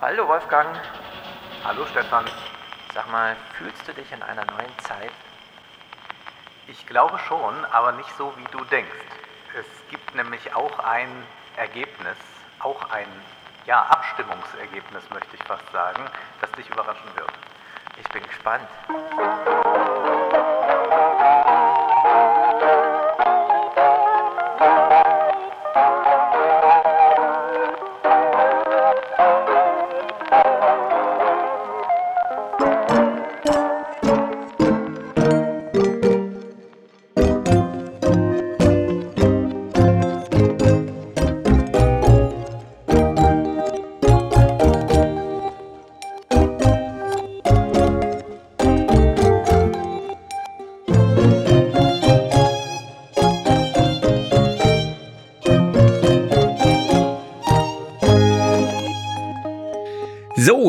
[0.00, 0.66] Hallo Wolfgang.
[1.62, 2.24] Hallo Stefan.
[2.92, 5.12] Sag mal, fühlst du dich in einer neuen Zeit?
[6.66, 8.90] Ich glaube schon, aber nicht so, wie du denkst.
[9.56, 11.08] Es gibt nämlich auch ein
[11.56, 12.16] Ergebnis,
[12.58, 13.06] auch ein
[13.66, 16.04] ja, Abstimmungsergebnis, möchte ich fast sagen,
[16.40, 17.32] das dich überraschen wird.
[17.98, 18.68] Ich bin gespannt.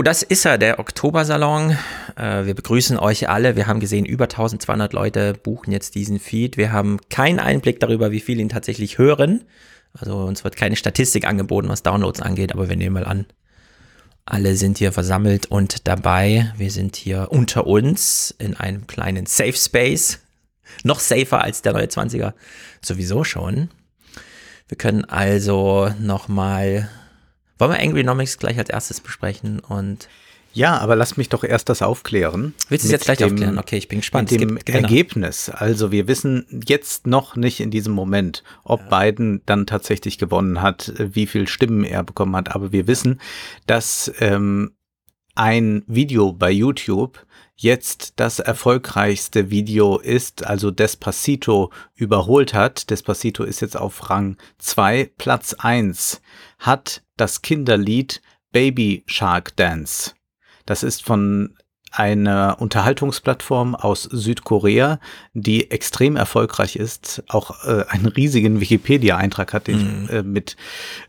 [0.05, 1.77] Das ist er, der Oktobersalon.
[2.15, 3.55] Äh, wir begrüßen euch alle.
[3.55, 6.57] Wir haben gesehen, über 1200 Leute buchen jetzt diesen Feed.
[6.57, 9.45] Wir haben keinen Einblick darüber, wie viele ihn tatsächlich hören.
[9.93, 13.25] Also uns wird keine Statistik angeboten, was Downloads angeht, aber wir nehmen mal an,
[14.25, 16.53] alle sind hier versammelt und dabei.
[16.55, 20.19] Wir sind hier unter uns in einem kleinen Safe Space.
[20.84, 22.34] Noch safer als der neue 20er.
[22.81, 23.69] Sowieso schon.
[24.67, 26.90] Wir können also nochmal
[27.57, 30.07] wollen wir Angry Nomics gleich als erstes besprechen und
[30.55, 32.53] ja, aber lass mich doch erst das aufklären.
[32.70, 33.59] Willst du es jetzt gleich dem, aufklären?
[33.59, 34.31] Okay, ich bin gespannt.
[34.31, 34.79] Mit dem genau.
[34.79, 35.49] Ergebnis.
[35.49, 39.01] Also wir wissen jetzt noch nicht in diesem Moment, ob ja.
[39.01, 42.55] Biden dann tatsächlich gewonnen hat, wie viel Stimmen er bekommen hat.
[42.55, 43.20] Aber wir wissen,
[43.67, 44.71] dass ähm,
[45.35, 47.25] ein Video bei YouTube
[47.55, 52.89] jetzt das erfolgreichste Video ist, also Despacito überholt hat.
[52.89, 55.12] Despacito ist jetzt auf Rang 2.
[55.17, 56.21] Platz 1
[56.59, 60.13] hat das Kinderlied Baby Shark Dance.
[60.65, 61.55] Das ist von
[61.91, 65.00] einer Unterhaltungsplattform aus Südkorea,
[65.34, 70.03] die extrem erfolgreich ist, auch äh, einen riesigen Wikipedia-Eintrag hat, den mhm.
[70.03, 70.57] ich äh, mit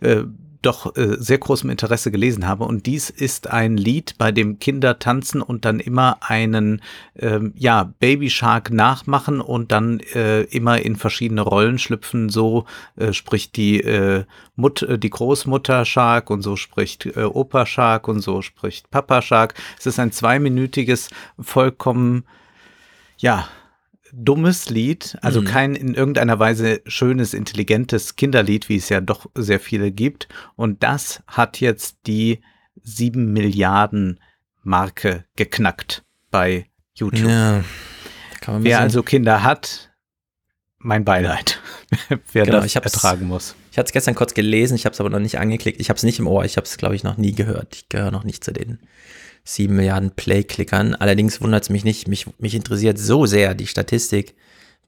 [0.01, 0.23] äh,
[0.67, 2.65] doch äh, sehr großem Interesse gelesen habe.
[2.65, 6.83] Und dies ist ein Lied, bei dem Kinder tanzen und dann immer einen
[7.17, 12.29] ähm, ja, Baby Shark nachmachen und dann äh, immer in verschiedene Rollen schlüpfen.
[12.29, 12.67] So
[12.97, 14.25] äh, spricht die äh,
[14.57, 19.23] Mut, äh, die Großmutter Shark und so spricht äh, Opa Shark und so spricht Papa
[19.23, 19.55] Shark.
[19.79, 22.25] Es ist ein zweiminütiges, vollkommen
[23.19, 23.49] ja,
[24.13, 25.47] dummes Lied, also mhm.
[25.47, 30.29] kein in irgendeiner Weise schönes, intelligentes Kinderlied, wie es ja doch sehr viele gibt.
[30.55, 32.41] Und das hat jetzt die
[32.83, 34.21] sieben Milliarden
[34.63, 37.31] Marke geknackt bei YouTube.
[37.31, 37.65] Ja,
[38.47, 39.91] Wer also Kinder hat,
[40.79, 41.61] mein Beileid,
[42.33, 43.57] wer genau, das ertragen muss.
[43.73, 45.81] Ich hatte es gestern kurz gelesen, ich habe es aber noch nicht angeklickt.
[45.81, 47.75] Ich habe es nicht im Ohr, ich habe es, glaube ich, noch nie gehört.
[47.75, 48.79] Ich gehöre noch nicht zu den
[49.47, 50.95] 7 Milliarden Play-Klickern.
[50.97, 54.35] Allerdings wundert es mich nicht, mich, mich interessiert so sehr die Statistik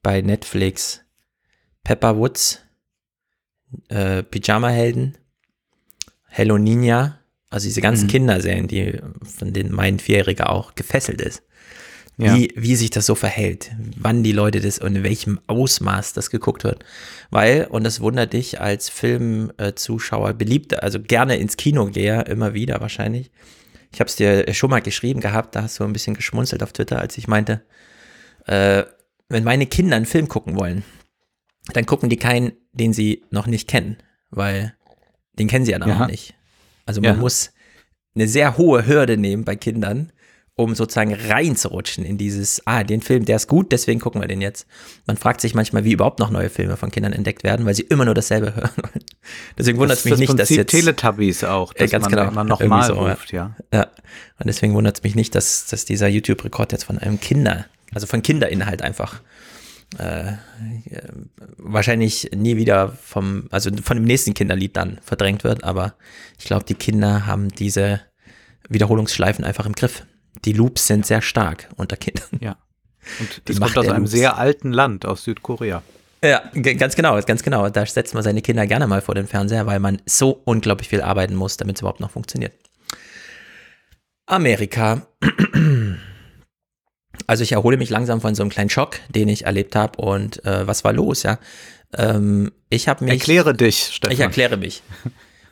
[0.03, 1.01] bei Netflix.
[1.85, 2.61] Pepper Woods,
[3.89, 5.17] äh, Pyjama-Helden,
[6.27, 7.21] Hello Ninja,
[7.51, 8.11] also diese ganzen mhm.
[8.11, 11.43] Kinderserien, die, von denen mein Vierjähriger auch gefesselt ist.
[12.19, 12.35] Ja.
[12.35, 16.31] Wie, wie sich das so verhält, wann die Leute das und in welchem Ausmaß das
[16.31, 16.85] geguckt wird.
[17.31, 22.81] Weil, und das wundert dich als Filmzuschauer, beliebt, also gerne ins Kino gehe, immer wieder
[22.81, 23.31] wahrscheinlich,
[23.93, 26.73] ich habe es dir schon mal geschrieben gehabt, da hast du ein bisschen geschmunzelt auf
[26.73, 27.63] Twitter, als ich meinte,
[28.47, 28.85] äh,
[29.29, 30.85] wenn meine Kinder einen Film gucken wollen,
[31.73, 33.99] dann gucken die keinen, den sie noch nicht kennen,
[34.31, 34.75] weil
[35.39, 36.07] den kennen sie ja noch ja.
[36.07, 36.35] nicht.
[36.87, 37.21] Also man ja.
[37.21, 37.53] muss
[38.15, 40.13] eine sehr hohe Hürde nehmen bei Kindern,
[40.59, 44.41] um sozusagen reinzurutschen in dieses, ah, den Film, der ist gut, deswegen gucken wir den
[44.41, 44.67] jetzt.
[45.07, 47.83] Man fragt sich manchmal, wie überhaupt noch neue Filme von Kindern entdeckt werden, weil sie
[47.83, 48.73] immer nur dasselbe hören.
[49.57, 52.11] deswegen wundert es mich das nicht, Prinzip dass jetzt Teletubbies auch, dass äh, ganz man
[52.11, 53.55] genau, immer nochmal so, ruft, ja.
[53.73, 53.85] ja.
[54.39, 58.09] Und deswegen wundert es mich nicht, dass, dass dieser YouTube-Rekord jetzt von einem Kinder, also
[58.09, 59.21] von Kinderinhalt einfach
[59.97, 60.33] äh,
[61.57, 65.95] wahrscheinlich nie wieder vom, also von dem nächsten Kinderlied dann verdrängt wird, aber
[66.37, 68.01] ich glaube, die Kinder haben diese
[68.69, 70.03] Wiederholungsschleifen einfach im Griff
[70.45, 72.29] die Loops sind sehr stark unter Kindern.
[72.41, 72.57] Ja.
[73.21, 74.11] Und die kommt aus einem Loops.
[74.11, 75.83] sehr alten Land, aus Südkorea.
[76.23, 77.69] Ja, ganz genau, ganz genau.
[77.71, 81.01] Da setzt man seine Kinder gerne mal vor den Fernseher, weil man so unglaublich viel
[81.01, 82.53] arbeiten muss, damit es überhaupt noch funktioniert.
[84.27, 85.07] Amerika.
[87.27, 90.01] Also ich erhole mich langsam von so einem kleinen Schock, den ich erlebt habe.
[90.01, 91.39] Und äh, was war los, ja?
[91.97, 93.15] Ähm, ich habe mich.
[93.15, 94.13] Erkläre dich, Stefan.
[94.13, 94.83] Ich erkläre mich.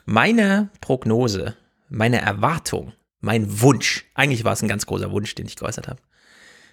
[0.05, 1.55] Meine Prognose,
[1.89, 2.93] meine Erwartung
[3.27, 6.01] mein Wunsch, eigentlich war es ein ganz großer Wunsch, den ich geäußert habe,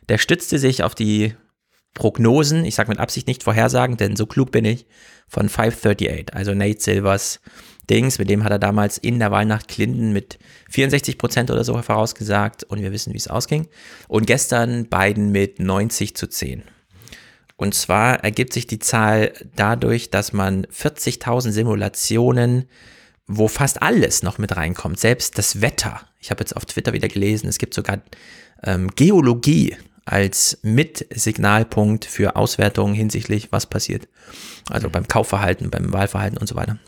[0.09, 1.35] der stützte sich auf die
[1.93, 4.87] Prognosen, ich sage mit Absicht nicht Vorhersagen, denn so klug bin ich,
[5.29, 7.41] von 538, also Nate Silvers
[7.89, 10.39] Dings, mit dem hat er damals in der Wahlnacht Clinton mit
[10.71, 13.69] 64 Prozent oder so vorausgesagt und wir wissen, wie es ausging.
[14.09, 16.63] Und gestern Biden mit 90 zu 10.
[17.57, 22.69] Und zwar ergibt sich die Zahl dadurch, dass man 40.000 Simulationen,
[23.27, 26.01] wo fast alles noch mit reinkommt, selbst das Wetter.
[26.25, 28.01] Ich habe jetzt auf Twitter wieder gelesen, es gibt sogar
[28.63, 29.77] ähm, Geologie
[30.07, 34.09] als Mitsignalpunkt für Auswertungen hinsichtlich, was passiert.
[34.71, 36.79] Also beim Kaufverhalten, beim Wahlverhalten und so weiter.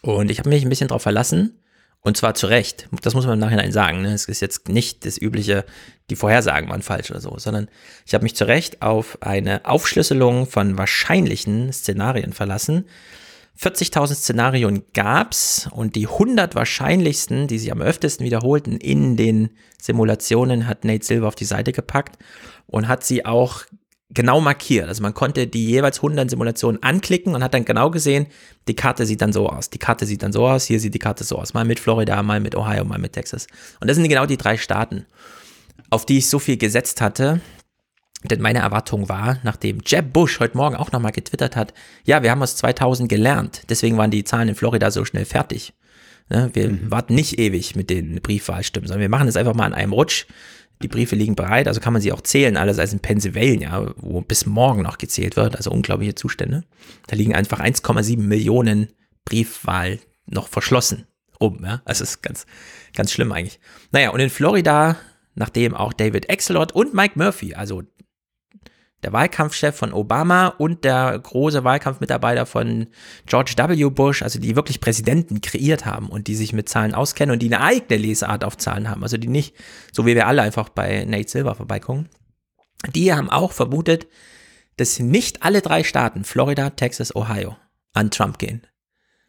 [0.00, 1.58] Und ich habe mich ein bisschen darauf verlassen,
[2.00, 2.88] und zwar zu Recht.
[3.02, 4.00] Das muss man im Nachhinein sagen.
[4.00, 4.14] Ne?
[4.14, 5.66] Es ist jetzt nicht das übliche,
[6.08, 7.68] die Vorhersagen waren falsch oder so, sondern
[8.06, 12.86] ich habe mich zu Recht auf eine Aufschlüsselung von wahrscheinlichen Szenarien verlassen.
[13.60, 19.50] 40.000 Szenarien gab's und die 100 wahrscheinlichsten, die sich am öftesten wiederholten in den
[19.82, 22.18] Simulationen, hat Nate Silver auf die Seite gepackt
[22.66, 23.64] und hat sie auch
[24.10, 24.88] genau markiert.
[24.88, 28.26] Also man konnte die jeweils 100 Simulationen anklicken und hat dann genau gesehen,
[28.68, 30.98] die Karte sieht dann so aus, die Karte sieht dann so aus, hier sieht die
[30.98, 33.46] Karte so aus, mal mit Florida, mal mit Ohio, mal mit Texas.
[33.80, 35.04] Und das sind genau die drei Staaten,
[35.90, 37.40] auf die ich so viel gesetzt hatte.
[38.24, 41.72] Denn meine Erwartung war, nachdem Jeb Bush heute Morgen auch nochmal getwittert hat,
[42.04, 45.72] ja, wir haben aus 2000 gelernt, deswegen waren die Zahlen in Florida so schnell fertig.
[46.30, 46.90] Ne, wir mhm.
[46.90, 50.26] warten nicht ewig mit den Briefwahlstimmen, sondern wir machen es einfach mal an einem Rutsch.
[50.82, 54.20] Die Briefe liegen bereit, also kann man sie auch zählen, alles als in Pennsylvania, wo
[54.20, 56.64] bis morgen noch gezählt wird, also unglaubliche Zustände.
[57.06, 58.88] Da liegen einfach 1,7 Millionen
[59.24, 61.06] Briefwahl noch verschlossen
[61.40, 61.82] rum, ja.
[61.84, 62.46] Also ist ganz,
[62.94, 63.60] ganz schlimm eigentlich.
[63.90, 64.96] Naja, und in Florida,
[65.34, 67.82] nachdem auch David Exelot und Mike Murphy, also
[69.02, 72.88] der Wahlkampfchef von Obama und der große Wahlkampfmitarbeiter von
[73.26, 73.90] George W.
[73.90, 77.54] Bush, also die wirklich Präsidenten kreiert haben und die sich mit Zahlen auskennen und die
[77.54, 79.54] eine eigene Lesart auf Zahlen haben, also die nicht,
[79.92, 82.08] so wie wir alle einfach bei Nate Silver vorbeikommen,
[82.94, 84.08] die haben auch vermutet,
[84.76, 87.56] dass nicht alle drei Staaten, Florida, Texas, Ohio,
[87.92, 88.62] an Trump gehen.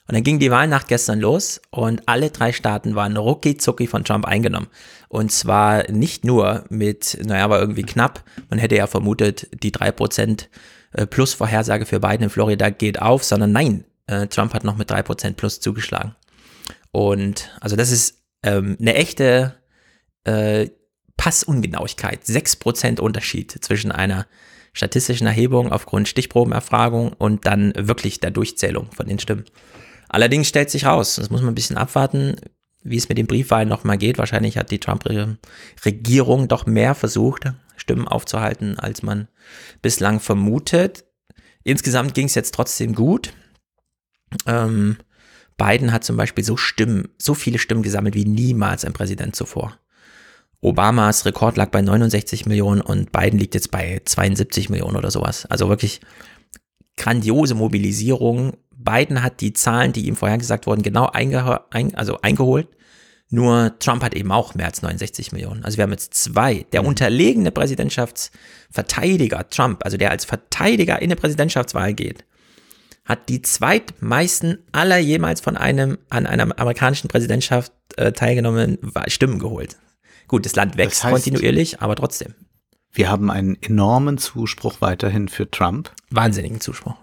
[0.08, 4.04] Und dann ging die Wahlnacht gestern los und alle drei Staaten waren rucki zucki von
[4.04, 4.68] Trump eingenommen.
[5.10, 8.24] Und zwar nicht nur mit, naja, aber irgendwie knapp.
[8.50, 10.50] Man hätte ja vermutet, die drei Prozent
[10.94, 14.78] äh, plus Vorhersage für Biden in Florida geht auf, sondern nein, äh, Trump hat noch
[14.78, 16.16] mit drei Prozent plus zugeschlagen.
[16.92, 19.56] Und also das ist ähm, eine echte
[20.26, 20.70] äh,
[21.18, 22.26] Passungenauigkeit.
[22.26, 24.28] Sechs Prozent Unterschied zwischen einer
[24.74, 29.46] statistischen Erhebung aufgrund Stichprobenerfragung und dann wirklich der Durchzählung von den Stimmen.
[30.08, 32.36] Allerdings stellt sich raus, das muss man ein bisschen abwarten,
[32.82, 34.18] wie es mit den Briefwahlen nochmal geht.
[34.18, 39.28] Wahrscheinlich hat die Trump-Regierung doch mehr versucht, Stimmen aufzuhalten, als man
[39.82, 41.06] bislang vermutet.
[41.64, 43.34] Insgesamt ging es jetzt trotzdem gut.
[44.46, 44.98] Ähm,
[45.58, 49.78] Biden hat zum Beispiel so Stimmen, so viele Stimmen gesammelt wie niemals ein Präsident zuvor.
[50.62, 55.46] Obamas Rekord lag bei 69 Millionen und Biden liegt jetzt bei 72 Millionen oder sowas.
[55.46, 56.02] Also wirklich
[57.00, 62.68] grandiose Mobilisierung Biden hat die Zahlen, die ihm vorhergesagt wurden, genau einge ein, also eingeholt.
[63.30, 65.64] Nur Trump hat eben auch mehr als 69 Millionen.
[65.64, 66.66] Also wir haben jetzt zwei.
[66.72, 66.88] Der mhm.
[66.88, 72.26] unterlegene Präsidentschaftsverteidiger Trump, also der als Verteidiger in eine Präsidentschaftswahl geht,
[73.06, 79.78] hat die zweitmeisten aller jemals von einem an einer amerikanischen Präsidentschaft äh, teilgenommenen Stimmen geholt.
[80.28, 82.34] Gut, das Land wächst das heißt, kontinuierlich, aber trotzdem.
[82.92, 85.92] Wir haben einen enormen Zuspruch weiterhin für Trump.
[86.10, 86.96] Wahnsinnigen Zuspruch.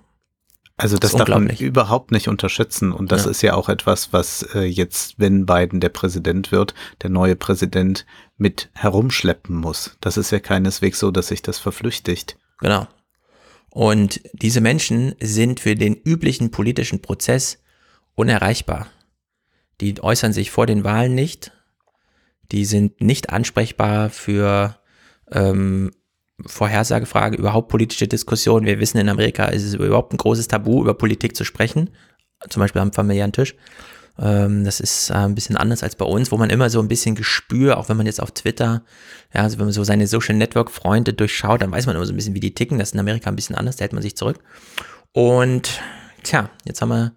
[0.78, 2.92] Also das, das darf man überhaupt nicht unterschätzen.
[2.92, 3.30] Und das ja.
[3.30, 8.04] ist ja auch etwas, was äh, jetzt, wenn Biden der Präsident wird, der neue Präsident
[8.36, 9.96] mit herumschleppen muss.
[10.00, 12.36] Das ist ja keineswegs so, dass sich das verflüchtigt.
[12.58, 12.86] Genau.
[13.70, 17.62] Und diese Menschen sind für den üblichen politischen Prozess
[18.14, 18.88] unerreichbar.
[19.80, 21.52] Die äußern sich vor den Wahlen nicht.
[22.52, 24.78] Die sind nicht ansprechbar für
[25.32, 25.90] ähm,
[26.44, 28.66] Vorhersagefrage, überhaupt politische Diskussion.
[28.66, 31.90] Wir wissen, in Amerika ist es überhaupt ein großes Tabu, über Politik zu sprechen.
[32.50, 33.54] Zum Beispiel am familiären Tisch.
[34.18, 36.88] Ähm, das ist äh, ein bisschen anders als bei uns, wo man immer so ein
[36.88, 38.82] bisschen Gespür, auch wenn man jetzt auf Twitter,
[39.34, 42.12] ja, also wenn man so seine Social Network Freunde durchschaut, dann weiß man immer so
[42.12, 42.78] ein bisschen, wie die ticken.
[42.78, 44.38] Das ist in Amerika ein bisschen anders, da hält man sich zurück.
[45.12, 45.80] Und
[46.22, 47.14] tja, jetzt haben wir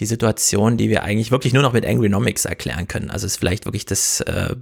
[0.00, 3.10] die Situation, die wir eigentlich wirklich nur noch mit Angrynomics erklären können.
[3.10, 4.54] Also ist vielleicht wirklich das äh,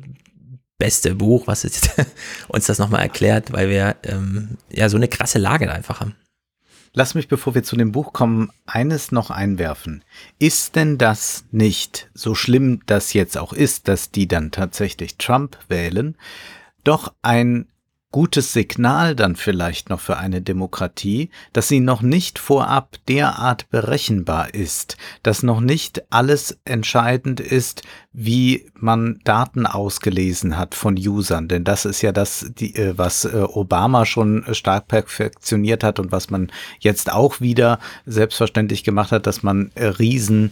[0.78, 1.64] beste Buch, was
[2.48, 6.14] uns das nochmal erklärt, weil wir ähm, ja so eine krasse Lage einfach haben.
[6.92, 10.02] Lass mich, bevor wir zu dem Buch kommen, eines noch einwerfen.
[10.38, 15.58] Ist denn das nicht, so schlimm das jetzt auch ist, dass die dann tatsächlich Trump
[15.68, 16.16] wählen,
[16.84, 17.66] doch ein
[18.12, 24.54] gutes Signal dann vielleicht noch für eine Demokratie, dass sie noch nicht vorab derart berechenbar
[24.54, 27.82] ist, dass noch nicht alles entscheidend ist,
[28.18, 31.48] wie man Daten ausgelesen hat von Usern.
[31.48, 36.12] Denn das ist ja das, die, äh, was äh, Obama schon stark perfektioniert hat und
[36.12, 40.50] was man jetzt auch wieder selbstverständlich gemacht hat, dass man äh, riesen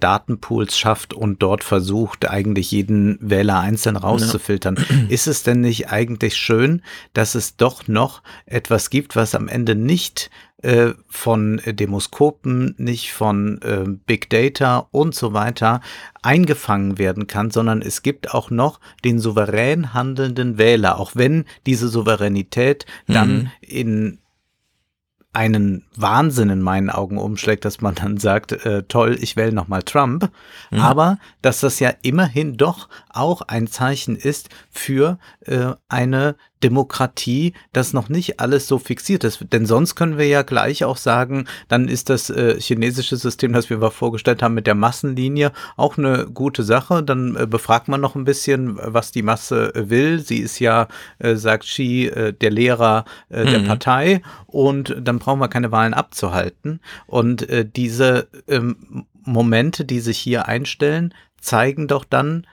[0.00, 4.76] Datenpools schafft und dort versucht, eigentlich jeden Wähler einzeln rauszufiltern.
[4.76, 4.96] Ja.
[5.08, 6.82] Ist es denn nicht eigentlich schön,
[7.14, 10.30] dass es doch noch etwas gibt, was am Ende nicht
[10.62, 15.80] äh, von Demoskopen, nicht von äh, Big Data und so weiter
[16.22, 21.88] eingefangen werden kann, sondern es gibt auch noch den souverän handelnden Wähler, auch wenn diese
[21.88, 23.50] Souveränität dann mhm.
[23.60, 24.18] in
[25.32, 29.84] einen Wahnsinn in meinen Augen umschlägt, dass man dann sagt, äh, toll, ich wähle nochmal
[29.84, 30.30] Trump,
[30.72, 30.80] mhm.
[30.80, 37.92] aber dass das ja immerhin doch auch ein Zeichen ist für äh, eine Demokratie, dass
[37.92, 39.44] noch nicht alles so fixiert ist.
[39.52, 43.70] Denn sonst können wir ja gleich auch sagen, dann ist das äh, chinesische System, das
[43.70, 47.02] wir vorgestellt haben mit der Massenlinie, auch eine gute Sache.
[47.02, 50.18] Dann äh, befragt man noch ein bisschen, was die Masse äh, will.
[50.18, 50.88] Sie ist ja,
[51.18, 53.50] äh, sagt Xi, äh, der Lehrer äh, mhm.
[53.50, 54.22] der Partei.
[54.46, 56.80] Und dann brauchen wir keine Wahlen abzuhalten.
[57.06, 57.46] Und
[57.76, 62.46] diese ähm, Momente, die sich hier einstellen, zeigen doch dann,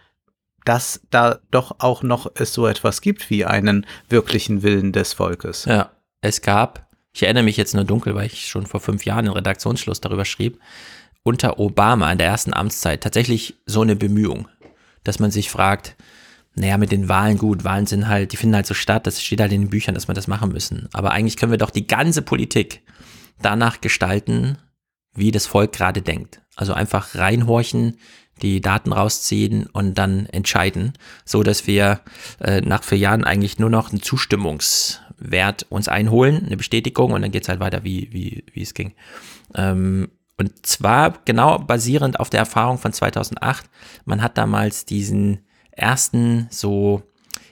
[0.65, 5.65] dass da doch auch noch es so etwas gibt wie einen wirklichen Willen des Volkes.
[5.65, 5.91] Ja,
[6.21, 9.31] es gab, ich erinnere mich jetzt nur dunkel, weil ich schon vor fünf Jahren in
[9.31, 10.59] Redaktionsschluss darüber schrieb,
[11.23, 14.47] unter Obama in der ersten Amtszeit tatsächlich so eine Bemühung,
[15.03, 15.95] dass man sich fragt,
[16.55, 19.41] naja, mit den Wahlen gut, Wahlen sind halt, die finden halt so statt, das steht
[19.41, 20.87] halt in den Büchern, dass wir das machen müssen.
[20.93, 22.81] Aber eigentlich können wir doch die ganze Politik
[23.41, 24.57] danach gestalten,
[25.13, 26.41] wie das Volk gerade denkt.
[26.55, 27.97] Also einfach reinhorchen,
[28.41, 32.01] die Daten rausziehen und dann entscheiden, so dass wir
[32.39, 37.31] äh, nach vier Jahren eigentlich nur noch einen Zustimmungswert uns einholen, eine Bestätigung und dann
[37.31, 38.93] geht's halt weiter, wie, wie, wie es ging.
[39.55, 43.69] Ähm, und zwar genau basierend auf der Erfahrung von 2008.
[44.03, 45.39] Man hat damals diesen
[45.71, 47.03] ersten so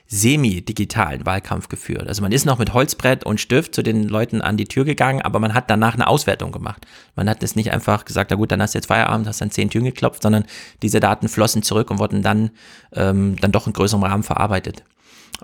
[0.06, 2.08] semi-digitalen Wahlkampf geführt.
[2.08, 5.22] Also man ist noch mit Holzbrett und Stift zu den Leuten an die Tür gegangen,
[5.22, 6.86] aber man hat danach eine Auswertung gemacht.
[7.16, 9.50] Man hat es nicht einfach gesagt, na gut, dann hast du jetzt Feierabend, hast dann
[9.50, 10.44] zehn Türen geklopft, sondern
[10.82, 12.50] diese Daten flossen zurück und wurden dann,
[12.92, 14.84] ähm, dann doch in größerem Rahmen verarbeitet.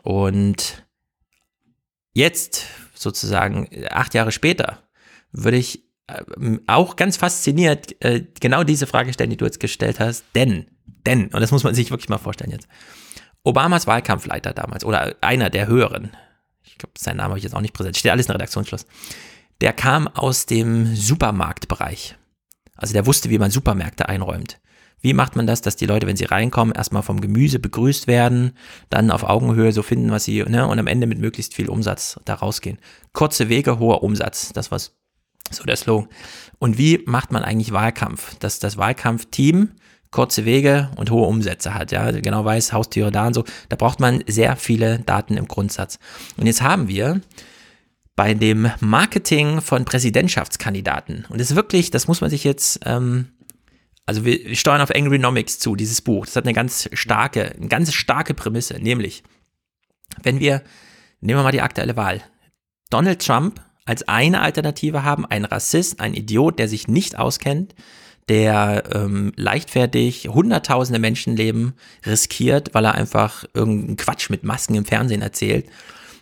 [0.02, 0.84] Und
[2.12, 4.78] jetzt, sozusagen acht Jahre später,
[5.32, 6.22] würde ich äh,
[6.66, 10.24] auch ganz fasziniert äh, genau diese Frage stellen, die du jetzt gestellt hast.
[10.34, 10.66] Denn,
[11.06, 12.68] denn, und das muss man sich wirklich mal vorstellen jetzt.
[13.42, 16.10] Obamas Wahlkampfleiter damals oder einer der höheren,
[16.62, 18.86] ich glaube, seinen Namen habe ich jetzt auch nicht präsent, steht alles in Redaktionsschluss,
[19.60, 22.16] der kam aus dem Supermarktbereich.
[22.76, 24.58] Also der wusste, wie man Supermärkte einräumt.
[25.02, 28.52] Wie macht man das, dass die Leute, wenn sie reinkommen, erstmal vom Gemüse begrüßt werden,
[28.90, 32.20] dann auf Augenhöhe so finden, was sie, ne, und am Ende mit möglichst viel Umsatz
[32.26, 32.78] da rausgehen.
[33.12, 36.08] Kurze Wege, hoher Umsatz, das war so der Slogan.
[36.58, 38.38] Und wie macht man eigentlich Wahlkampf?
[38.38, 39.70] Dass das Wahlkampfteam
[40.10, 43.44] kurze Wege und hohe Umsätze hat, ja, genau weiß, Haustiere da und so.
[43.68, 45.98] Da braucht man sehr viele Daten im Grundsatz.
[46.36, 47.20] Und jetzt haben wir
[48.16, 53.28] bei dem Marketing von Präsidentschaftskandidaten, und das ist wirklich, das muss man sich jetzt, ähm,
[54.04, 56.26] also wir steuern auf Angrynomics zu, dieses Buch.
[56.26, 59.22] Das hat eine ganz starke, eine ganz starke Prämisse, nämlich,
[60.22, 60.62] wenn wir,
[61.20, 62.20] nehmen wir mal die aktuelle Wahl,
[62.90, 67.74] Donald Trump als eine Alternative haben, ein Rassist, ein Idiot, der sich nicht auskennt,
[68.30, 71.74] der ähm, leichtfertig hunderttausende Menschenleben
[72.06, 75.66] riskiert, weil er einfach irgendeinen Quatsch mit Masken im Fernsehen erzählt.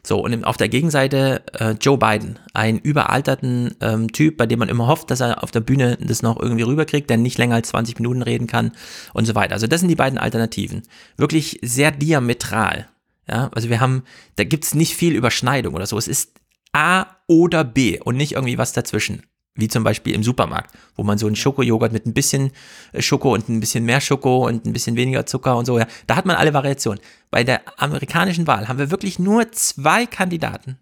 [0.03, 4.71] So, und auf der Gegenseite äh, Joe Biden, einen überalterten ähm, Typ, bei dem man
[4.71, 7.69] immer hofft, dass er auf der Bühne das noch irgendwie rüberkriegt, der nicht länger als
[7.69, 8.73] 20 Minuten reden kann
[9.13, 9.53] und so weiter.
[9.53, 10.85] Also das sind die beiden Alternativen.
[11.19, 12.89] Wirklich sehr diametral.
[13.29, 14.05] Ja, also wir haben,
[14.37, 15.99] da gibt's nicht viel Überschneidung oder so.
[15.99, 16.33] Es ist
[16.73, 19.25] A oder B und nicht irgendwie was dazwischen
[19.59, 22.53] wie zum Beispiel im Supermarkt, wo man so einen Schokojoghurt mit ein bisschen
[22.93, 25.87] äh, Schoko und ein bisschen mehr Schoko und ein bisschen weniger Zucker und so, ja,
[26.07, 27.01] da hat man alle Variationen.
[27.31, 30.79] Bei der amerikanischen Wahl haben wir wirklich nur zwei Kandidaten.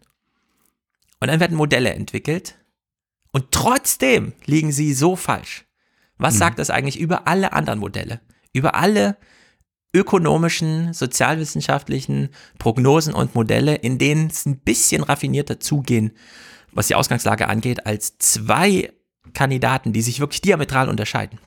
[1.21, 2.56] Und dann werden Modelle entwickelt
[3.33, 5.64] und trotzdem liegen sie so falsch.
[6.18, 6.38] Was mhm.
[6.38, 8.21] sagt das eigentlich über alle anderen Modelle?
[8.52, 9.16] Über alle
[9.95, 12.28] ökonomischen, sozialwissenschaftlichen
[12.59, 16.12] Prognosen und Modelle, in denen es ein bisschen raffinierter zugehen
[16.76, 18.92] was die Ausgangslage angeht, als zwei
[19.33, 21.40] Kandidaten, die sich wirklich diametral unterscheiden.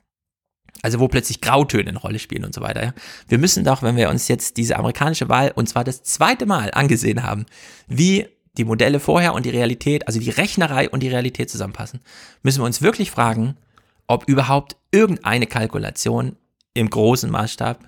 [0.82, 2.82] Also wo plötzlich Grautöne eine Rolle spielen und so weiter.
[2.82, 2.94] Ja.
[3.28, 6.70] Wir müssen doch, wenn wir uns jetzt diese amerikanische Wahl, und zwar das zweite Mal
[6.72, 7.46] angesehen haben,
[7.86, 12.00] wie die Modelle vorher und die Realität, also die Rechnerei und die Realität zusammenpassen,
[12.42, 13.56] müssen wir uns wirklich fragen,
[14.06, 16.36] ob überhaupt irgendeine Kalkulation
[16.74, 17.84] im großen Maßstab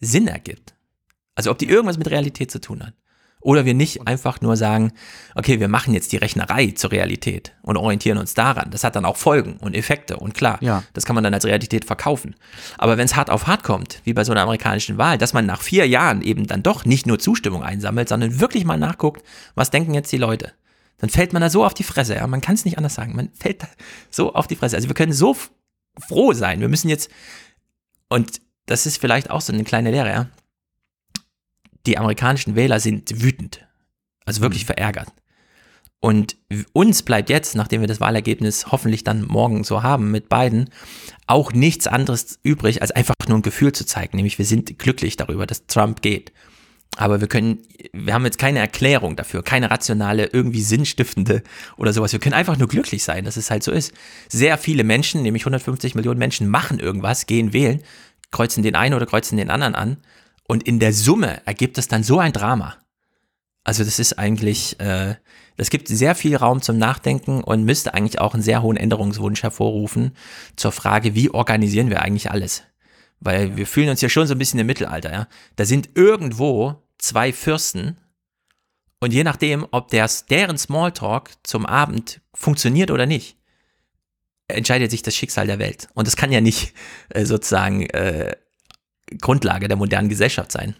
[0.00, 0.74] Sinn ergibt.
[1.34, 2.94] Also ob die irgendwas mit Realität zu tun hat.
[3.40, 4.92] Oder wir nicht einfach nur sagen,
[5.36, 8.70] okay, wir machen jetzt die Rechnerei zur Realität und orientieren uns daran.
[8.70, 10.82] Das hat dann auch Folgen und Effekte und klar, Ja.
[10.92, 12.34] das kann man dann als Realität verkaufen.
[12.78, 15.46] Aber wenn es hart auf hart kommt, wie bei so einer amerikanischen Wahl, dass man
[15.46, 19.22] nach vier Jahren eben dann doch nicht nur Zustimmung einsammelt, sondern wirklich mal nachguckt,
[19.54, 20.52] was denken jetzt die Leute,
[20.98, 22.16] dann fällt man da so auf die Fresse.
[22.16, 22.26] Ja?
[22.26, 23.14] Man kann es nicht anders sagen.
[23.14, 23.68] Man fällt da
[24.10, 24.74] so auf die Fresse.
[24.74, 25.36] Also wir können so
[26.08, 26.60] froh sein.
[26.60, 27.08] Wir müssen jetzt,
[28.08, 30.26] und das ist vielleicht auch so eine kleine Lehre, ja.
[31.88, 33.66] Die amerikanischen Wähler sind wütend.
[34.26, 35.08] Also wirklich verärgert.
[36.00, 36.36] Und
[36.74, 40.68] uns bleibt jetzt, nachdem wir das Wahlergebnis hoffentlich dann morgen so haben mit beiden,
[41.26, 44.18] auch nichts anderes übrig, als einfach nur ein Gefühl zu zeigen.
[44.18, 46.30] Nämlich wir sind glücklich darüber, dass Trump geht.
[46.98, 47.60] Aber wir können,
[47.94, 51.42] wir haben jetzt keine Erklärung dafür, keine rationale, irgendwie sinnstiftende
[51.78, 52.12] oder sowas.
[52.12, 53.94] Wir können einfach nur glücklich sein, dass es halt so ist.
[54.28, 57.82] Sehr viele Menschen, nämlich 150 Millionen Menschen, machen irgendwas, gehen wählen,
[58.30, 59.96] kreuzen den einen oder kreuzen den anderen an.
[60.48, 62.76] Und in der Summe ergibt es dann so ein Drama.
[63.64, 65.14] Also das ist eigentlich, äh,
[65.56, 69.42] das gibt sehr viel Raum zum Nachdenken und müsste eigentlich auch einen sehr hohen Änderungswunsch
[69.42, 70.16] hervorrufen
[70.56, 72.62] zur Frage, wie organisieren wir eigentlich alles?
[73.20, 75.28] Weil wir fühlen uns ja schon so ein bisschen im Mittelalter, ja.
[75.56, 77.98] Da sind irgendwo zwei Fürsten
[79.00, 83.36] und je nachdem, ob der, deren Smalltalk zum Abend funktioniert oder nicht,
[84.48, 85.88] entscheidet sich das Schicksal der Welt.
[85.92, 86.72] Und das kann ja nicht
[87.10, 88.34] äh, sozusagen äh,
[89.20, 90.74] Grundlage der modernen Gesellschaft sein.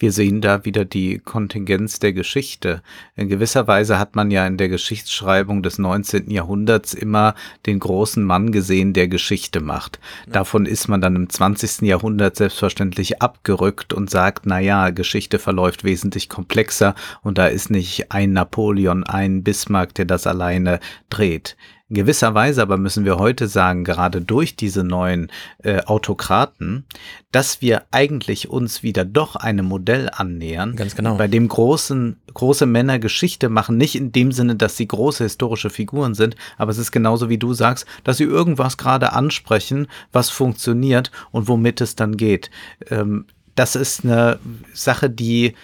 [0.00, 2.82] Wir sehen da wieder die Kontingenz der Geschichte.
[3.16, 6.30] In gewisser Weise hat man ja in der Geschichtsschreibung des 19.
[6.30, 7.34] Jahrhunderts immer
[7.66, 9.98] den großen Mann gesehen, der Geschichte macht.
[10.28, 11.82] Davon ist man dann im 20.
[11.82, 18.12] Jahrhundert selbstverständlich abgerückt und sagt, na ja, Geschichte verläuft wesentlich komplexer und da ist nicht
[18.12, 20.78] ein Napoleon, ein Bismarck, der das alleine
[21.10, 21.56] dreht.
[21.90, 26.84] In gewisser Weise aber müssen wir heute sagen, gerade durch diese neuen äh, Autokraten,
[27.32, 31.16] dass wir eigentlich uns wieder doch einem Modell annähern, Ganz genau.
[31.16, 35.70] bei dem großen, große Männer Geschichte machen, nicht in dem Sinne, dass sie große historische
[35.70, 40.28] Figuren sind, aber es ist genauso wie du sagst, dass sie irgendwas gerade ansprechen, was
[40.28, 42.50] funktioniert und womit es dann geht.
[42.90, 44.38] Ähm, das ist eine
[44.74, 45.54] Sache, die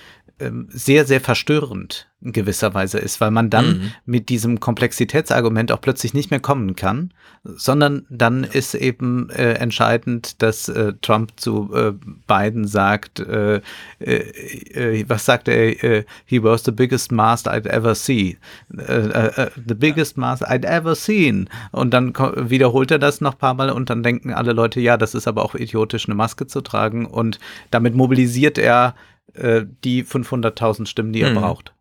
[0.41, 3.93] ähm, sehr, sehr verstörend in gewisser Weise ist, weil man dann Mhm.
[4.07, 7.13] mit diesem Komplexitätsargument auch plötzlich nicht mehr kommen kann,
[7.45, 11.93] sondern dann ist eben äh, entscheidend, dass äh, Trump zu äh,
[12.27, 13.61] Biden sagt, äh,
[13.99, 18.39] äh, äh, was sagt er, äh, he was the biggest mask I'd ever see,
[18.77, 23.39] äh, äh, the biggest mask I'd ever seen und dann wiederholt er das noch ein
[23.39, 26.47] paar Mal und dann denken alle Leute, ja, das ist aber auch idiotisch, eine Maske
[26.47, 27.39] zu tragen und
[27.71, 28.95] damit mobilisiert er
[29.35, 31.35] äh, die 500.000 Stimmen, die er Mhm.
[31.35, 31.74] braucht.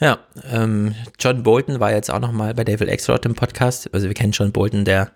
[0.00, 0.18] Ja,
[0.50, 3.92] ähm, John Bolton war jetzt auch noch mal bei David Axelrod im Podcast.
[3.92, 5.12] Also wir kennen John Bolton, der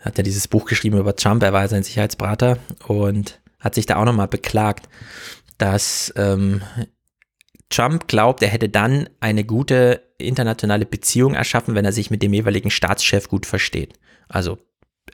[0.00, 3.96] hat ja dieses Buch geschrieben über Trump, er war sein Sicherheitsberater und hat sich da
[3.96, 4.88] auch noch mal beklagt,
[5.58, 6.62] dass ähm,
[7.68, 12.32] Trump glaubt, er hätte dann eine gute internationale Beziehung erschaffen, wenn er sich mit dem
[12.32, 13.94] jeweiligen Staatschef gut versteht.
[14.28, 14.58] Also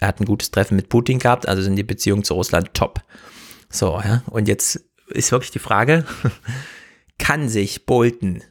[0.01, 3.01] er hat ein gutes Treffen mit Putin gehabt, also sind die Beziehungen zu Russland top.
[3.69, 6.05] So, ja, und jetzt ist wirklich die Frage,
[7.19, 8.43] kann sich Bolton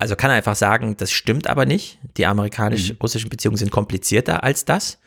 [0.00, 1.98] also kann er einfach sagen, das stimmt aber nicht.
[2.16, 4.98] Die amerikanisch-russischen Beziehungen sind komplizierter als das.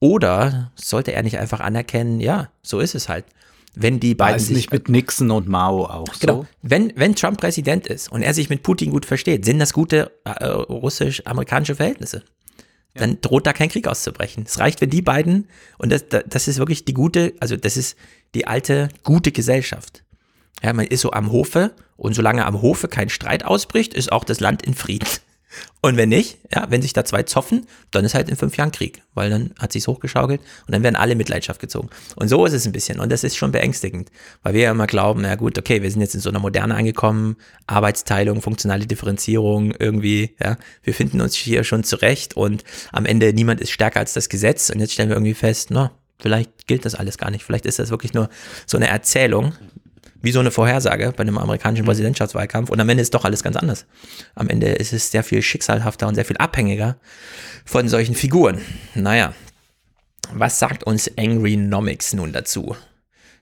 [0.00, 3.24] Oder sollte er nicht einfach anerkennen, ja, so ist es halt.
[3.74, 6.42] Wenn die beiden sich nicht mit Nixon und Mao auch Genau.
[6.42, 6.46] so?
[6.60, 10.10] Wenn, wenn Trump Präsident ist und er sich mit Putin gut versteht, sind das gute
[10.24, 12.22] äh, russisch-amerikanische Verhältnisse.
[12.94, 14.44] Dann droht da kein Krieg auszubrechen.
[14.46, 17.96] Es reicht, wenn die beiden, und das das ist wirklich die gute, also das ist
[18.34, 20.02] die alte, gute Gesellschaft.
[20.62, 24.24] Ja, man ist so am Hofe und solange am Hofe kein Streit ausbricht, ist auch
[24.24, 25.08] das Land in Frieden.
[25.80, 28.72] Und wenn nicht, ja, wenn sich da zwei zoffen, dann ist halt in fünf Jahren
[28.72, 31.90] Krieg, weil dann hat sich's hochgeschaukelt und dann werden alle Mitleidenschaft gezogen.
[32.16, 34.10] Und so ist es ein bisschen und das ist schon beängstigend,
[34.42, 36.74] weil wir ja immer glauben, ja gut, okay, wir sind jetzt in so einer Moderne
[36.74, 37.36] angekommen,
[37.66, 43.60] Arbeitsteilung, funktionale Differenzierung, irgendwie, ja, wir finden uns hier schon zurecht und am Ende niemand
[43.60, 46.94] ist stärker als das Gesetz und jetzt stellen wir irgendwie fest, na, vielleicht gilt das
[46.94, 48.28] alles gar nicht, vielleicht ist das wirklich nur
[48.66, 49.52] so eine Erzählung,
[50.22, 53.56] wie so eine Vorhersage bei einem amerikanischen Präsidentschaftswahlkampf und am Ende ist doch alles ganz
[53.56, 53.86] anders.
[54.34, 56.96] Am Ende ist es sehr viel schicksalhafter und sehr viel abhängiger
[57.64, 58.60] von solchen Figuren.
[58.94, 59.34] Naja,
[60.32, 62.76] was sagt uns Angry Nomics nun dazu?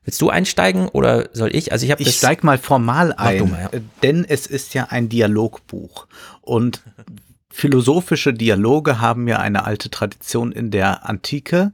[0.05, 1.73] Willst du einsteigen oder soll ich?
[1.73, 3.81] Also ich habe Ich steig mal formal ein, mal, ja.
[4.03, 6.07] denn es ist ja ein Dialogbuch
[6.41, 6.83] und
[7.51, 11.73] philosophische Dialoge haben ja eine alte Tradition in der Antike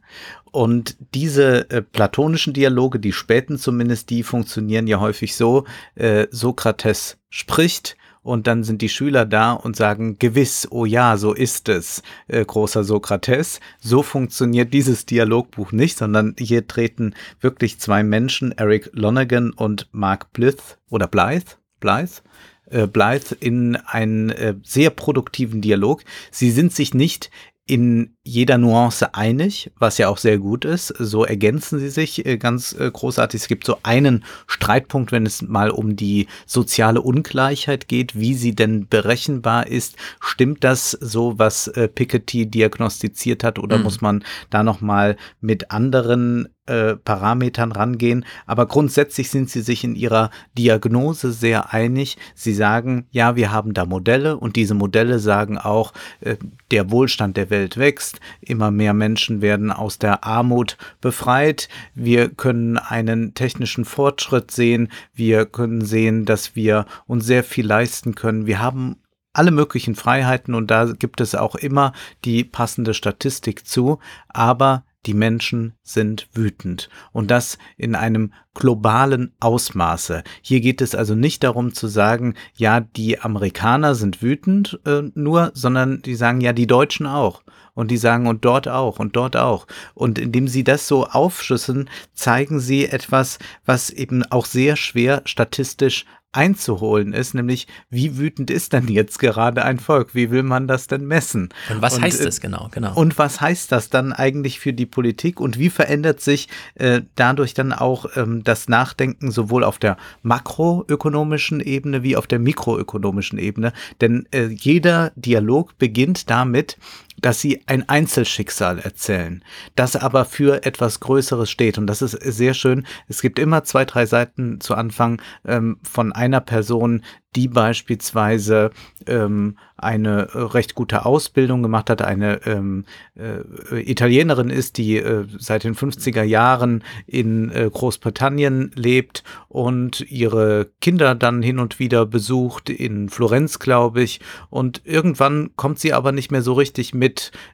[0.56, 5.66] und diese äh, platonischen Dialoge, die späten zumindest, die funktionieren ja häufig so,
[5.96, 11.34] äh, Sokrates spricht und dann sind die Schüler da und sagen, gewiss, oh ja, so
[11.34, 13.60] ist es, äh, großer Sokrates.
[13.80, 20.32] So funktioniert dieses Dialogbuch nicht, sondern hier treten wirklich zwei Menschen, Eric Lonergan und Mark
[20.32, 22.22] Blyth oder Blythe, Blythe,
[22.70, 26.02] äh, Blythe in einen äh, sehr produktiven Dialog.
[26.30, 27.30] Sie sind sich nicht
[27.66, 30.86] in jeder Nuance einig, was ja auch sehr gut ist.
[30.86, 33.40] So ergänzen sie sich äh, ganz äh, großartig.
[33.40, 38.54] Es gibt so einen Streitpunkt, wenn es mal um die soziale Ungleichheit geht, wie sie
[38.54, 39.96] denn berechenbar ist.
[40.20, 43.84] Stimmt das so, was äh, Piketty diagnostiziert hat, oder mhm.
[43.84, 48.24] muss man da noch mal mit anderen äh, Parametern rangehen.
[48.46, 52.16] Aber grundsätzlich sind sie sich in ihrer Diagnose sehr einig.
[52.34, 56.36] Sie sagen, ja, wir haben da Modelle und diese Modelle sagen auch, äh,
[56.70, 61.68] der Wohlstand der Welt wächst, immer mehr Menschen werden aus der Armut befreit.
[61.94, 64.88] Wir können einen technischen Fortschritt sehen.
[65.14, 68.46] Wir können sehen, dass wir uns sehr viel leisten können.
[68.46, 68.96] Wir haben
[69.36, 71.92] alle möglichen Freiheiten und da gibt es auch immer
[72.24, 73.98] die passende Statistik zu.
[74.28, 80.24] Aber die Menschen sind wütend und das in einem globalen Ausmaße.
[80.42, 85.52] Hier geht es also nicht darum zu sagen, ja, die Amerikaner sind wütend äh, nur,
[85.54, 87.42] sondern die sagen, ja, die Deutschen auch.
[87.74, 89.66] Und die sagen, und dort auch, und dort auch.
[89.94, 96.06] Und indem sie das so aufschüssen, zeigen sie etwas, was eben auch sehr schwer statistisch
[96.36, 100.14] einzuholen ist, nämlich wie wütend ist denn jetzt gerade ein Volk?
[100.14, 101.48] Wie will man das denn messen?
[101.70, 102.68] Und was und, heißt das genau?
[102.70, 102.94] genau?
[102.94, 107.54] Und was heißt das dann eigentlich für die Politik und wie verändert sich äh, dadurch
[107.54, 113.72] dann auch ähm, das Nachdenken sowohl auf der makroökonomischen Ebene wie auf der mikroökonomischen Ebene?
[114.00, 116.76] Denn äh, jeder Dialog beginnt damit,
[117.20, 121.78] dass sie ein Einzelschicksal erzählen, das aber für etwas Größeres steht.
[121.78, 122.86] Und das ist sehr schön.
[123.08, 127.02] Es gibt immer zwei, drei Seiten zu Anfang ähm, von einer Person,
[127.36, 128.70] die beispielsweise
[129.06, 135.64] ähm, eine recht gute Ausbildung gemacht hat, eine ähm, äh, Italienerin ist, die äh, seit
[135.64, 142.70] den 50er Jahren in äh, Großbritannien lebt und ihre Kinder dann hin und wieder besucht,
[142.70, 144.20] in Florenz, glaube ich.
[144.48, 147.05] Und irgendwann kommt sie aber nicht mehr so richtig mit.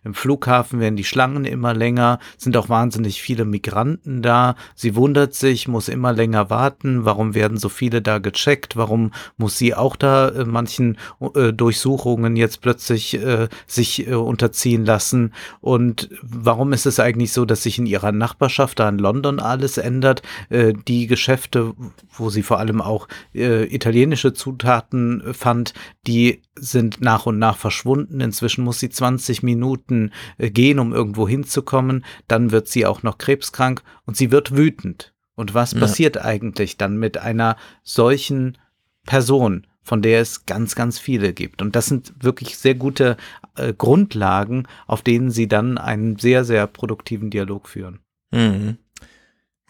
[0.04, 4.56] Im Flughafen werden die Schlangen immer länger, sind auch wahnsinnig viele Migranten da.
[4.74, 7.04] Sie wundert sich, muss immer länger warten.
[7.04, 8.76] Warum werden so viele da gecheckt?
[8.76, 10.98] Warum muss sie auch da äh, manchen
[11.34, 15.32] äh, Durchsuchungen jetzt plötzlich äh, sich äh, unterziehen lassen?
[15.60, 19.78] Und warum ist es eigentlich so, dass sich in ihrer Nachbarschaft da in London alles
[19.78, 20.22] ändert?
[20.48, 21.74] Äh, die Geschäfte,
[22.10, 25.74] wo sie vor allem auch äh, italienische Zutaten fand,
[26.06, 28.20] die sind nach und nach verschwunden.
[28.20, 32.04] Inzwischen muss sie 20 Minuten gehen, um irgendwo hinzukommen.
[32.28, 35.12] Dann wird sie auch noch krebskrank und sie wird wütend.
[35.34, 35.80] Und was ja.
[35.80, 38.58] passiert eigentlich dann mit einer solchen
[39.06, 41.62] Person, von der es ganz, ganz viele gibt.
[41.62, 43.16] Und das sind wirklich sehr gute
[43.56, 48.00] äh, Grundlagen, auf denen sie dann einen sehr, sehr produktiven Dialog führen.
[48.30, 48.78] Mhm.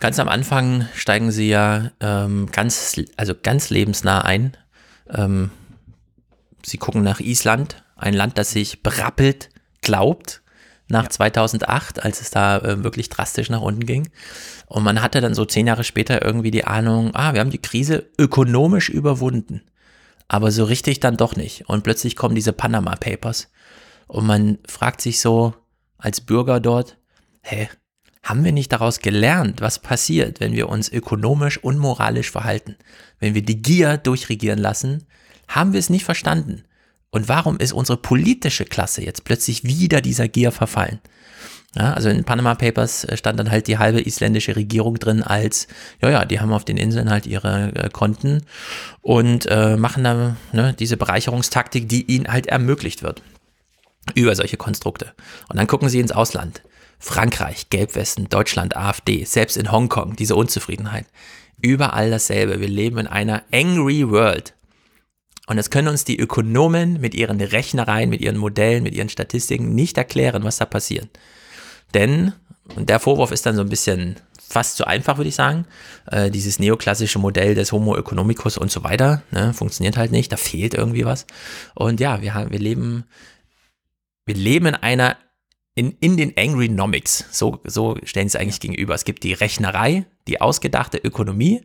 [0.01, 4.57] Ganz am Anfang steigen sie ja ähm, ganz, also ganz lebensnah ein.
[5.09, 5.51] Ähm,
[6.65, 9.49] sie gucken nach Island, ein Land, das sich berappelt,
[9.83, 10.43] glaubt,
[10.89, 11.11] nach ja.
[11.11, 14.09] 2008, als es da äh, wirklich drastisch nach unten ging.
[14.67, 17.63] Und man hatte dann so zehn Jahre später irgendwie die Ahnung, ah, wir haben die
[17.63, 19.63] Krise ökonomisch überwunden.
[20.29, 21.69] Aber so richtig dann doch nicht.
[21.69, 23.51] Und plötzlich kommen diese Panama Papers.
[24.07, 25.55] Und man fragt sich so
[25.99, 26.99] als Bürger dort,
[27.43, 27.69] hä,
[28.23, 32.77] haben wir nicht daraus gelernt, was passiert, wenn wir uns ökonomisch und moralisch verhalten?
[33.19, 35.07] Wenn wir die Gier durchregieren lassen,
[35.49, 36.65] haben wir es nicht verstanden.
[37.13, 40.99] Und warum ist unsere politische Klasse jetzt plötzlich wieder dieser Gier verfallen?
[41.77, 45.69] Ja, also in Panama Papers äh, stand dann halt die halbe isländische Regierung drin als,
[46.03, 48.45] ja, ja, die haben auf den Inseln halt ihre äh, Konten
[49.01, 53.23] und äh, machen da ne, diese Bereicherungstaktik, die ihnen halt ermöglicht wird
[54.15, 55.13] über solche Konstrukte.
[55.49, 56.63] Und dann gucken sie ins Ausland.
[56.99, 61.07] Frankreich, Gelbwesten, Deutschland, AfD, selbst in Hongkong, diese Unzufriedenheit.
[61.61, 62.61] Überall dasselbe.
[62.61, 64.55] Wir leben in einer angry world.
[65.47, 69.75] Und das können uns die Ökonomen mit ihren Rechnereien, mit ihren Modellen, mit ihren Statistiken
[69.75, 71.09] nicht erklären, was da passiert.
[71.95, 72.33] Denn,
[72.77, 75.67] und der Vorwurf ist dann so ein bisschen fast zu einfach, würde ich sagen,
[76.11, 80.37] äh, dieses neoklassische Modell des Homo economicus und so weiter, ne, funktioniert halt nicht, da
[80.37, 81.27] fehlt irgendwie was.
[81.75, 83.05] Und ja, wir, haben, wir leben,
[84.27, 85.17] wir leben in einer
[85.75, 88.95] in, in den Angry Nomics, so, so stellen sie es eigentlich gegenüber.
[88.95, 91.63] Es gibt die Rechnerei, die ausgedachte Ökonomie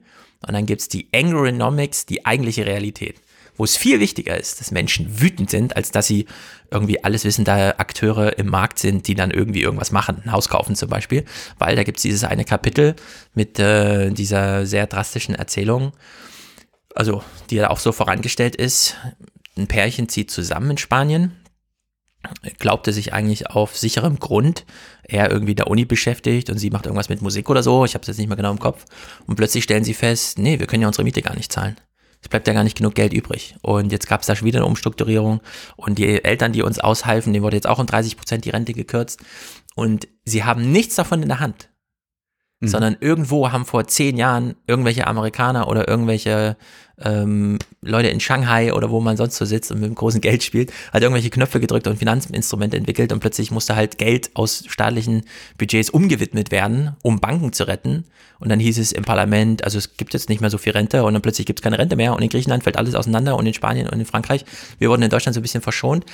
[0.47, 3.19] und dann gibt es die Angry Nomics, die eigentliche Realität
[3.57, 6.27] wo es viel wichtiger ist, dass Menschen wütend sind, als dass sie
[6.71, 10.75] irgendwie alles wissende Akteure im Markt sind, die dann irgendwie irgendwas machen, ein Haus kaufen
[10.75, 11.25] zum Beispiel,
[11.57, 12.95] weil da gibt es dieses eine Kapitel
[13.33, 15.91] mit äh, dieser sehr drastischen Erzählung,
[16.95, 18.95] also die ja auch so vorangestellt ist,
[19.57, 21.31] ein Pärchen zieht zusammen in Spanien,
[22.59, 24.65] glaubte sich eigentlich auf sicherem Grund,
[25.03, 28.01] er irgendwie der Uni beschäftigt und sie macht irgendwas mit Musik oder so, ich habe
[28.01, 28.85] es jetzt nicht mehr genau im Kopf.
[29.25, 31.77] Und plötzlich stellen sie fest, nee, wir können ja unsere Miete gar nicht zahlen
[32.21, 33.56] Es bleibt ja gar nicht genug Geld übrig.
[33.62, 35.41] Und jetzt gab es da schon wieder eine Umstrukturierung.
[35.75, 38.73] Und die Eltern, die uns aushalfen, denen wurde jetzt auch um 30 Prozent die Rente
[38.73, 39.19] gekürzt.
[39.75, 41.69] Und sie haben nichts davon in der Hand.
[42.59, 42.67] Mhm.
[42.67, 46.57] Sondern irgendwo haben vor zehn Jahren irgendwelche Amerikaner oder irgendwelche
[46.99, 50.43] ähm, Leute in Shanghai oder wo man sonst so sitzt und mit dem großen Geld
[50.43, 55.23] spielt, hat irgendwelche Knöpfe gedrückt und Finanzinstrumente entwickelt und plötzlich musste halt Geld aus staatlichen
[55.57, 58.05] Budgets umgewidmet werden, um Banken zu retten.
[58.39, 61.03] Und dann hieß es im Parlament, also es gibt jetzt nicht mehr so viel Rente
[61.03, 63.45] und dann plötzlich gibt es keine Rente mehr und in Griechenland fällt alles auseinander und
[63.45, 64.45] in Spanien und in Frankreich.
[64.79, 66.05] Wir wurden in Deutschland so ein bisschen verschont.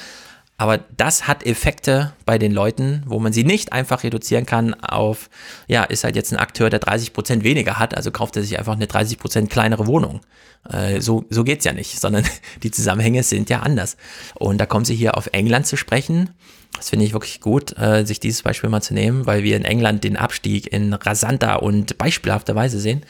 [0.57, 5.29] Aber das hat Effekte bei den Leuten, wo man sie nicht einfach reduzieren kann auf,
[5.67, 8.59] ja, ist halt jetzt ein Akteur, der 30 Prozent weniger hat, also kauft er sich
[8.59, 10.21] einfach eine 30 Prozent kleinere Wohnung.
[10.69, 12.25] Äh, so, so geht's ja nicht, sondern
[12.61, 13.97] die Zusammenhänge sind ja anders.
[14.35, 16.29] Und da kommen sie hier auf England zu sprechen.
[16.75, 19.65] Das finde ich wirklich gut, äh, sich dieses Beispiel mal zu nehmen, weil wir in
[19.65, 23.03] England den Abstieg in rasanter und beispielhafter Weise sehen.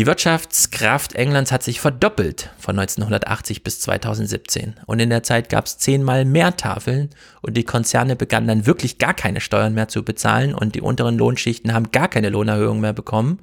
[0.00, 4.76] Die Wirtschaftskraft Englands hat sich verdoppelt von 1980 bis 2017.
[4.86, 7.10] Und in der Zeit gab es zehnmal mehr Tafeln
[7.42, 11.18] und die Konzerne begannen dann wirklich gar keine Steuern mehr zu bezahlen und die unteren
[11.18, 13.40] Lohnschichten haben gar keine Lohnerhöhung mehr bekommen.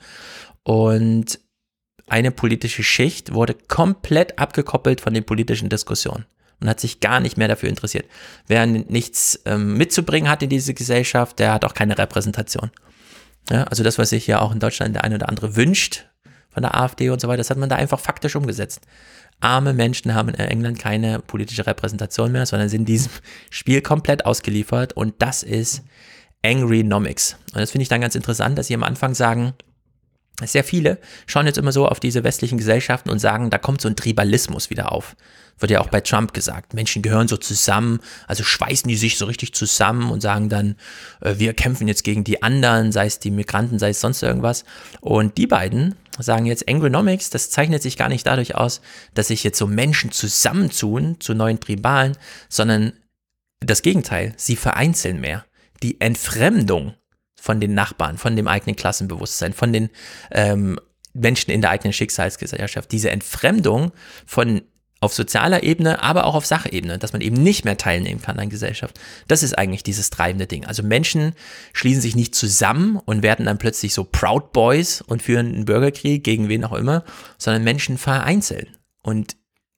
[0.63, 1.39] Und
[2.07, 6.25] eine politische Schicht wurde komplett abgekoppelt von den politischen Diskussionen
[6.59, 8.07] und hat sich gar nicht mehr dafür interessiert.
[8.47, 12.71] Wer nichts ähm, mitzubringen hat in diese Gesellschaft, der hat auch keine Repräsentation.
[13.51, 16.07] Ja, also das, was sich ja auch in Deutschland der eine oder andere wünscht,
[16.57, 17.37] von der AfD und so weiter.
[17.37, 18.81] Das hat man da einfach faktisch umgesetzt.
[19.41, 23.11] Arme Menschen haben in England keine politische Repräsentation mehr, sondern sind diesem
[23.51, 25.83] Spiel komplett ausgeliefert und das ist
[26.43, 27.37] Angry Nomics.
[27.53, 29.53] Und das finde ich dann ganz interessant, dass sie am Anfang sagen,
[30.43, 33.87] sehr viele schauen jetzt immer so auf diese westlichen Gesellschaften und sagen, da kommt so
[33.87, 35.15] ein Tribalismus wieder auf.
[35.59, 36.73] Wird ja auch bei Trump gesagt.
[36.73, 40.75] Menschen gehören so zusammen, also schweißen die sich so richtig zusammen und sagen dann,
[41.21, 44.65] äh, wir kämpfen jetzt gegen die anderen, sei es die Migranten, sei es sonst irgendwas.
[45.01, 48.81] Und die beiden sagen jetzt Angrynomics, das zeichnet sich gar nicht dadurch aus,
[49.13, 52.17] dass sich jetzt so Menschen zusammentun zu neuen Tribalen,
[52.49, 52.93] sondern
[53.59, 55.45] das Gegenteil, sie vereinzeln mehr.
[55.83, 56.93] Die Entfremdung
[57.39, 59.89] von den Nachbarn, von dem eigenen Klassenbewusstsein, von den
[60.31, 60.79] ähm,
[61.13, 63.91] Menschen in der eigenen Schicksalsgesellschaft, diese Entfremdung
[64.25, 64.61] von
[64.99, 68.49] auf sozialer Ebene, aber auch auf Sachebene, dass man eben nicht mehr teilnehmen kann an
[68.49, 68.99] Gesellschaft.
[69.27, 70.65] Das ist eigentlich dieses treibende Ding.
[70.65, 71.33] Also Menschen
[71.73, 76.23] schließen sich nicht zusammen und werden dann plötzlich so Proud Boys und führen einen Bürgerkrieg
[76.23, 77.03] gegen wen auch immer,
[77.38, 78.67] sondern Menschen vereinzeln.
[79.03, 79.38] Und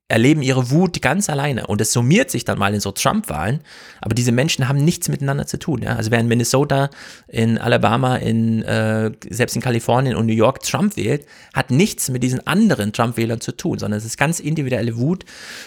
[0.10, 3.62] erleben ihre Wut ganz alleine und es summiert sich dann mal in so Trump-Wahlen,
[4.02, 5.84] aber diese Menschen haben nichts miteinander zu tun.
[5.84, 5.96] Ja?
[5.96, 6.90] Also wer in Minnesota,
[7.28, 12.24] in Alabama, in, äh, selbst in Kalifornien und New York Trump wählt, hat nichts mit
[12.24, 15.26] diesen anderen Trump-Wählern zu tun, sondern es ist ganz individuelle Wut,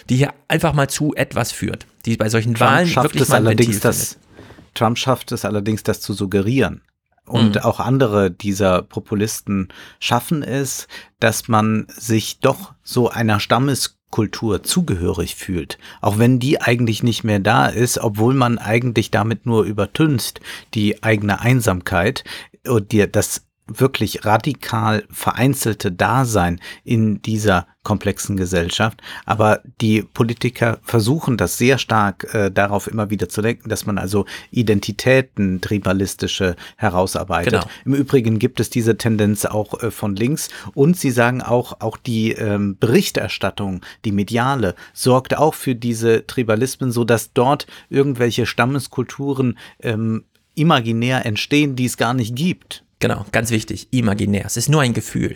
[0.09, 3.29] die hier einfach mal zu etwas führt, die bei solchen Trump Wahlen schafft wirklich es
[3.29, 4.17] mal allerdings, das.
[4.73, 6.81] Trump schafft es allerdings, das zu suggerieren.
[7.25, 7.61] Und Mhm.
[7.61, 10.89] auch andere dieser Populisten schaffen es,
[11.21, 13.39] dass man sich doch so einer
[14.13, 15.79] Stammeskultur zugehörig fühlt.
[16.01, 20.39] Auch wenn die eigentlich nicht mehr da ist, obwohl man eigentlich damit nur übertüncht
[20.75, 22.23] die eigene Einsamkeit
[22.67, 29.01] und dir das wirklich radikal vereinzelte Dasein in dieser komplexen Gesellschaft.
[29.25, 33.97] Aber die Politiker versuchen das sehr stark äh, darauf immer wieder zu denken, dass man
[33.97, 37.53] also Identitäten, tribalistische herausarbeitet.
[37.53, 37.65] Genau.
[37.85, 41.97] Im Übrigen gibt es diese Tendenz auch äh, von links und sie sagen auch, auch
[41.97, 49.57] die ähm, Berichterstattung, die mediale, sorgt auch für diese Tribalismen, so dass dort irgendwelche Stammeskulturen
[49.81, 50.23] ähm,
[50.55, 52.82] imaginär entstehen, die es gar nicht gibt.
[53.03, 54.45] Genau, ganz wichtig, imaginär.
[54.45, 55.35] Es ist nur ein Gefühl.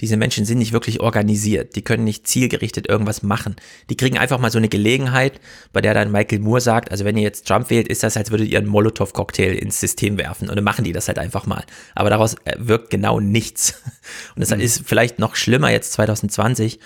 [0.00, 3.54] Diese Menschen sind nicht wirklich organisiert, die können nicht zielgerichtet irgendwas machen.
[3.88, 5.40] Die kriegen einfach mal so eine Gelegenheit,
[5.72, 8.32] bei der dann Michael Moore sagt, also wenn ihr jetzt Trump wählt, ist das, als
[8.32, 11.64] würdet ihr einen Molotow-Cocktail ins System werfen und dann machen die das halt einfach mal.
[11.94, 13.80] Aber daraus äh, wirkt genau nichts.
[14.34, 16.80] Und deshalb ist vielleicht noch schlimmer jetzt 2020,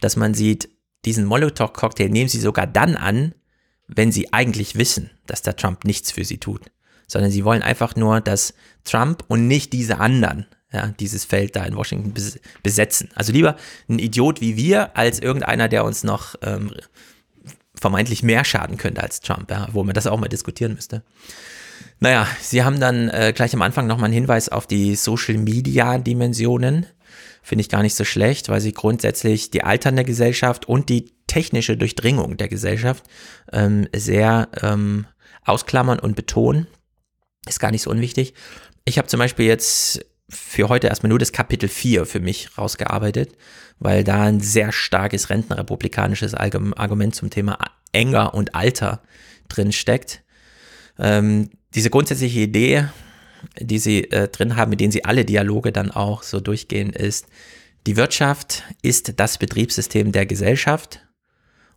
[0.00, 0.70] dass man sieht,
[1.04, 3.32] diesen Molotow-Cocktail nehmen sie sogar dann an,
[3.86, 6.62] wenn sie eigentlich wissen, dass der Trump nichts für sie tut
[7.08, 11.64] sondern sie wollen einfach nur, dass Trump und nicht diese anderen ja, dieses Feld da
[11.64, 13.08] in Washington bes besetzen.
[13.14, 13.56] Also lieber
[13.88, 16.72] ein Idiot wie wir, als irgendeiner, der uns noch ähm,
[17.74, 21.02] vermeintlich mehr schaden könnte als Trump, ja, wo man das auch mal diskutieren müsste.
[22.00, 26.86] Naja, sie haben dann äh, gleich am Anfang nochmal einen Hinweis auf die Social-Media-Dimensionen.
[27.42, 31.76] Finde ich gar nicht so schlecht, weil sie grundsätzlich die alternde Gesellschaft und die technische
[31.76, 33.04] Durchdringung der Gesellschaft
[33.52, 35.06] ähm, sehr ähm,
[35.44, 36.66] ausklammern und betonen.
[37.46, 38.34] Ist gar nicht so unwichtig.
[38.84, 43.34] Ich habe zum Beispiel jetzt für heute erstmal nur das Kapitel 4 für mich rausgearbeitet,
[43.78, 47.58] weil da ein sehr starkes rentenrepublikanisches Argument zum Thema
[47.92, 49.02] Enger und Alter
[49.48, 50.22] drin steckt.
[50.98, 52.88] Ähm, diese grundsätzliche Idee,
[53.58, 57.26] die sie äh, drin haben, mit denen sie alle Dialoge dann auch so durchgehen, ist,
[57.86, 61.00] Die Wirtschaft ist das Betriebssystem der Gesellschaft.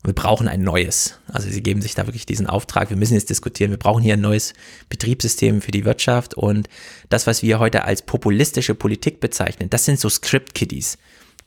[0.03, 1.19] Wir brauchen ein neues.
[1.27, 2.89] Also sie geben sich da wirklich diesen Auftrag.
[2.89, 3.71] Wir müssen jetzt diskutieren.
[3.71, 4.53] Wir brauchen hier ein neues
[4.89, 6.33] Betriebssystem für die Wirtschaft.
[6.33, 6.67] Und
[7.09, 10.97] das, was wir heute als populistische Politik bezeichnen, das sind so Script-Kiddies.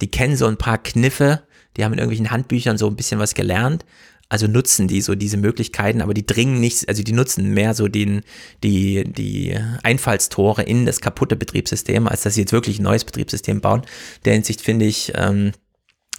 [0.01, 1.43] Die kennen so ein paar Kniffe.
[1.77, 3.85] Die haben in irgendwelchen Handbüchern so ein bisschen was gelernt
[4.29, 7.89] also nutzen die so diese Möglichkeiten, aber die dringen nicht, also die nutzen mehr so
[7.89, 8.23] den,
[8.63, 13.61] die, die Einfallstore in das kaputte Betriebssystem, als dass sie jetzt wirklich ein neues Betriebssystem
[13.61, 13.83] bauen.
[14.25, 15.53] Der Hinsicht finde ich, ähm,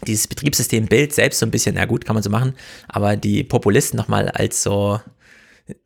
[0.06, 2.54] dieses Betriebssystembild selbst so ein bisschen, na gut, kann man so machen,
[2.88, 5.00] aber die Populisten nochmal als so,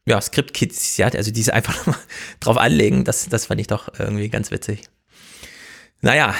[0.05, 1.99] ja, Script-Kids, ja, also diese einfach nochmal
[2.39, 4.83] drauf anlegen, das, das fand ich doch irgendwie ganz witzig.
[6.01, 6.33] Naja,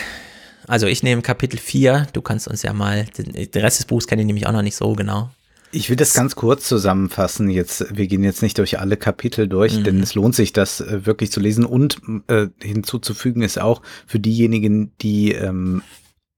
[0.67, 4.07] also ich nehme Kapitel 4, du kannst uns ja mal, den, den Rest des Buchs
[4.07, 5.31] kenne ich nämlich auch noch nicht so genau.
[5.71, 7.49] Ich will das ganz kurz zusammenfassen.
[7.49, 9.83] Jetzt, wir gehen jetzt nicht durch alle Kapitel durch, mhm.
[9.83, 11.63] denn es lohnt sich, das äh, wirklich zu lesen.
[11.63, 15.83] Und äh, hinzuzufügen ist auch für diejenigen, die ähm,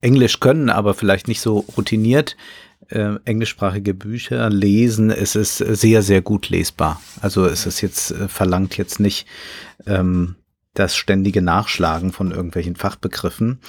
[0.02, 2.36] Englisch können, aber vielleicht nicht so routiniert
[2.90, 5.10] äh, englischsprachige Bücher lesen.
[5.10, 7.02] Es ist sehr, sehr gut lesbar.
[7.22, 9.28] Also es ist jetzt äh, verlangt jetzt nicht
[9.86, 10.36] ähm,
[10.74, 13.60] das ständige Nachschlagen von irgendwelchen Fachbegriffen.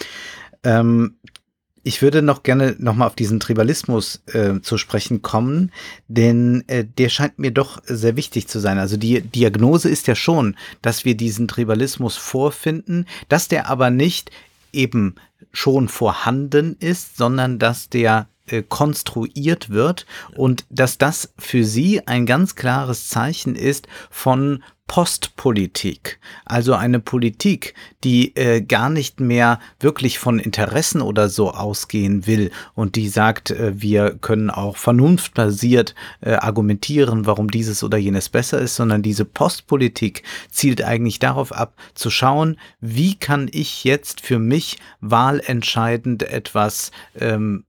[0.65, 1.17] Ähm,
[1.85, 5.73] ich würde noch gerne nochmal auf diesen Tribalismus äh, zu sprechen kommen,
[6.07, 8.79] denn äh, der scheint mir doch sehr wichtig zu sein.
[8.79, 14.31] Also die Diagnose ist ja schon, dass wir diesen Tribalismus vorfinden, dass der aber nicht
[14.73, 15.17] eben
[15.53, 22.27] schon vorhanden ist, sondern dass der äh, konstruiert wird und dass das für sie ein
[22.27, 27.73] ganz klares Zeichen ist von Postpolitik, also eine Politik,
[28.05, 33.53] die äh, gar nicht mehr wirklich von Interessen oder so ausgehen will und die sagt,
[33.53, 39.25] äh, wir können auch vernunftbasiert äh, argumentieren, warum dieses oder jenes besser ist, sondern diese
[39.25, 46.91] Postpolitik zielt eigentlich darauf ab, zu schauen, wie kann ich jetzt für mich wahlentscheidend etwas
[47.19, 47.65] ähm,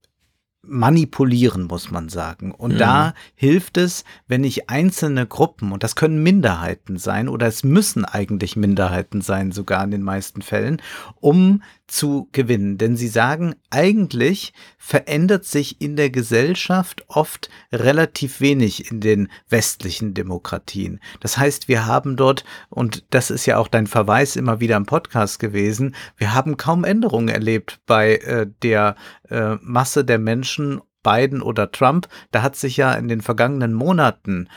[0.66, 2.52] manipulieren, muss man sagen.
[2.52, 2.78] Und mhm.
[2.78, 8.04] da hilft es, wenn ich einzelne Gruppen, und das können Minderheiten sein, oder es müssen
[8.04, 10.80] eigentlich Minderheiten sein, sogar in den meisten Fällen,
[11.20, 12.78] um zu gewinnen.
[12.78, 20.14] Denn sie sagen, eigentlich verändert sich in der Gesellschaft oft relativ wenig in den westlichen
[20.14, 21.00] Demokratien.
[21.20, 24.86] Das heißt, wir haben dort, und das ist ja auch dein Verweis immer wieder im
[24.86, 28.96] Podcast gewesen, wir haben kaum Änderungen erlebt bei äh, der
[29.28, 34.48] äh, Masse der Menschen Biden oder Trump, da hat sich ja in den vergangenen Monaten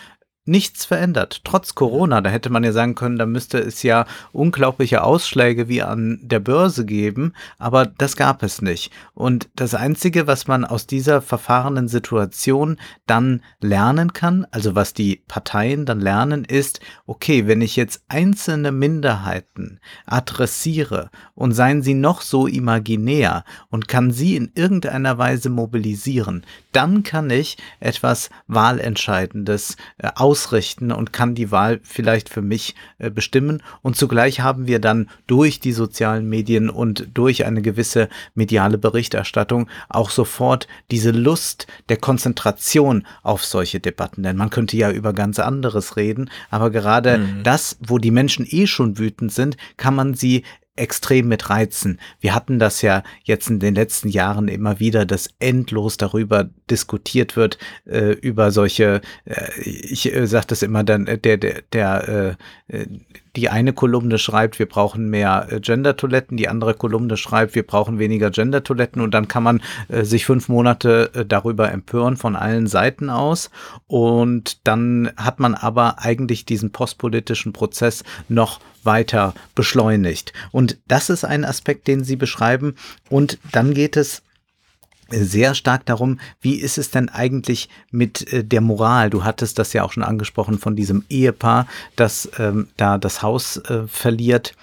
[0.48, 1.42] nichts verändert.
[1.44, 5.82] Trotz Corona, da hätte man ja sagen können, da müsste es ja unglaubliche Ausschläge wie
[5.82, 8.92] an der Börse geben, aber das gab es nicht.
[9.14, 15.22] Und das Einzige, was man aus dieser verfahrenen Situation dann lernen kann, also was die
[15.28, 22.22] Parteien dann lernen, ist, okay, wenn ich jetzt einzelne Minderheiten adressiere und seien sie noch
[22.22, 30.10] so imaginär und kann sie in irgendeiner Weise mobilisieren, dann kann ich etwas Wahlentscheidendes äh,
[30.16, 33.64] aus ausrichten und kann die Wahl vielleicht für mich äh, bestimmen.
[33.82, 39.68] Und zugleich haben wir dann durch die sozialen Medien und durch eine gewisse mediale Berichterstattung
[39.90, 44.22] auch sofort diese Lust der Konzentration auf solche Debatten.
[44.22, 47.44] Denn man könnte ja über ganz anderes reden, aber gerade mhm.
[47.44, 50.44] das, wo die Menschen eh schon wütend sind, kann man sie
[50.78, 52.00] extrem mit reizen.
[52.20, 57.36] Wir hatten das ja jetzt in den letzten Jahren immer wieder, dass endlos darüber diskutiert
[57.36, 62.38] wird, äh, über solche, äh, ich äh, sage das immer dann, äh, der, der, der
[62.70, 62.86] äh,
[63.38, 68.00] die eine Kolumne schreibt, wir brauchen mehr äh, Gender-Toiletten, die andere Kolumne schreibt, wir brauchen
[68.00, 72.66] weniger Gender-Toiletten und dann kann man äh, sich fünf Monate äh, darüber empören von allen
[72.66, 73.52] Seiten aus
[73.86, 80.34] und dann hat man aber eigentlich diesen postpolitischen Prozess noch weiter beschleunigt.
[80.52, 82.76] Und das ist ein Aspekt, den Sie beschreiben.
[83.10, 84.24] Und dann geht es
[85.10, 89.10] sehr stark darum, wie ist es denn eigentlich mit äh, der Moral?
[89.10, 93.58] Du hattest das ja auch schon angesprochen von diesem Ehepaar, das ähm, da das Haus
[93.58, 94.56] äh, verliert.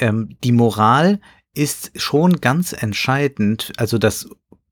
[0.00, 1.20] Ähm, die Moral
[1.54, 4.28] ist schon ganz entscheidend, also das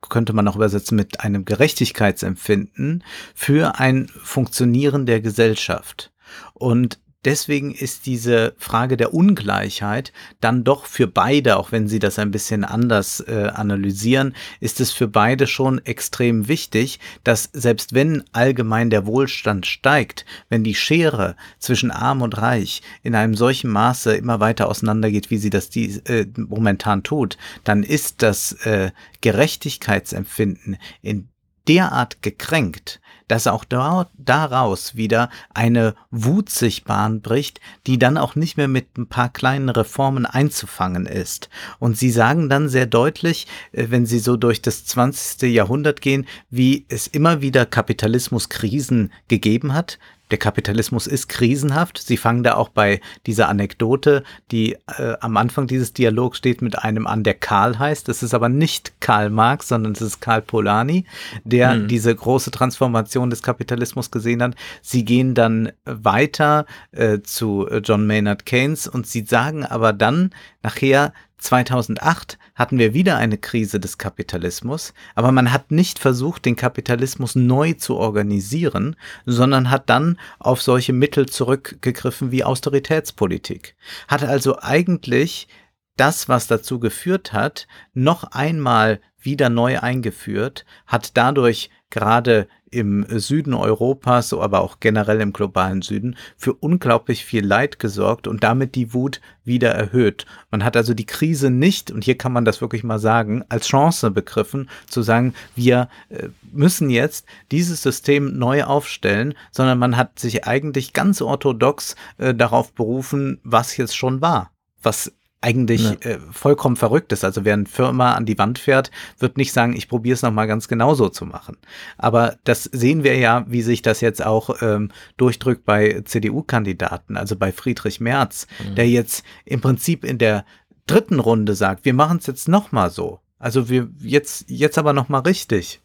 [0.08, 3.02] könnte man auch übersetzen mit einem Gerechtigkeitsempfinden
[3.34, 6.12] für ein Funktionieren der Gesellschaft.
[6.54, 12.18] Und deswegen ist diese Frage der Ungleichheit dann doch für beide, auch wenn sie das
[12.18, 18.22] ein bisschen anders äh, analysieren, ist es für beide schon extrem wichtig, dass selbst wenn
[18.32, 24.14] allgemein der Wohlstand steigt, wenn die Schere zwischen arm und reich in einem solchen Maße
[24.14, 30.76] immer weiter auseinandergeht, wie sie das die, äh, momentan tut, dann ist das äh, Gerechtigkeitsempfinden
[31.02, 31.28] in
[31.66, 38.34] derart gekränkt, dass auch dort, daraus wieder eine Wut sich Bahn bricht, die dann auch
[38.34, 41.48] nicht mehr mit ein paar kleinen Reformen einzufangen ist.
[41.78, 45.52] Und sie sagen dann sehr deutlich, äh, wenn sie so durch das 20.
[45.52, 49.98] Jahrhundert gehen, wie es immer wieder Kapitalismuskrisen gegeben hat,
[50.30, 51.98] der Kapitalismus ist krisenhaft.
[51.98, 56.78] Sie fangen da auch bei dieser Anekdote, die äh, am Anfang dieses Dialogs steht, mit
[56.78, 58.08] einem an, der Karl heißt.
[58.08, 61.04] Das ist aber nicht Karl Marx, sondern es ist Karl Polanyi,
[61.44, 61.88] der hm.
[61.88, 64.54] diese große Transformation des Kapitalismus gesehen hat.
[64.82, 70.30] Sie gehen dann weiter äh, zu John Maynard Keynes und sie sagen aber dann
[70.62, 76.56] nachher, 2008 hatten wir wieder eine Krise des Kapitalismus, aber man hat nicht versucht, den
[76.56, 83.76] Kapitalismus neu zu organisieren, sondern hat dann auf solche Mittel zurückgegriffen wie Austeritätspolitik.
[84.08, 85.48] Hat also eigentlich
[85.96, 93.54] das, was dazu geführt hat, noch einmal wieder neu eingeführt, hat dadurch gerade im Süden
[93.54, 98.92] Europas, aber auch generell im globalen Süden, für unglaublich viel Leid gesorgt und damit die
[98.92, 100.26] Wut wieder erhöht.
[100.50, 103.68] Man hat also die Krise nicht, und hier kann man das wirklich mal sagen, als
[103.68, 110.18] Chance begriffen, zu sagen, wir äh, müssen jetzt dieses System neu aufstellen, sondern man hat
[110.18, 114.50] sich eigentlich ganz orthodox äh, darauf berufen, was jetzt schon war
[114.86, 115.92] was eigentlich ja.
[116.00, 117.24] äh, vollkommen verrückt ist.
[117.24, 120.46] Also wer eine Firma an die Wand fährt, wird nicht sagen, ich probiere es nochmal
[120.46, 121.56] ganz genauso zu machen.
[121.98, 127.36] Aber das sehen wir ja, wie sich das jetzt auch ähm, durchdrückt bei CDU-Kandidaten, also
[127.36, 128.74] bei Friedrich Merz, mhm.
[128.74, 130.44] der jetzt im Prinzip in der
[130.86, 133.20] dritten Runde sagt, wir machen es jetzt nochmal so.
[133.38, 135.80] Also wir jetzt, jetzt aber nochmal richtig.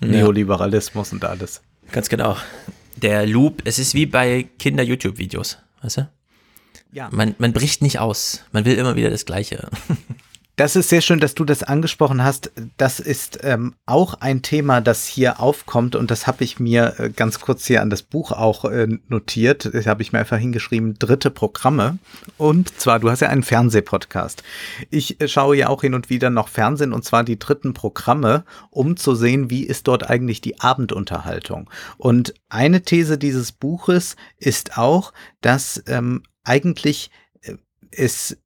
[0.00, 0.08] Ja.
[0.08, 1.62] Neoliberalismus und alles.
[1.92, 2.36] Ganz genau.
[2.96, 6.08] Der Loop, es ist wie bei Kinder-YouTube-Videos, weißt du?
[6.92, 7.08] Ja.
[7.12, 8.44] Man, man bricht nicht aus.
[8.52, 9.68] Man will immer wieder das Gleiche.
[10.58, 12.50] Das ist sehr schön, dass du das angesprochen hast.
[12.78, 17.10] Das ist ähm, auch ein Thema, das hier aufkommt und das habe ich mir äh,
[17.10, 19.72] ganz kurz hier an das Buch auch äh, notiert.
[19.72, 21.98] Das habe ich mir einfach hingeschrieben, dritte Programme.
[22.38, 24.42] Und zwar, du hast ja einen Fernsehpodcast.
[24.90, 28.44] Ich äh, schaue ja auch hin und wieder noch Fernsehen und zwar die dritten Programme,
[28.70, 31.70] um zu sehen, wie ist dort eigentlich die Abendunterhaltung.
[31.98, 37.10] Und eine These dieses Buches ist auch, dass ähm, eigentlich
[37.42, 37.54] äh,
[37.90, 38.38] es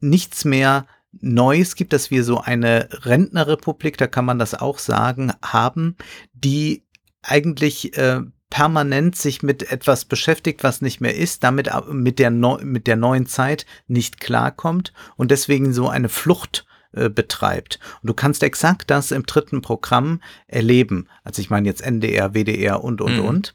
[0.00, 0.86] nichts mehr
[1.20, 5.96] Neues gibt, dass wir so eine Rentnerrepublik, da kann man das auch sagen, haben,
[6.32, 6.84] die
[7.22, 12.58] eigentlich äh, permanent sich mit etwas beschäftigt, was nicht mehr ist, damit mit der, Neu
[12.62, 17.78] mit der neuen Zeit nicht klarkommt und deswegen so eine Flucht äh, betreibt.
[18.02, 21.08] Und du kannst exakt das im dritten Programm erleben.
[21.24, 23.24] Also ich meine jetzt NDR, WDR und, und, mhm.
[23.24, 23.54] und.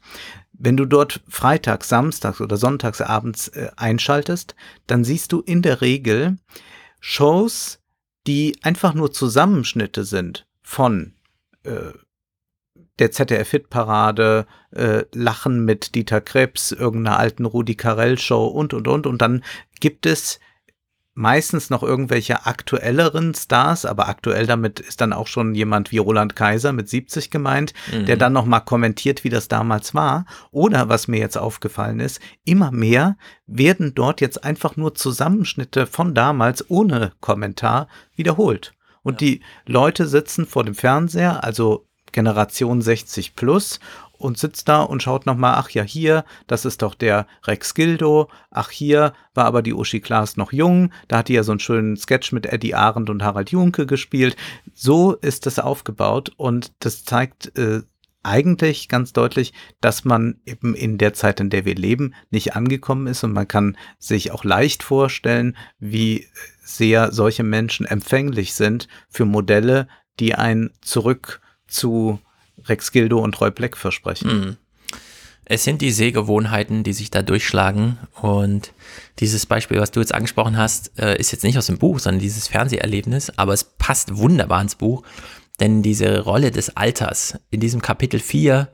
[0.56, 4.54] Wenn du dort freitags, samstags oder sonntags abends äh, einschaltest,
[4.86, 6.36] dann siehst du in der Regel
[7.00, 7.80] Shows,
[8.26, 11.14] die einfach nur Zusammenschnitte sind von
[11.64, 11.92] äh,
[12.98, 19.06] der ZDF-Hit-Parade, äh, Lachen mit Dieter Krebs, irgendeiner alten Rudi Carell-Show und, und, und.
[19.06, 19.42] Und dann
[19.80, 20.38] gibt es
[21.14, 26.34] meistens noch irgendwelche aktuelleren Stars, aber aktuell damit ist dann auch schon jemand wie Roland
[26.34, 28.06] Kaiser mit 70 gemeint, mhm.
[28.06, 30.26] der dann noch mal kommentiert, wie das damals war.
[30.50, 36.14] Oder was mir jetzt aufgefallen ist, immer mehr werden dort jetzt einfach nur Zusammenschnitte von
[36.14, 38.74] damals ohne Kommentar wiederholt.
[39.02, 39.28] Und ja.
[39.28, 43.80] die Leute sitzen vor dem Fernseher, also Generation 60 plus
[44.24, 48.30] und sitzt da und schaut nochmal, ach ja, hier, das ist doch der Rex Gildo,
[48.50, 51.60] ach hier war aber die Uschi Klaas noch jung, da hat die ja so einen
[51.60, 54.34] schönen Sketch mit Eddie Arendt und Harald Junke gespielt.
[54.72, 57.82] So ist das aufgebaut und das zeigt äh,
[58.22, 59.52] eigentlich ganz deutlich,
[59.82, 63.22] dass man eben in der Zeit, in der wir leben, nicht angekommen ist.
[63.24, 66.26] Und man kann sich auch leicht vorstellen, wie
[66.62, 69.86] sehr solche Menschen empfänglich sind für Modelle,
[70.18, 72.20] die ein zurück zu
[72.64, 74.28] Rex Gildo und Roy Black versprechen.
[74.28, 74.56] Mhm.
[75.46, 77.98] Es sind die Sehgewohnheiten, die sich da durchschlagen.
[78.20, 78.72] Und
[79.18, 82.20] dieses Beispiel, was du jetzt angesprochen hast, äh, ist jetzt nicht aus dem Buch, sondern
[82.20, 83.30] dieses Fernseherlebnis.
[83.36, 85.02] Aber es passt wunderbar ins Buch.
[85.60, 88.68] Denn diese Rolle des Alters in diesem Kapitel 4,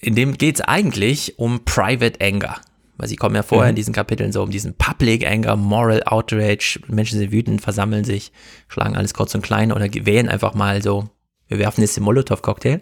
[0.00, 2.60] in dem geht es eigentlich um Private Anger.
[2.98, 3.70] Weil sie kommen ja vorher mhm.
[3.70, 6.80] in diesen Kapiteln so um diesen Public Anger, Moral Outrage.
[6.88, 8.30] Menschen sind wütend, versammeln sich,
[8.68, 11.08] schlagen alles kurz und klein oder wählen einfach mal so
[11.52, 12.80] wir werfen jetzt den Molotow-Cocktail.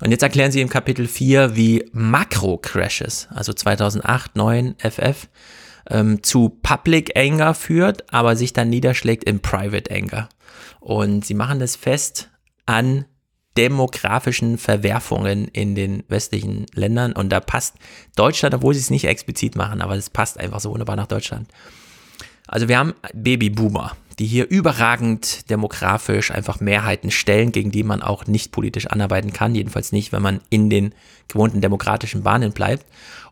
[0.00, 5.28] Und jetzt erklären sie im Kapitel 4, wie Makro-Crashes, also 2008, 9 FF,
[5.90, 10.28] ähm, zu Public Anger führt, aber sich dann niederschlägt in Private Anger.
[10.80, 12.30] Und sie machen das fest
[12.64, 13.04] an
[13.56, 17.12] demografischen Verwerfungen in den westlichen Ländern.
[17.12, 17.76] Und da passt
[18.16, 21.48] Deutschland, obwohl sie es nicht explizit machen, aber es passt einfach so wunderbar nach Deutschland.
[22.46, 28.26] Also wir haben Babyboomer die hier überragend demografisch einfach Mehrheiten stellen, gegen die man auch
[28.26, 30.94] nicht politisch anarbeiten kann, jedenfalls nicht, wenn man in den
[31.28, 32.84] gewohnten demokratischen Bahnen bleibt.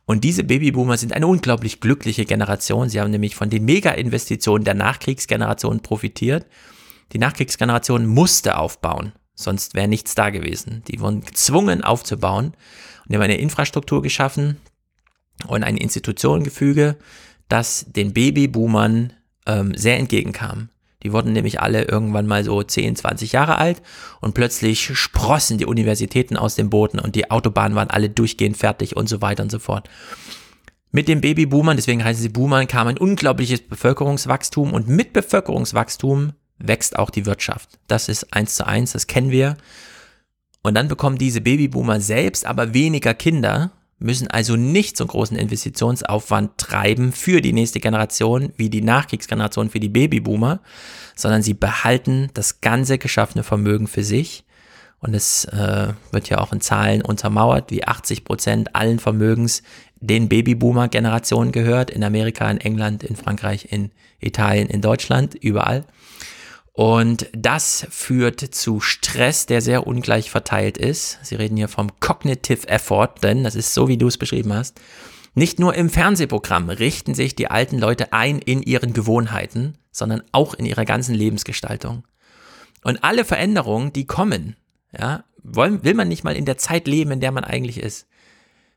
[0.07, 2.89] Und diese Babyboomer sind eine unglaublich glückliche Generation.
[2.89, 6.47] Sie haben nämlich von den Mega-Investitionen der Nachkriegsgeneration profitiert.
[7.13, 10.83] Die Nachkriegsgeneration musste aufbauen, sonst wäre nichts da gewesen.
[10.89, 12.55] Die wurden gezwungen aufzubauen
[13.07, 14.57] und haben eine Infrastruktur geschaffen
[15.49, 16.97] und ein Institutionengefüge,
[17.51, 19.13] das den Babyboomern
[19.45, 20.71] ähm, sehr entgegenkam.
[21.03, 23.83] Die wurden nämlich alle irgendwann mal so 10, 20 Jahre alt
[24.21, 28.97] und plötzlich sprossen die Universitäten aus dem Boden und die Autobahnen waren alle durchgehend fertig
[28.97, 29.89] und so weiter und so fort.
[30.91, 36.99] Mit den Babyboomern, deswegen heißen sie Boomern, kam ein unglaubliches Bevölkerungswachstum und mit Bevölkerungswachstum wächst
[36.99, 37.79] auch die Wirtschaft.
[37.87, 39.57] Das ist eins zu eins, das kennen wir.
[40.63, 46.57] Und dann bekommen diese Babyboomer selbst aber weniger Kinder müssen also nicht so großen Investitionsaufwand
[46.57, 50.61] treiben für die nächste Generation wie die Nachkriegsgeneration für die Babyboomer,
[51.17, 54.45] sondern sie behalten das ganze geschaffene Vermögen für sich.
[55.01, 59.63] Und es äh, wird ja auch in Zahlen untermauert, wie 80 Prozent allen Vermögens
[60.01, 63.91] den Babyboomer-Generationen gehört, in Amerika, in England, in Frankreich, in
[64.21, 65.85] Italien, in Deutschland, überall.
[66.79, 71.19] Und das führt zu Stress, der sehr ungleich verteilt ist.
[71.25, 74.81] Sie reden hier vom Cognitive Effort, denn das ist so, wie du es beschrieben hast.
[75.35, 80.55] Nicht nur im Fernsehprogramm richten sich die alten Leute ein in ihren Gewohnheiten, sondern auch
[80.55, 82.05] in ihrer ganzen Lebensgestaltung.
[82.85, 84.55] Und alle Veränderungen, die kommen,
[84.97, 88.07] ja, wollen, will man nicht mal in der Zeit leben, in der man eigentlich ist,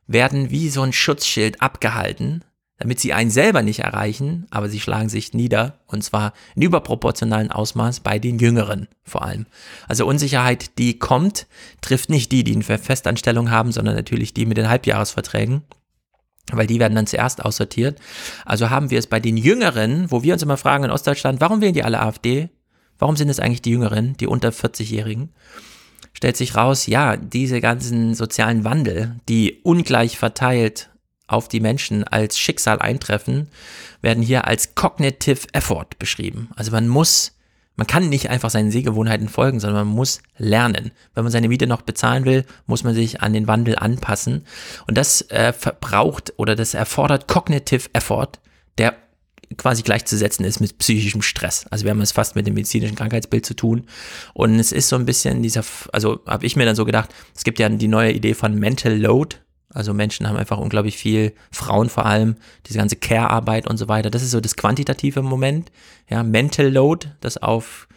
[0.08, 2.42] werden wie so ein Schutzschild abgehalten
[2.82, 7.52] damit sie einen selber nicht erreichen, aber sie schlagen sich nieder und zwar in überproportionalen
[7.52, 9.46] Ausmaß bei den Jüngeren vor allem.
[9.86, 11.46] Also Unsicherheit, die kommt,
[11.80, 15.62] trifft nicht die, die eine Festanstellung haben, sondern natürlich die mit den Halbjahresverträgen
[16.50, 18.00] weil die werden dann zuerst aussortiert.
[18.44, 21.60] Also haben wir es bei den Jüngeren, wo wir uns immer fragen in Ostdeutschland, warum
[21.60, 22.50] wählen die alle AfD?
[22.98, 25.30] Warum sind es eigentlich die Jüngeren, die unter 40-Jährigen?
[26.12, 30.90] Stellt sich raus, ja, diese ganzen sozialen Wandel, die ungleich verteilt
[31.26, 33.48] auf die Menschen als Schicksal eintreffen,
[34.00, 36.50] werden hier als Cognitive Effort beschrieben.
[36.56, 37.32] Also man muss,
[37.76, 40.92] man kann nicht einfach seinen Sehgewohnheiten folgen, sondern man muss lernen.
[41.14, 44.44] Wenn man seine Miete noch bezahlen will, muss man sich an den Wandel anpassen.
[44.86, 48.32] Und das äh, verbraucht oder das erfordert Cognitive Effort,
[48.78, 48.94] der
[49.56, 51.66] quasi gleichzusetzen ist mit psychischem Stress.
[51.70, 53.86] Also wir haben es fast mit dem medizinischen Krankheitsbild zu tun.
[54.34, 57.44] Und es ist so ein bisschen dieser, also habe ich mir dann so gedacht, es
[57.44, 59.36] gibt ja die neue Idee von Mental Load,
[59.74, 64.10] also Menschen haben einfach unglaublich viel, Frauen vor allem, diese ganze Care-Arbeit und so weiter.
[64.10, 65.70] Das ist so das quantitative Moment.
[66.08, 67.88] Ja, Mental Load, das auf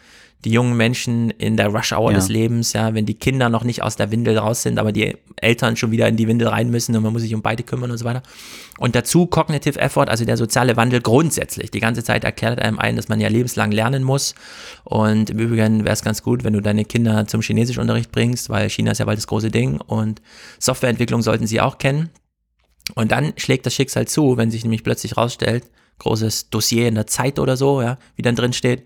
[0.44, 2.16] die jungen Menschen in der Rush-Hour ja.
[2.16, 5.16] des Lebens, ja, wenn die Kinder noch nicht aus der Windel raus sind, aber die
[5.36, 7.90] Eltern schon wieder in die Windel rein müssen und man muss sich um beide kümmern
[7.90, 8.22] und so weiter.
[8.78, 11.70] Und dazu Cognitive Effort, also der soziale Wandel grundsätzlich.
[11.70, 14.34] Die ganze Zeit erklärt einem ein, dass man ja lebenslang lernen muss.
[14.84, 18.68] Und im Übrigen wäre es ganz gut, wenn du deine Kinder zum Chinesischunterricht bringst, weil
[18.70, 20.20] China ist ja bald das große Ding und
[20.58, 22.10] Softwareentwicklung sollten sie auch kennen.
[22.94, 25.64] Und dann schlägt das Schicksal zu, wenn sich nämlich plötzlich rausstellt,
[25.98, 28.84] großes Dossier in der Zeit oder so, ja, wie dann drin steht,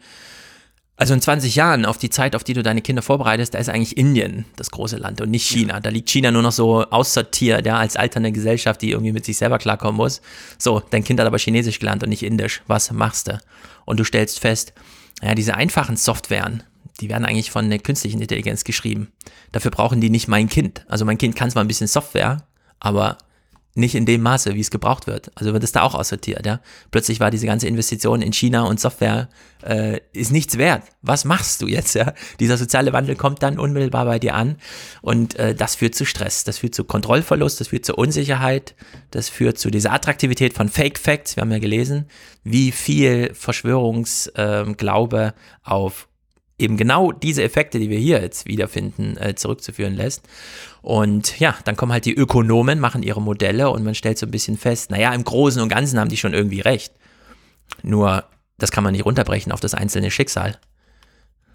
[1.01, 3.71] also in 20 Jahren auf die Zeit, auf die du deine Kinder vorbereitest, da ist
[3.71, 5.75] eigentlich Indien das große Land und nicht China.
[5.75, 5.81] Ja.
[5.81, 9.39] Da liegt China nur noch so aussortiert, ja, als alternde Gesellschaft, die irgendwie mit sich
[9.39, 10.21] selber klarkommen muss.
[10.59, 12.61] So, dein Kind hat aber Chinesisch gelernt und nicht Indisch.
[12.67, 13.41] Was machst du?
[13.87, 14.75] Und du stellst fest,
[15.23, 16.65] ja, diese einfachen Softwaren,
[17.01, 19.11] die werden eigentlich von der künstlichen Intelligenz geschrieben.
[19.53, 20.85] Dafür brauchen die nicht mein Kind.
[20.87, 22.45] Also mein Kind kann zwar ein bisschen Software,
[22.79, 23.17] aber
[23.75, 25.31] nicht in dem Maße, wie es gebraucht wird.
[25.35, 26.61] Also wird es da auch aussortiert, ja.
[26.91, 29.29] Plötzlich war diese ganze Investition in China und Software
[29.63, 30.83] äh, ist nichts wert.
[31.03, 32.13] Was machst du jetzt, ja?
[32.41, 34.57] Dieser soziale Wandel kommt dann unmittelbar bei dir an
[35.03, 38.75] und äh, das führt zu Stress, das führt zu Kontrollverlust, das führt zu Unsicherheit,
[39.11, 41.37] das führt zu dieser Attraktivität von Fake Facts.
[41.37, 42.07] Wir haben ja gelesen,
[42.43, 46.09] wie viel Verschwörungsglaube äh, auf
[46.61, 50.23] eben genau diese Effekte, die wir hier jetzt wiederfinden, äh, zurückzuführen lässt.
[50.83, 54.31] Und ja, dann kommen halt die Ökonomen, machen ihre Modelle und man stellt so ein
[54.31, 56.93] bisschen fest, naja, im Großen und Ganzen haben die schon irgendwie recht.
[57.83, 58.25] Nur,
[58.59, 60.59] das kann man nicht runterbrechen auf das einzelne Schicksal.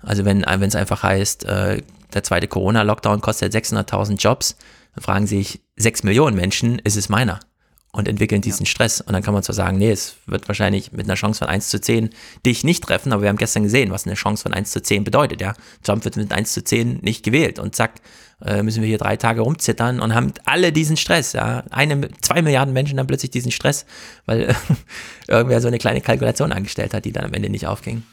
[0.02, 1.82] Also wenn es einfach heißt, äh,
[2.14, 4.56] der zweite Corona-Lockdown kostet 600.000 Jobs,
[4.94, 7.40] dann fragen sich 6 Millionen Menschen, ist es meiner?
[7.96, 8.70] Und entwickeln diesen ja.
[8.70, 9.00] Stress.
[9.00, 11.70] Und dann kann man zwar sagen, nee, es wird wahrscheinlich mit einer Chance von 1
[11.70, 12.10] zu 10
[12.46, 15.06] dich nicht treffen, aber wir haben gestern gesehen, was eine Chance von 1 zu 10
[15.06, 15.54] bedeutet, ja.
[15.82, 17.94] Trump wird mit 1 zu 10 nicht gewählt und zack,
[18.44, 21.64] äh, müssen wir hier drei Tage rumzittern und haben alle diesen Stress, ja.
[21.70, 23.86] Eine, zwei Milliarden Menschen haben plötzlich diesen Stress,
[24.26, 24.54] weil
[25.28, 28.04] irgendwer so eine kleine Kalkulation angestellt hat, die dann am Ende nicht aufging.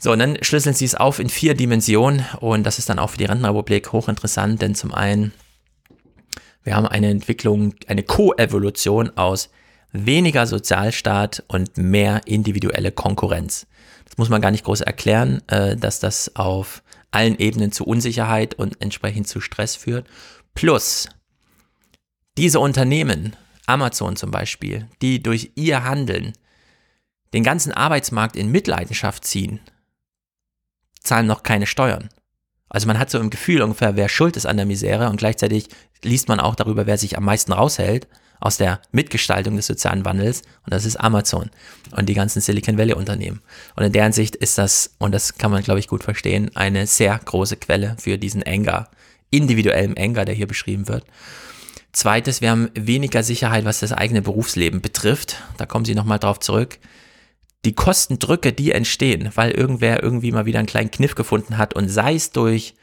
[0.00, 3.10] So, und dann schlüsseln sie es auf in vier Dimensionen und das ist dann auch
[3.10, 5.32] für die Rentenrepublik hochinteressant, denn zum einen
[6.64, 9.50] wir haben eine Entwicklung, eine Koevolution aus
[9.92, 13.66] weniger Sozialstaat und mehr individuelle Konkurrenz.
[14.06, 18.54] Das muss man gar nicht groß erklären, äh, dass das auf allen Ebenen zu Unsicherheit
[18.54, 20.06] und entsprechend zu Stress führt.
[20.54, 21.08] Plus,
[22.38, 23.36] diese Unternehmen,
[23.66, 26.32] Amazon zum Beispiel, die durch ihr Handeln
[27.34, 29.60] den ganzen Arbeitsmarkt in Mitleidenschaft ziehen,
[31.00, 32.08] zahlen noch keine Steuern.
[32.72, 35.68] Also man hat so im Gefühl ungefähr, wer schuld ist an der Misere und gleichzeitig
[36.02, 38.08] liest man auch darüber, wer sich am meisten raushält
[38.40, 41.50] aus der Mitgestaltung des sozialen Wandels und das ist Amazon
[41.94, 43.42] und die ganzen Silicon Valley Unternehmen.
[43.76, 46.86] Und in deren Sicht ist das, und das kann man glaube ich gut verstehen, eine
[46.86, 48.88] sehr große Quelle für diesen Anger,
[49.30, 51.04] individuellen Anger, der hier beschrieben wird.
[51.92, 55.36] Zweites, wir haben weniger Sicherheit, was das eigene Berufsleben betrifft.
[55.58, 56.78] Da kommen Sie nochmal drauf zurück.
[57.64, 61.88] Die Kostendrücke, die entstehen, weil irgendwer irgendwie mal wieder einen kleinen Kniff gefunden hat und
[61.88, 62.74] sei es durch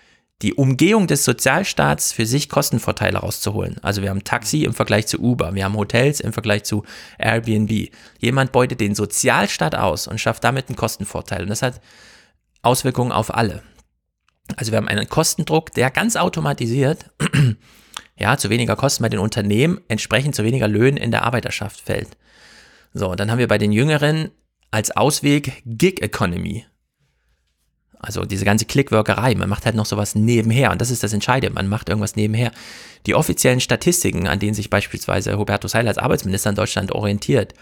[0.42, 3.76] die Umgehung des Sozialstaats für sich Kostenvorteile rauszuholen.
[3.82, 6.84] Also wir haben Taxi im Vergleich zu Uber, wir haben Hotels im Vergleich zu
[7.18, 7.90] Airbnb.
[8.20, 11.44] Jemand beutet den Sozialstaat aus und schafft damit einen Kostenvorteil.
[11.44, 11.82] Und das hat
[12.62, 13.64] Auswirkungen auf alle.
[14.56, 17.06] Also wir haben einen Kostendruck, der ganz automatisiert,
[18.18, 22.10] ja, zu weniger Kosten bei den Unternehmen, entsprechend zu weniger Löhnen in der Arbeiterschaft fällt.
[22.94, 24.32] So, dann haben wir bei den Jüngeren
[24.72, 26.66] als Ausweg Gig Economy.
[28.02, 31.54] Also diese ganze Klickworkerei, man macht halt noch sowas nebenher und das ist das Entscheidende,
[31.54, 32.52] man macht irgendwas nebenher.
[33.06, 37.54] Die offiziellen Statistiken, an denen sich beispielsweise Hubertus Heil als Arbeitsminister in Deutschland orientiert,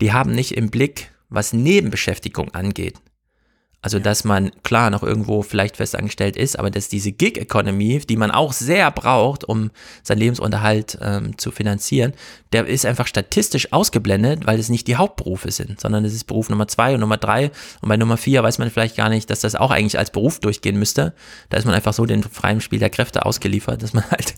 [0.00, 2.94] die haben nicht im Blick, was Nebenbeschäftigung angeht.
[3.82, 8.32] Also, dass man klar noch irgendwo vielleicht festangestellt ist, aber dass diese Gig-Economy, die man
[8.32, 9.70] auch sehr braucht, um
[10.02, 12.12] seinen Lebensunterhalt ähm, zu finanzieren,
[12.52, 16.48] der ist einfach statistisch ausgeblendet, weil es nicht die Hauptberufe sind, sondern es ist Beruf
[16.48, 17.52] Nummer zwei und Nummer drei.
[17.80, 20.40] Und bei Nummer vier weiß man vielleicht gar nicht, dass das auch eigentlich als Beruf
[20.40, 21.14] durchgehen müsste.
[21.50, 24.34] Da ist man einfach so den freien Spiel der Kräfte ausgeliefert, dass man halt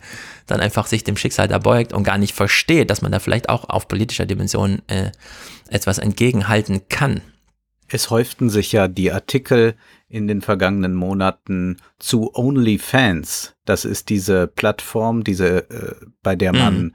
[0.46, 3.48] dann einfach sich dem Schicksal da beugt und gar nicht versteht, dass man da vielleicht
[3.48, 5.10] auch auf politischer Dimension äh,
[5.70, 7.22] etwas entgegenhalten kann.
[7.88, 9.74] Es häuften sich ja die Artikel
[10.08, 13.56] in den vergangenen Monaten zu OnlyFans.
[13.64, 16.94] Das ist diese Plattform, diese, äh, bei der man mhm.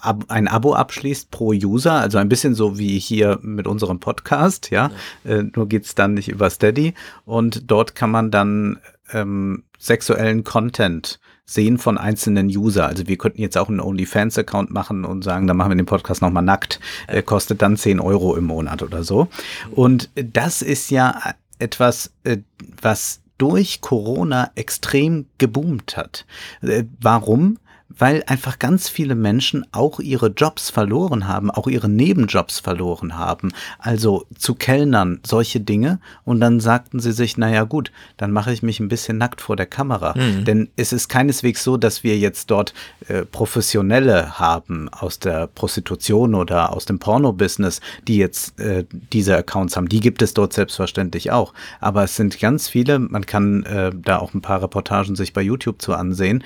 [0.00, 4.70] ab, ein Abo abschließt pro User, also ein bisschen so wie hier mit unserem Podcast,
[4.70, 4.90] ja.
[5.24, 5.30] ja.
[5.30, 6.94] Äh, nur geht's dann nicht über Steady.
[7.24, 8.78] Und dort kann man dann
[9.12, 11.20] ähm, sexuellen Content
[11.50, 12.86] sehen von einzelnen User.
[12.86, 16.22] Also wir könnten jetzt auch einen OnlyFans-Account machen und sagen, dann machen wir den Podcast
[16.22, 16.78] nochmal nackt.
[17.08, 19.26] Äh, kostet dann 10 Euro im Monat oder so.
[19.72, 21.20] Und das ist ja
[21.58, 22.38] etwas, äh,
[22.80, 26.24] was durch Corona extrem geboomt hat.
[26.62, 27.58] Äh, warum?
[28.00, 33.52] Weil einfach ganz viele Menschen auch ihre Jobs verloren haben, auch ihre Nebenjobs verloren haben.
[33.78, 36.00] Also zu Kellnern, solche Dinge.
[36.24, 39.54] Und dann sagten sie sich, naja gut, dann mache ich mich ein bisschen nackt vor
[39.54, 40.14] der Kamera.
[40.16, 40.44] Mhm.
[40.46, 42.72] Denn es ist keineswegs so, dass wir jetzt dort
[43.06, 49.76] äh, Professionelle haben aus der Prostitution oder aus dem Porno-Business, die jetzt äh, diese Accounts
[49.76, 49.90] haben.
[49.90, 51.52] Die gibt es dort selbstverständlich auch.
[51.80, 55.42] Aber es sind ganz viele, man kann äh, da auch ein paar Reportagen sich bei
[55.42, 56.42] YouTube zu ansehen,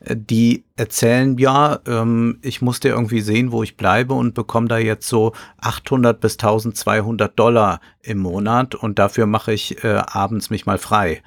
[0.00, 4.78] äh, die erzählen, ja, ähm, ich musste irgendwie sehen, wo ich bleibe und bekomme da
[4.78, 10.66] jetzt so 800 bis 1200 Dollar im Monat und dafür mache ich äh, abends mich
[10.66, 11.22] mal frei.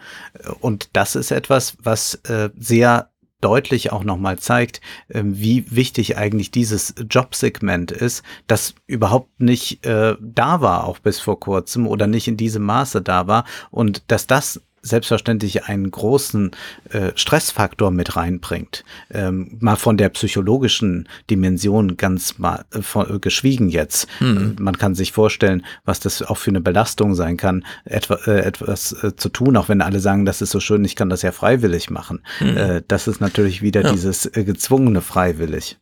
[0.59, 3.09] Und das ist etwas, was äh, sehr
[3.41, 4.79] deutlich auch nochmal zeigt,
[5.09, 11.19] äh, wie wichtig eigentlich dieses Jobsegment ist, das überhaupt nicht äh, da war, auch bis
[11.19, 16.51] vor kurzem oder nicht in diesem Maße da war und dass das selbstverständlich einen großen
[16.89, 18.83] äh, Stressfaktor mit reinbringt.
[19.11, 24.07] Ähm, mal von der psychologischen Dimension ganz mal äh, von, äh, geschwiegen jetzt.
[24.19, 24.55] Mhm.
[24.59, 28.91] man kann sich vorstellen, was das auch für eine Belastung sein kann, etwa, äh, etwas
[29.03, 31.31] äh, zu tun, auch wenn alle sagen, das ist so schön, ich kann das ja
[31.31, 32.23] freiwillig machen.
[32.39, 32.81] Mhm.
[32.87, 33.91] das ist natürlich wieder ja.
[33.91, 35.77] dieses gezwungene freiwillig.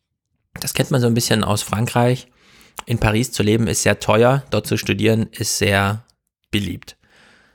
[0.60, 2.28] Das kennt man so ein bisschen aus Frankreich.
[2.86, 6.04] In Paris zu leben ist sehr teuer, dort zu studieren ist sehr
[6.52, 6.98] beliebt.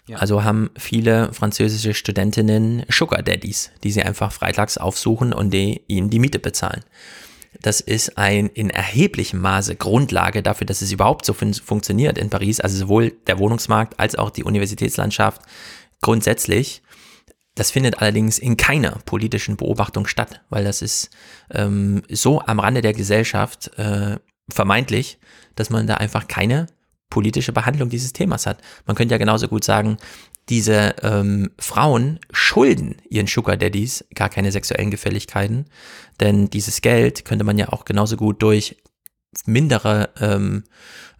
[0.06, 0.18] Ja.
[0.18, 6.10] Also haben viele französische Studentinnen Sugar Daddies, die sie einfach freitags aufsuchen und die ihnen
[6.10, 6.84] die Miete bezahlen.
[7.62, 12.28] Das ist ein in erheblichem Maße Grundlage dafür, dass es überhaupt so fun funktioniert in
[12.28, 12.60] Paris.
[12.60, 15.40] Also sowohl der Wohnungsmarkt als auch die Universitätslandschaft
[16.02, 16.82] grundsätzlich.
[17.54, 21.10] Das findet allerdings in keiner politischen Beobachtung statt, weil das ist
[21.50, 24.18] ähm, so am Rande der Gesellschaft äh,
[24.50, 25.18] vermeintlich,
[25.54, 26.66] dass man da einfach keine
[27.10, 28.58] politische Behandlung dieses Themas hat.
[28.86, 29.98] Man könnte ja genauso gut sagen,
[30.48, 35.66] diese ähm, Frauen schulden ihren Sugar Daddies gar keine sexuellen Gefälligkeiten,
[36.20, 38.76] denn dieses Geld könnte man ja auch genauso gut durch
[39.46, 40.64] mindere ähm,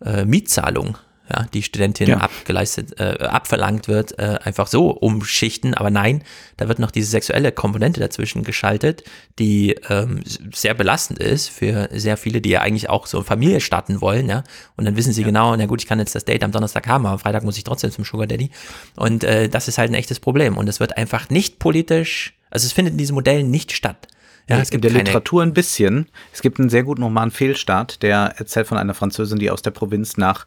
[0.05, 0.99] äh, Mietzahlung
[1.31, 2.19] ja, die Studentin ja.
[2.19, 5.75] abgeleistet, äh, abverlangt wird, äh, einfach so umschichten.
[5.75, 6.23] Aber nein,
[6.59, 9.05] da wird noch diese sexuelle Komponente dazwischen geschaltet,
[9.39, 10.21] die ähm,
[10.53, 14.45] sehr belastend ist für sehr viele, die ja eigentlich auch so Familie starten wollen, ja.
[14.77, 15.27] Und dann wissen sie ja.
[15.27, 17.57] genau, na gut, ich kann jetzt das Date am Donnerstag haben, aber am Freitag muss
[17.57, 18.51] ich trotzdem zum Sugar Daddy.
[18.97, 20.59] Und äh, das ist halt ein echtes Problem.
[20.59, 24.09] Und es wird einfach nicht politisch, also es findet in diesem Modell nicht statt.
[24.49, 26.07] Ja, es gibt in der Literatur ein bisschen.
[26.33, 29.71] Es gibt einen sehr guten Roman Fehlstart, der erzählt von einer Französin, die aus der
[29.71, 30.47] Provinz nach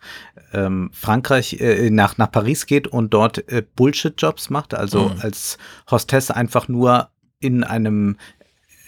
[0.53, 5.21] ähm, Frankreich, äh, nach, nach Paris geht und dort äh, Bullshit-Jobs macht, also mhm.
[5.21, 5.57] als
[5.89, 8.17] Hostess einfach nur in einem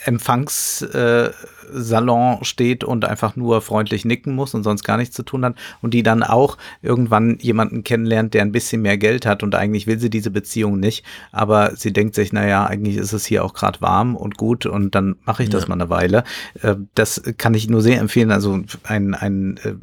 [0.04, 5.56] Empfangssalon steht und einfach nur freundlich nicken muss und sonst gar nichts zu tun hat
[5.82, 9.88] und die dann auch irgendwann jemanden kennenlernt, der ein bisschen mehr Geld hat und eigentlich
[9.88, 13.54] will sie diese Beziehung nicht, aber sie denkt sich, naja, eigentlich ist es hier auch
[13.54, 15.70] gerade warm und gut und dann mache ich das ja.
[15.70, 16.24] mal eine Weile.
[16.62, 19.76] Äh, das kann ich nur sehr empfehlen, also ein, ein äh,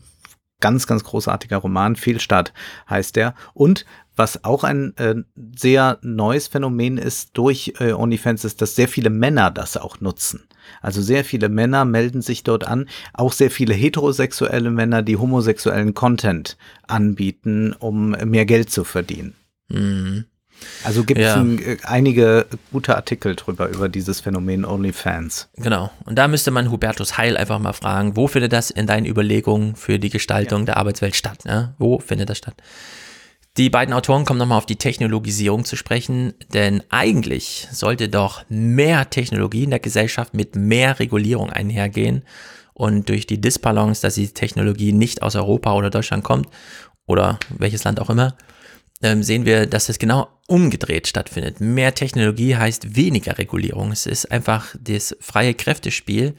[0.60, 2.52] ganz, ganz großartiger Roman, Fehlstart
[2.88, 3.34] heißt der.
[3.54, 3.84] Und
[4.16, 5.14] was auch ein äh,
[5.56, 10.44] sehr neues Phänomen ist durch äh, OnlyFans, ist, dass sehr viele Männer das auch nutzen.
[10.80, 15.94] Also sehr viele Männer melden sich dort an, auch sehr viele heterosexuelle Männer, die homosexuellen
[15.94, 16.56] Content
[16.88, 19.34] anbieten, um mehr Geld zu verdienen.
[19.68, 20.24] Mhm.
[20.84, 21.42] Also gibt es ja.
[21.42, 25.50] äh, einige gute Artikel drüber, über dieses Phänomen OnlyFans.
[25.56, 25.90] Genau.
[26.04, 29.76] Und da müsste man Hubertus Heil einfach mal fragen, wo findet das in deinen Überlegungen
[29.76, 30.66] für die Gestaltung ja.
[30.66, 31.44] der Arbeitswelt statt?
[31.44, 31.74] Ne?
[31.78, 32.54] Wo findet das statt?
[33.56, 39.08] Die beiden Autoren kommen nochmal auf die Technologisierung zu sprechen, denn eigentlich sollte doch mehr
[39.08, 42.22] Technologie in der Gesellschaft mit mehr Regulierung einhergehen.
[42.74, 46.48] Und durch die Disbalance, dass die Technologie nicht aus Europa oder Deutschland kommt
[47.06, 48.36] oder welches Land auch immer,
[49.02, 51.58] ähm, sehen wir, dass es genau umgedreht stattfindet.
[51.60, 53.90] Mehr Technologie heißt weniger Regulierung.
[53.90, 56.34] Es ist einfach das freie Kräftespiel,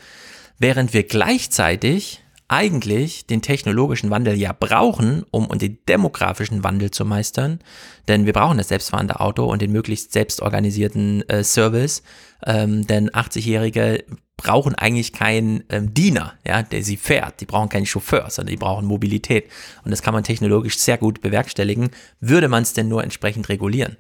[0.60, 7.60] während wir gleichzeitig eigentlich den technologischen Wandel ja brauchen, um den demografischen Wandel zu meistern.
[8.08, 12.04] Denn wir brauchen das selbstfahrende Auto und den möglichst selbstorganisierten äh, Service.
[12.46, 14.06] Ähm, denn 80-Jährige
[14.38, 17.42] brauchen eigentlich keinen ähm, Diener, ja, der sie fährt.
[17.42, 19.50] Die brauchen keinen Chauffeur, sondern die brauchen Mobilität.
[19.84, 21.90] Und das kann man technologisch sehr gut bewerkstelligen,
[22.22, 23.98] würde man es denn nur entsprechend regulieren.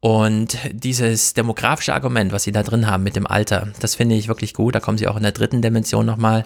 [0.00, 4.26] Und dieses demografische Argument, was sie da drin haben mit dem Alter, das finde ich
[4.26, 4.74] wirklich gut.
[4.74, 6.44] Da kommen sie auch in der dritten Dimension nochmal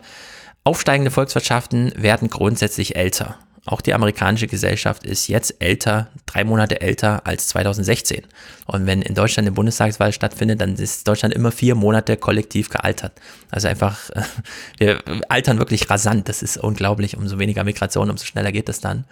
[0.67, 3.37] Aufsteigende Volkswirtschaften werden grundsätzlich älter.
[3.67, 8.23] Auch die amerikanische Gesellschaft ist jetzt älter, drei Monate älter als 2016.
[8.67, 13.13] Und wenn in Deutschland eine Bundestagswahl stattfindet, dann ist Deutschland immer vier Monate kollektiv gealtert.
[13.49, 14.11] Also einfach,
[14.79, 16.29] wir altern wirklich rasant.
[16.29, 17.17] Das ist unglaublich.
[17.17, 19.05] Umso weniger Migration, umso schneller geht es dann.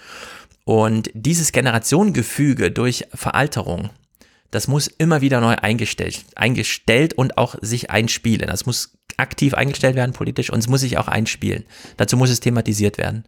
[0.65, 3.91] Und dieses Generationengefüge durch Veralterung,
[4.55, 8.47] das muss immer wieder neu eingestellt, eingestellt und auch sich einspielen.
[8.47, 11.65] Das muss aktiv eingestellt werden politisch und es muss sich auch einspielen.
[11.97, 13.25] Dazu muss es thematisiert werden.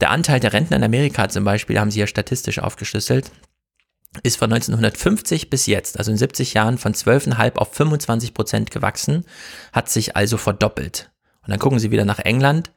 [0.00, 3.30] Der Anteil der Rentner in Amerika zum Beispiel, haben sie ja statistisch aufgeschlüsselt,
[4.22, 9.24] ist von 1950 bis jetzt, also in 70 Jahren, von 12,5 auf 25 Prozent gewachsen,
[9.72, 11.10] hat sich also verdoppelt.
[11.42, 12.70] Und dann gucken Sie wieder nach England.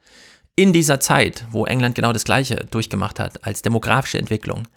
[0.56, 4.68] In dieser Zeit, wo England genau das Gleiche durchgemacht hat als demografische Entwicklung,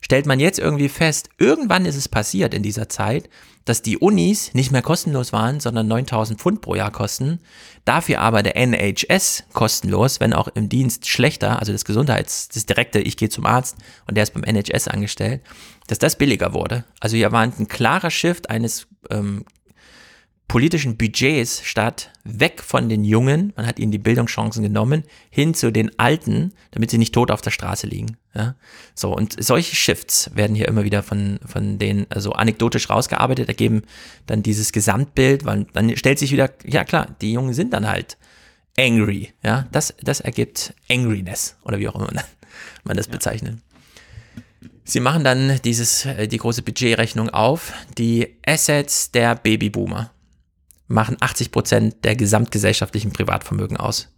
[0.00, 3.28] stellt man jetzt irgendwie fest, irgendwann ist es passiert in dieser Zeit,
[3.64, 7.40] dass die Unis nicht mehr kostenlos waren, sondern 9000 Pfund pro Jahr kosten.
[7.84, 13.00] Dafür aber der NHS kostenlos, wenn auch im Dienst schlechter, also das Gesundheits, das direkte,
[13.00, 13.76] ich gehe zum Arzt
[14.06, 15.42] und der ist beim NHS angestellt,
[15.86, 16.84] dass das billiger wurde.
[17.00, 19.44] Also hier war ein klarer Shift eines ähm,
[20.48, 25.70] politischen Budgets statt, weg von den Jungen, man hat ihnen die Bildungschancen genommen, hin zu
[25.70, 28.16] den Alten, damit sie nicht tot auf der Straße liegen.
[28.34, 28.54] Ja?
[28.94, 33.82] So, und solche Shifts werden hier immer wieder von, von denen also anekdotisch rausgearbeitet, ergeben
[34.26, 38.16] dann dieses Gesamtbild, weil dann stellt sich wieder, ja klar, die Jungen sind dann halt
[38.78, 42.10] angry, ja, das, das ergibt Angriness oder wie auch immer
[42.84, 43.12] man das ja.
[43.12, 43.58] bezeichnet.
[44.84, 50.10] Sie machen dann dieses, äh, die große Budgetrechnung auf, die Assets der Babyboomer
[50.88, 54.09] machen 80 Prozent der gesamtgesellschaftlichen Privatvermögen aus.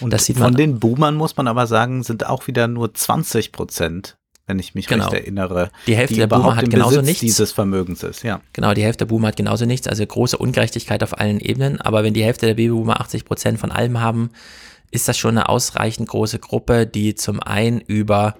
[0.00, 2.94] Und das sieht man von den Boomern muss man aber sagen, sind auch wieder nur
[2.94, 4.16] 20 Prozent,
[4.46, 5.04] wenn ich mich genau.
[5.04, 5.70] recht erinnere.
[5.86, 7.20] Die Hälfte die der Boomer hat genauso Besitz nichts.
[7.20, 8.40] dieses Vermögens ist, ja.
[8.52, 11.80] Genau, die Hälfte der Boomer hat genauso nichts, also große Ungerechtigkeit auf allen Ebenen.
[11.80, 14.30] Aber wenn die Hälfte der Babyboomer 80 Prozent von allem haben,
[14.90, 18.36] ist das schon eine ausreichend große Gruppe, die zum einen über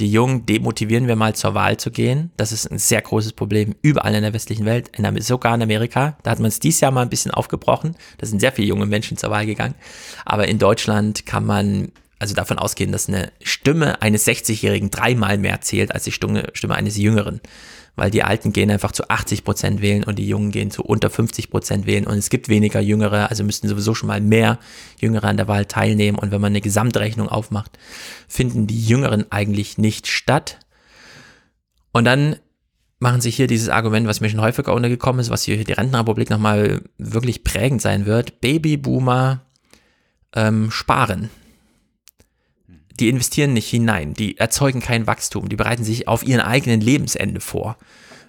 [0.00, 2.30] die Jungen demotivieren wir mal zur Wahl zu gehen.
[2.36, 6.16] Das ist ein sehr großes Problem überall in der westlichen Welt, in, sogar in Amerika.
[6.22, 7.96] Da hat man es dieses Jahr mal ein bisschen aufgebrochen.
[8.18, 9.74] Da sind sehr viele junge Menschen zur Wahl gegangen.
[10.24, 11.90] Aber in Deutschland kann man
[12.20, 16.74] also davon ausgehen, dass eine Stimme eines 60-Jährigen dreimal mehr zählt als die Stimme, Stimme
[16.74, 17.40] eines Jüngeren.
[17.98, 21.10] Weil die Alten gehen einfach zu 80 Prozent wählen und die Jungen gehen zu unter
[21.10, 24.58] 50 Prozent wählen und es gibt weniger Jüngere, also müssten sowieso schon mal mehr
[24.98, 27.78] Jüngere an der Wahl teilnehmen und wenn man eine Gesamtrechnung aufmacht,
[28.28, 30.58] finden die Jüngeren eigentlich nicht statt.
[31.92, 32.36] Und dann
[33.00, 36.30] machen sich hier dieses Argument, was mir schon häufiger untergekommen ist, was hier die Rentenrepublik
[36.30, 39.42] nochmal wirklich prägend sein wird, Babyboomer
[40.34, 41.30] ähm, sparen
[43.00, 47.40] die investieren nicht hinein, die erzeugen kein Wachstum, die bereiten sich auf ihren eigenen Lebensende
[47.40, 47.76] vor.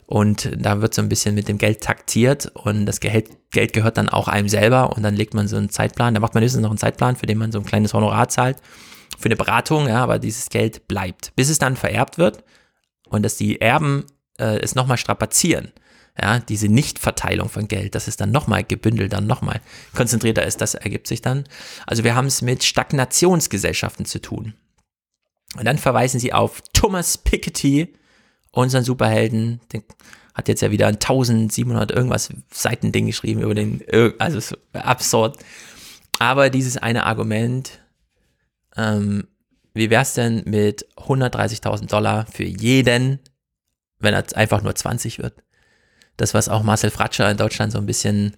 [0.05, 3.97] Und da wird so ein bisschen mit dem Geld taktiert und das Geld, Geld gehört
[3.97, 6.63] dann auch einem selber und dann legt man so einen Zeitplan, da macht man höchstens
[6.63, 8.57] noch einen Zeitplan, für den man so ein kleines Honorar zahlt
[9.19, 12.43] für eine Beratung, ja, aber dieses Geld bleibt, bis es dann vererbt wird
[13.09, 14.05] und dass die Erben
[14.39, 15.71] äh, es nochmal strapazieren
[16.21, 19.61] ja, diese Nichtverteilung von Geld, dass es dann nochmal gebündelt, dann nochmal
[19.95, 21.45] konzentrierter ist, das ergibt sich dann.
[21.85, 24.53] Also wir haben es mit Stagnationsgesellschaften zu tun.
[25.57, 27.93] Und dann verweisen sie auf Thomas Piketty,
[28.51, 29.83] unseren Superhelden, den
[30.33, 33.83] hat jetzt ja wieder ein 1700 irgendwas Seitending geschrieben über den,
[34.19, 35.37] also so absurd.
[36.17, 37.79] Aber dieses eine Argument,
[38.75, 39.27] ähm,
[39.73, 43.19] wie wär's denn mit 130.000 Dollar für jeden,
[43.99, 45.33] wenn er einfach nur 20 wird?
[46.21, 48.35] Das, was auch Marcel Fratscher in Deutschland so ein bisschen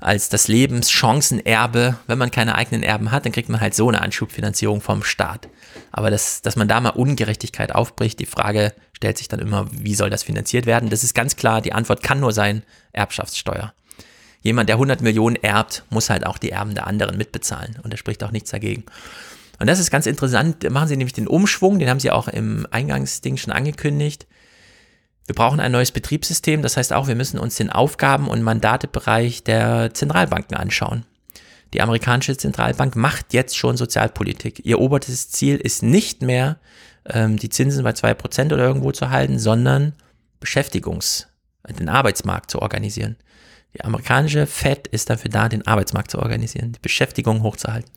[0.00, 4.00] als das Lebenschancenerbe, wenn man keine eigenen Erben hat, dann kriegt man halt so eine
[4.00, 5.48] Anschubfinanzierung vom Staat.
[5.92, 9.94] Aber das, dass man da mal Ungerechtigkeit aufbricht, die Frage stellt sich dann immer, wie
[9.94, 10.90] soll das finanziert werden?
[10.90, 12.62] Das ist ganz klar, die Antwort kann nur sein,
[12.92, 13.72] Erbschaftssteuer.
[14.42, 17.96] Jemand, der 100 Millionen erbt, muss halt auch die Erben der anderen mitbezahlen und da
[17.96, 18.84] spricht auch nichts dagegen.
[19.58, 22.66] Und das ist ganz interessant, machen sie nämlich den Umschwung, den haben sie auch im
[22.70, 24.26] Eingangsding schon angekündigt.
[25.30, 29.44] Wir brauchen ein neues Betriebssystem, das heißt auch, wir müssen uns den Aufgaben- und Mandatebereich
[29.44, 31.04] der Zentralbanken anschauen.
[31.72, 34.66] Die amerikanische Zentralbank macht jetzt schon Sozialpolitik.
[34.66, 36.58] Ihr oberstes Ziel ist nicht mehr,
[37.08, 39.92] ähm, die Zinsen bei 2% oder irgendwo zu halten, sondern
[40.40, 41.26] Beschäftigungs-,
[41.78, 43.14] den Arbeitsmarkt zu organisieren.
[43.74, 47.92] Die amerikanische Fed ist dafür da, den Arbeitsmarkt zu organisieren, die Beschäftigung hochzuhalten.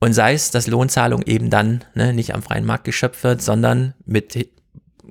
[0.00, 3.94] Und sei es, dass Lohnzahlung eben dann ne, nicht am freien Markt geschöpft wird, sondern
[4.04, 4.34] mit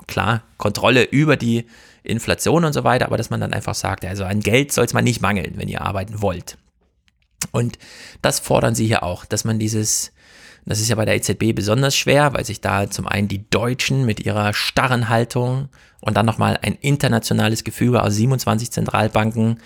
[0.08, 1.66] klar, Kontrolle über die
[2.04, 4.94] Inflation und so weiter, aber dass man dann einfach sagt, also an Geld soll es
[4.94, 6.58] mal nicht mangeln, wenn ihr arbeiten wollt.
[7.52, 7.78] Und
[8.22, 10.12] das fordern sie hier auch, dass man dieses,
[10.66, 14.06] das ist ja bei der EZB besonders schwer, weil sich da zum einen die Deutschen
[14.06, 15.70] mit ihrer starren Haltung
[16.02, 19.60] und dann nochmal ein internationales Gefüge aus 27 Zentralbanken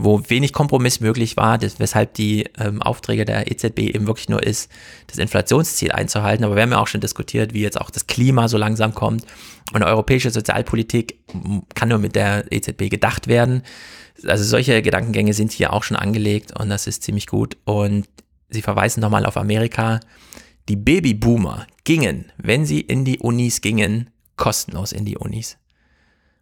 [0.00, 4.40] wo wenig Kompromiss möglich war, das, weshalb die ähm, Aufträge der EZB eben wirklich nur
[4.40, 4.70] ist,
[5.08, 6.44] das Inflationsziel einzuhalten.
[6.44, 9.24] Aber wir haben ja auch schon diskutiert, wie jetzt auch das Klima so langsam kommt.
[9.72, 11.18] Und europäische Sozialpolitik
[11.74, 13.64] kann nur mit der EZB gedacht werden.
[14.24, 17.56] Also solche Gedankengänge sind hier auch schon angelegt und das ist ziemlich gut.
[17.64, 18.06] Und
[18.50, 19.98] sie verweisen nochmal auf Amerika.
[20.68, 25.56] Die Babyboomer gingen, wenn sie in die Unis gingen, kostenlos in die Unis.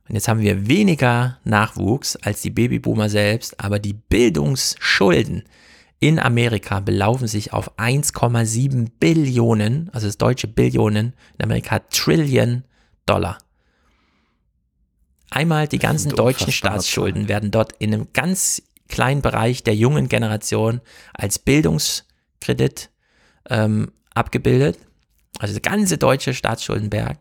[0.09, 5.45] Und jetzt haben wir weniger Nachwuchs als die Babyboomer selbst, aber die Bildungsschulden
[5.99, 12.65] in Amerika belaufen sich auf 1,7 Billionen, also das deutsche Billionen, in Amerika Trillion
[13.07, 13.39] Dollar.
[15.31, 20.81] Einmal die ganzen deutschen Staatsschulden werden dort in einem ganz kleinen Bereich der jungen Generation
[21.15, 22.91] als Bildungskredit
[23.51, 24.79] ähm, abgebildet.
[25.39, 27.19] Also der ganze deutsche Staatsschuldenberg.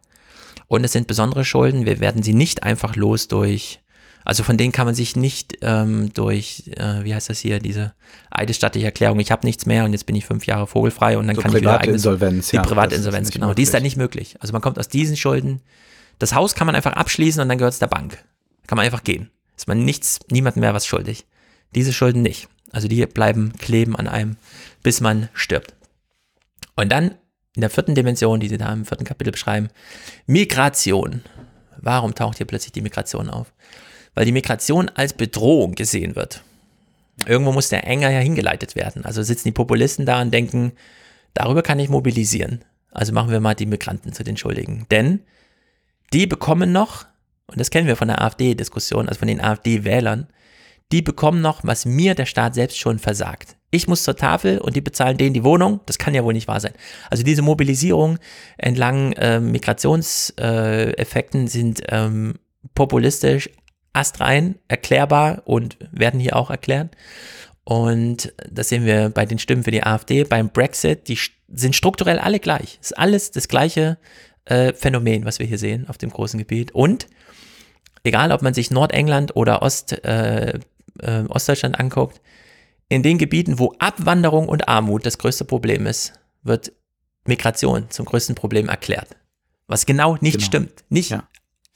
[0.67, 1.85] Und es sind besondere Schulden.
[1.85, 3.79] Wir werden sie nicht einfach los durch,
[4.23, 7.93] also von denen kann man sich nicht ähm, durch, äh, wie heißt das hier, diese
[8.31, 11.35] eidesstattliche Erklärung, ich habe nichts mehr und jetzt bin ich fünf Jahre vogelfrei und dann
[11.35, 13.47] so kann ich wieder eigenes, Insolvenz, die ja, Privatinsolvenz, genau.
[13.47, 13.57] Möglich.
[13.57, 14.35] Die ist dann nicht möglich.
[14.39, 15.61] Also man kommt aus diesen Schulden.
[16.17, 18.23] Das Haus kann man einfach abschließen und dann gehört es der Bank.
[18.65, 19.29] Kann man einfach gehen.
[19.55, 21.27] Ist man nichts, niemandem mehr was schuldig.
[21.75, 22.47] Diese Schulden nicht.
[22.71, 24.37] Also die bleiben kleben an einem,
[24.81, 25.75] bis man stirbt.
[26.75, 27.15] Und dann
[27.55, 29.69] in der vierten Dimension, die sie da im vierten Kapitel beschreiben,
[30.27, 31.21] Migration.
[31.77, 33.53] Warum taucht hier plötzlich die Migration auf?
[34.13, 36.43] Weil die Migration als Bedrohung gesehen wird.
[37.25, 39.05] Irgendwo muss der Enger ja hingeleitet werden.
[39.05, 40.73] Also sitzen die Populisten da und denken,
[41.33, 42.63] darüber kann ich mobilisieren.
[42.91, 44.85] Also machen wir mal die Migranten zu den Schuldigen.
[44.91, 45.21] Denn
[46.13, 47.05] die bekommen noch,
[47.47, 50.27] und das kennen wir von der AfD-Diskussion, also von den AfD-Wählern,
[50.91, 53.55] die bekommen noch, was mir der Staat selbst schon versagt.
[53.71, 55.81] Ich muss zur Tafel und die bezahlen denen die Wohnung.
[55.85, 56.73] Das kann ja wohl nicht wahr sein.
[57.09, 58.19] Also diese Mobilisierung
[58.57, 62.35] entlang äh, Migrationseffekten sind ähm,
[62.73, 63.49] populistisch,
[63.93, 66.95] astrein, erklärbar und werden hier auch erklärt.
[67.63, 71.17] Und das sehen wir bei den Stimmen für die AfD, beim Brexit, die
[71.47, 72.77] sind strukturell alle gleich.
[72.79, 73.97] ist alles das gleiche
[74.45, 76.73] äh, Phänomen, was wir hier sehen auf dem großen Gebiet.
[76.73, 77.07] Und
[78.03, 80.59] egal, ob man sich Nordengland oder Ost, äh,
[80.99, 82.21] äh, Ostdeutschland anguckt,
[82.89, 86.71] in den Gebieten, wo Abwanderung und Armut das größte Problem ist, wird
[87.25, 89.15] Migration zum größten Problem erklärt.
[89.67, 90.45] Was genau nicht genau.
[90.45, 90.83] stimmt.
[90.89, 91.27] Nicht, ja.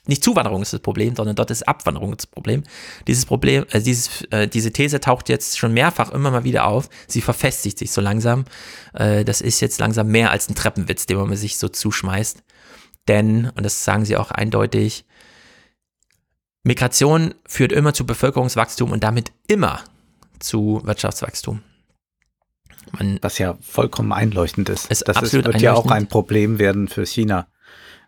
[0.06, 2.64] nicht Zuwanderung ist das Problem, sondern dort ist Abwanderung das Problem.
[3.08, 6.90] Dieses Problem, äh, dieses, äh, diese These taucht jetzt schon mehrfach immer mal wieder auf.
[7.08, 8.46] Sie verfestigt sich so langsam.
[8.94, 12.44] Äh, das ist jetzt langsam mehr als ein Treppenwitz, den man sich so zuschmeißt.
[13.08, 15.06] Denn, und das sagen sie auch eindeutig,
[16.64, 19.82] Migration führt immer zu Bevölkerungswachstum und damit immer
[20.40, 21.62] zu Wirtschaftswachstum.
[22.92, 24.90] Man, Was ja vollkommen einleuchtend ist.
[24.90, 27.48] ist das ist, wird ja auch ein Problem werden für China,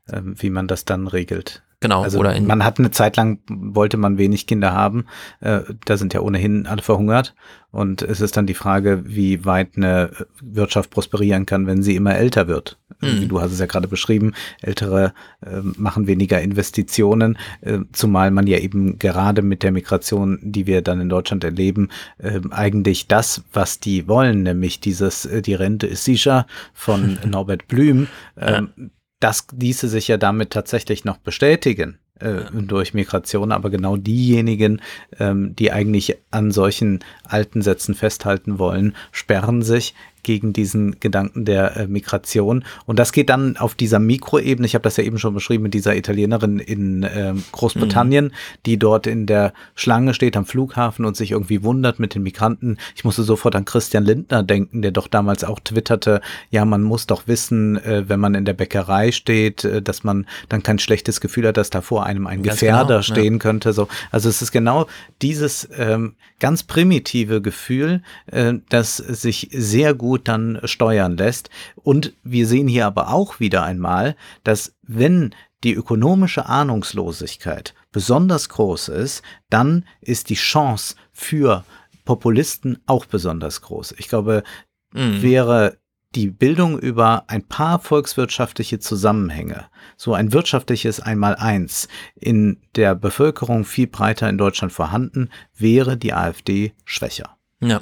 [0.08, 1.64] äh, wie man das dann regelt.
[1.82, 2.03] Genau.
[2.03, 5.07] Also oder man hat eine Zeit lang, wollte man wenig Kinder haben.
[5.39, 7.34] Äh, da sind ja ohnehin alle verhungert.
[7.71, 10.11] Und es ist dann die Frage, wie weit eine
[10.41, 12.77] Wirtschaft prosperieren kann, wenn sie immer älter wird.
[13.01, 13.29] Mhm.
[13.29, 18.59] Du hast es ja gerade beschrieben, Ältere äh, machen weniger Investitionen, äh, zumal man ja
[18.59, 23.79] eben gerade mit der Migration, die wir dann in Deutschland erleben, äh, eigentlich das, was
[23.79, 28.07] die wollen, nämlich dieses, äh, die Rente ist sicher von Norbert Blüm,
[28.39, 28.91] ja ähm,
[29.22, 34.82] das ließe sich ja damit tatsächlich noch bestätigen äh, durch Migration, aber genau diejenigen,
[35.19, 41.78] ähm, die eigentlich an solchen alten Sätzen festhalten wollen, sperren sich gegen diesen Gedanken der
[41.78, 42.63] äh, Migration.
[42.86, 45.74] Und das geht dann auf dieser Mikroebene, ich habe das ja eben schon beschrieben, mit
[45.74, 48.32] dieser Italienerin in äh, Großbritannien, mhm.
[48.65, 52.78] die dort in der Schlange steht am Flughafen und sich irgendwie wundert mit den Migranten.
[52.95, 57.07] Ich musste sofort an Christian Lindner denken, der doch damals auch twitterte, ja, man muss
[57.07, 61.22] doch wissen, äh, wenn man in der Bäckerei steht, äh, dass man dann kein schlechtes
[61.22, 63.39] Gefühl hat, dass da vor einem ein ganz Gefährder genau, stehen ja.
[63.39, 63.74] könnte.
[63.74, 63.88] So.
[64.11, 64.88] Also es ist genau
[65.22, 71.49] dieses ähm, ganz primitive Gefühl, äh, das sich sehr gut gut dann steuern lässt.
[71.76, 75.34] Und wir sehen hier aber auch wieder einmal, dass wenn
[75.64, 81.64] die ökonomische Ahnungslosigkeit besonders groß ist, dann ist die Chance für
[82.03, 83.95] Populisten auch besonders groß.
[83.99, 84.43] Ich glaube,
[84.91, 85.22] mhm.
[85.22, 85.78] wäre
[86.14, 93.88] die Bildung über ein paar volkswirtschaftliche Zusammenhänge, so ein wirtschaftliches Einmaleins in der Bevölkerung viel
[93.88, 97.38] breiter in Deutschland vorhanden, wäre die AfD schwächer.
[97.62, 97.82] Ja.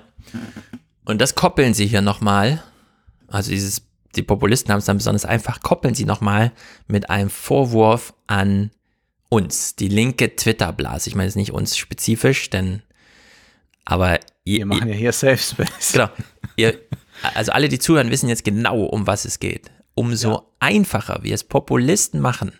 [1.09, 2.63] Und das koppeln sie hier nochmal.
[3.29, 3.81] Also dieses,
[4.15, 6.51] die Populisten haben es dann besonders einfach, koppeln sie nochmal
[6.87, 8.69] mit einem Vorwurf an
[9.27, 11.09] uns, die linke Twitter-Blase.
[11.09, 12.83] Ich meine, es ist nicht uns spezifisch, denn,
[13.85, 15.93] aber ihr, Wir machen ja hier Safe Space.
[15.93, 16.09] Genau.
[16.57, 16.79] Ihr,
[17.33, 19.71] also alle, die zuhören, wissen jetzt genau, um was es geht.
[19.95, 20.43] Umso ja.
[20.59, 22.51] einfacher wir es Populisten machen,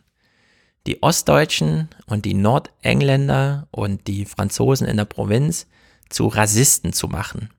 [0.87, 5.67] die Ostdeutschen und die Nordengländer und die Franzosen in der Provinz
[6.09, 7.49] zu Rassisten zu machen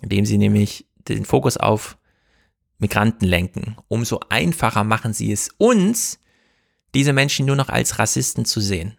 [0.00, 1.98] indem sie nämlich den Fokus auf
[2.78, 3.76] Migranten lenken.
[3.88, 6.20] Umso einfacher machen sie es uns,
[6.94, 8.98] diese Menschen nur noch als Rassisten zu sehen.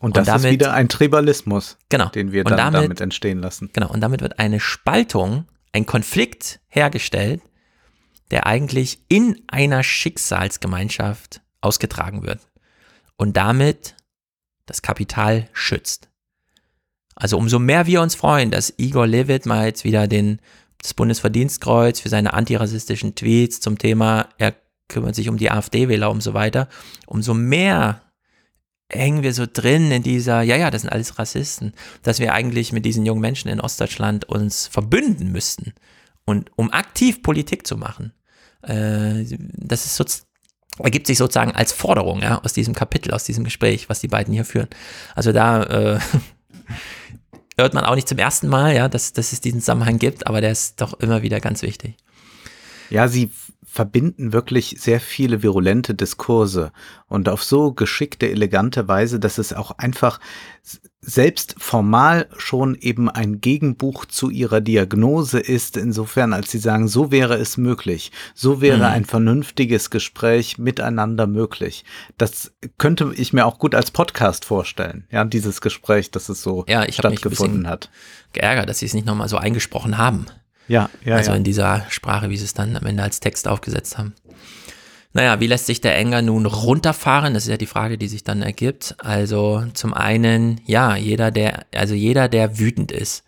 [0.00, 3.70] Und, das damit, ist wieder ein Tribalismus, genau, den wir dann damit, damit entstehen lassen.
[3.72, 7.40] Genau, und damit wird eine Spaltung, ein Konflikt hergestellt,
[8.30, 12.40] der eigentlich in einer Schicksalsgemeinschaft ausgetragen wird
[13.16, 13.96] und damit
[14.66, 16.10] das Kapital schützt.
[17.16, 20.40] Also umso mehr wir uns freuen, dass Igor Levit mal jetzt wieder den,
[20.78, 24.54] das Bundesverdienstkreuz für seine antirassistischen Tweets zum Thema, er
[24.88, 26.68] kümmert sich um die AfD-Wähler und so weiter,
[27.06, 28.02] umso mehr
[28.90, 32.72] hängen wir so drin in dieser, ja, ja, das sind alles Rassisten, dass wir eigentlich
[32.72, 35.72] mit diesen jungen Menschen in Ostdeutschland uns verbünden müssten
[36.24, 38.12] und um aktiv Politik zu machen.
[38.62, 40.04] Äh, das ist so,
[40.78, 44.34] ergibt sich sozusagen als Forderung ja, aus diesem Kapitel, aus diesem Gespräch, was die beiden
[44.34, 44.68] hier führen.
[45.14, 45.98] Also da äh,
[47.56, 50.40] hört man auch nicht zum ersten Mal, ja, dass, dass es diesen Zusammenhang gibt, aber
[50.40, 51.94] der ist doch immer wieder ganz wichtig.
[52.90, 53.30] Ja, sie
[53.74, 56.70] verbinden wirklich sehr viele virulente Diskurse
[57.08, 60.20] und auf so geschickte, elegante Weise, dass es auch einfach
[61.00, 67.10] selbst formal schon eben ein Gegenbuch zu ihrer Diagnose ist, insofern als sie sagen, so
[67.10, 68.84] wäre es möglich, so wäre mhm.
[68.84, 71.84] ein vernünftiges Gespräch miteinander möglich.
[72.16, 76.64] Das könnte ich mir auch gut als Podcast vorstellen, ja, dieses Gespräch, dass es so
[76.68, 77.90] ja, ich stattgefunden mich hat.
[78.32, 80.26] Geärgert, dass sie es nicht nochmal so eingesprochen haben.
[80.68, 81.16] Ja, ja.
[81.16, 81.36] Also ja.
[81.36, 84.14] in dieser Sprache, wie sie es dann am Ende als Text aufgesetzt haben.
[85.12, 87.34] Naja, wie lässt sich der Enger nun runterfahren?
[87.34, 88.96] Das ist ja die Frage, die sich dann ergibt.
[88.98, 93.22] Also zum einen, ja, jeder, der, also jeder, der wütend ist,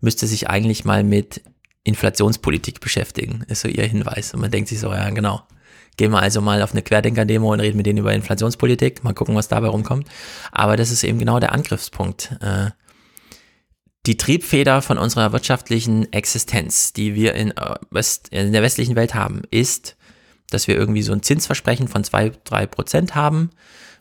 [0.00, 1.42] müsste sich eigentlich mal mit
[1.82, 4.34] Inflationspolitik beschäftigen, ist so ihr Hinweis.
[4.34, 5.42] Und man denkt sich so, ja, genau.
[5.96, 9.34] Gehen wir also mal auf eine Querdenker-Demo und reden mit denen über Inflationspolitik, mal gucken,
[9.34, 10.08] was dabei rumkommt.
[10.52, 12.36] Aber das ist eben genau der Angriffspunkt.
[12.40, 12.70] Äh,
[14.06, 19.14] die Triebfeder von unserer wirtschaftlichen Existenz, die wir in, äh, West, in der westlichen Welt
[19.14, 19.96] haben, ist
[20.50, 23.50] dass wir irgendwie so ein Zinsversprechen von zwei, drei Prozent haben,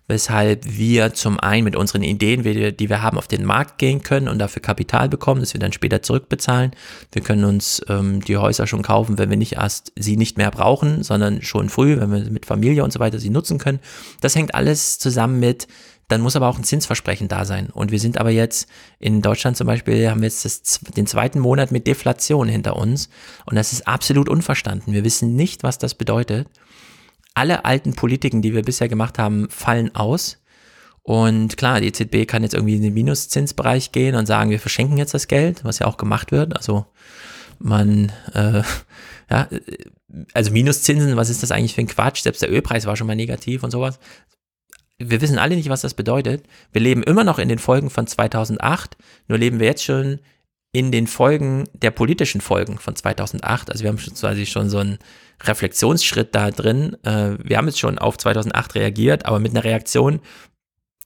[0.08, 4.28] weshalb wir zum einen mit unseren Ideen, die wir haben, auf den Markt gehen können
[4.28, 6.72] und dafür Kapital bekommen, das wir dann später zurückbezahlen.
[7.12, 10.50] Wir können uns ähm, die Häuser schon kaufen, wenn wir nicht erst sie nicht mehr
[10.50, 13.80] brauchen, sondern schon früh, wenn wir mit Familie und so weiter sie nutzen können.
[14.20, 15.68] Das hängt alles zusammen mit,
[16.10, 17.70] dann muss aber auch ein Zinsversprechen da sein.
[17.70, 18.68] Und wir sind aber jetzt
[19.00, 23.10] in Deutschland zum Beispiel, haben wir jetzt das, den zweiten Monat mit Deflation hinter uns.
[23.46, 24.94] Und das ist absolut unverstanden.
[24.94, 26.48] Wir wissen nicht, was das bedeutet
[27.40, 30.42] alle alten Politiken, die wir bisher gemacht haben, fallen aus.
[31.04, 34.98] Und klar, die EZB kann jetzt irgendwie in den Minuszinsbereich gehen und sagen, wir verschenken
[34.98, 36.56] jetzt das Geld, was ja auch gemacht wird.
[36.56, 36.86] Also
[37.58, 38.62] man, äh,
[39.30, 39.48] ja,
[40.34, 42.22] also Minuszinsen, was ist das eigentlich für ein Quatsch?
[42.22, 44.00] Selbst der Ölpreis war schon mal negativ und sowas.
[45.00, 46.46] Wir wissen alle nicht, was das bedeutet.
[46.72, 48.98] Wir leben immer noch in den Folgen von 2008,
[49.28, 50.20] nur leben wir jetzt schon
[50.72, 53.72] in den Folgen der politischen Folgen von 2008.
[53.72, 55.00] Also wir haben quasi schon so einen
[55.42, 56.96] Reflexionsschritt da drin.
[57.04, 60.20] Äh, wir haben jetzt schon auf 2008 reagiert, aber mit einer Reaktion,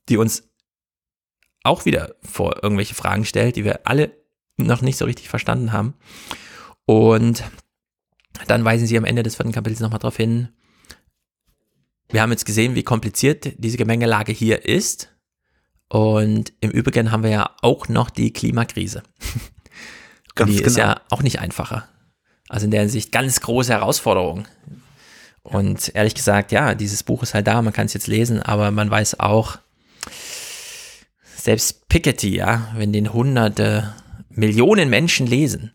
[0.10, 0.50] die uns
[1.64, 4.12] auch wieder vor irgendwelche Fragen stellt, die wir alle
[4.58, 5.94] noch nicht so richtig verstanden haben.
[6.86, 7.44] Und
[8.48, 10.50] dann weisen sie am Ende des vierten Kapitels nochmal darauf hin,
[12.14, 15.09] wir haben jetzt gesehen, wie kompliziert diese Gemengelage hier ist.
[15.89, 19.01] Und im Übrigen haben wir ja auch noch die Klimakrise.
[20.36, 20.68] Ganz die genau.
[20.68, 21.89] ist ja auch nicht einfacher.
[22.49, 24.47] Also in der Hinsicht ganz große Herausforderung.
[25.41, 28.70] Und ehrlich gesagt, ja, dieses Buch ist halt da, man kann es jetzt lesen, aber
[28.70, 29.57] man weiß auch,
[31.36, 33.93] selbst Piketty, ja, wenn den hunderte,
[34.30, 35.74] Millionen Menschen lesen,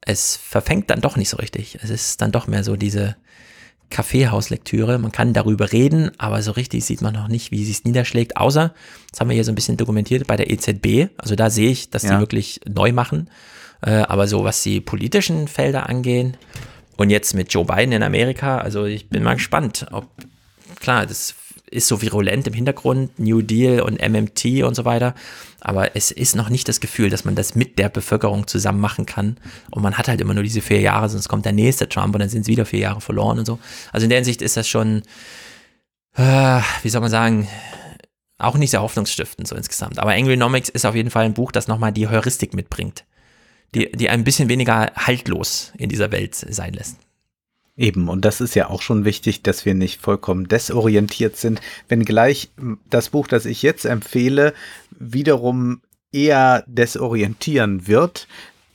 [0.00, 1.78] es verfängt dann doch nicht so richtig.
[1.82, 3.16] Es ist dann doch mehr so diese
[3.90, 4.98] Kaffeehauslektüre.
[4.98, 8.36] Man kann darüber reden, aber so richtig sieht man noch nicht, wie sie es niederschlägt.
[8.36, 8.74] Außer,
[9.10, 11.10] das haben wir hier so ein bisschen dokumentiert bei der EZB.
[11.18, 12.14] Also da sehe ich, dass ja.
[12.14, 13.30] die wirklich neu machen.
[13.82, 16.36] Äh, aber so, was die politischen Felder angehen
[16.96, 20.08] und jetzt mit Joe Biden in Amerika, also ich bin mal gespannt, ob,
[20.80, 21.34] klar, das
[21.70, 25.14] ist so virulent im Hintergrund, New Deal und MMT und so weiter.
[25.68, 29.04] Aber es ist noch nicht das Gefühl, dass man das mit der Bevölkerung zusammen machen
[29.04, 29.36] kann.
[29.72, 32.20] Und man hat halt immer nur diese vier Jahre, sonst kommt der nächste Trump und
[32.20, 33.58] dann sind es wieder vier Jahre verloren und so.
[33.92, 35.02] Also in der Hinsicht ist das schon,
[36.14, 37.48] äh, wie soll man sagen,
[38.38, 39.98] auch nicht sehr hoffnungsstiftend so insgesamt.
[39.98, 43.04] Aber Angrynomics ist auf jeden Fall ein Buch, das nochmal die Heuristik mitbringt.
[43.74, 46.96] Die, die ein bisschen weniger haltlos in dieser Welt sein lässt.
[47.76, 52.50] Eben, und das ist ja auch schon wichtig, dass wir nicht vollkommen desorientiert sind, wenngleich
[52.88, 54.54] das Buch, das ich jetzt empfehle,
[54.98, 55.82] wiederum
[56.12, 58.28] eher desorientieren wird,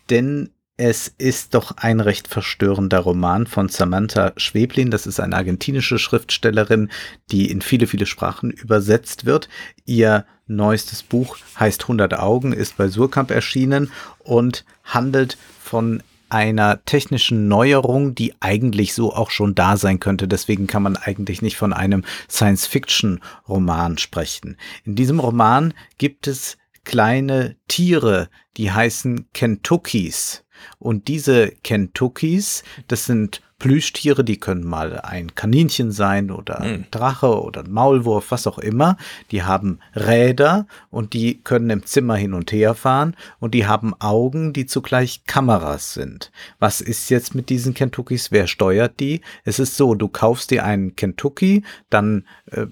[0.09, 4.89] denn es ist doch ein recht verstörender Roman von Samantha Schweblin.
[4.89, 6.89] Das ist eine argentinische Schriftstellerin,
[7.31, 9.47] die in viele, viele Sprachen übersetzt wird.
[9.85, 16.01] Ihr neuestes Buch heißt 100 Augen, ist bei Surkamp erschienen und handelt von
[16.31, 20.27] einer technischen Neuerung, die eigentlich so auch schon da sein könnte.
[20.27, 24.57] Deswegen kann man eigentlich nicht von einem Science-Fiction-Roman sprechen.
[24.85, 30.43] In diesem Roman gibt es kleine Tiere, die heißen Kentuckys.
[30.79, 36.85] Und diese Kentuckys, das sind Plüschtiere, die können mal ein Kaninchen sein oder ein hm.
[36.89, 38.97] Drache oder ein Maulwurf, was auch immer.
[39.29, 43.93] Die haben Räder und die können im Zimmer hin und her fahren und die haben
[44.01, 46.31] Augen, die zugleich Kameras sind.
[46.57, 48.31] Was ist jetzt mit diesen Kentuckys?
[48.31, 49.21] Wer steuert die?
[49.43, 52.65] Es ist so, du kaufst dir einen Kentucky, dann äh,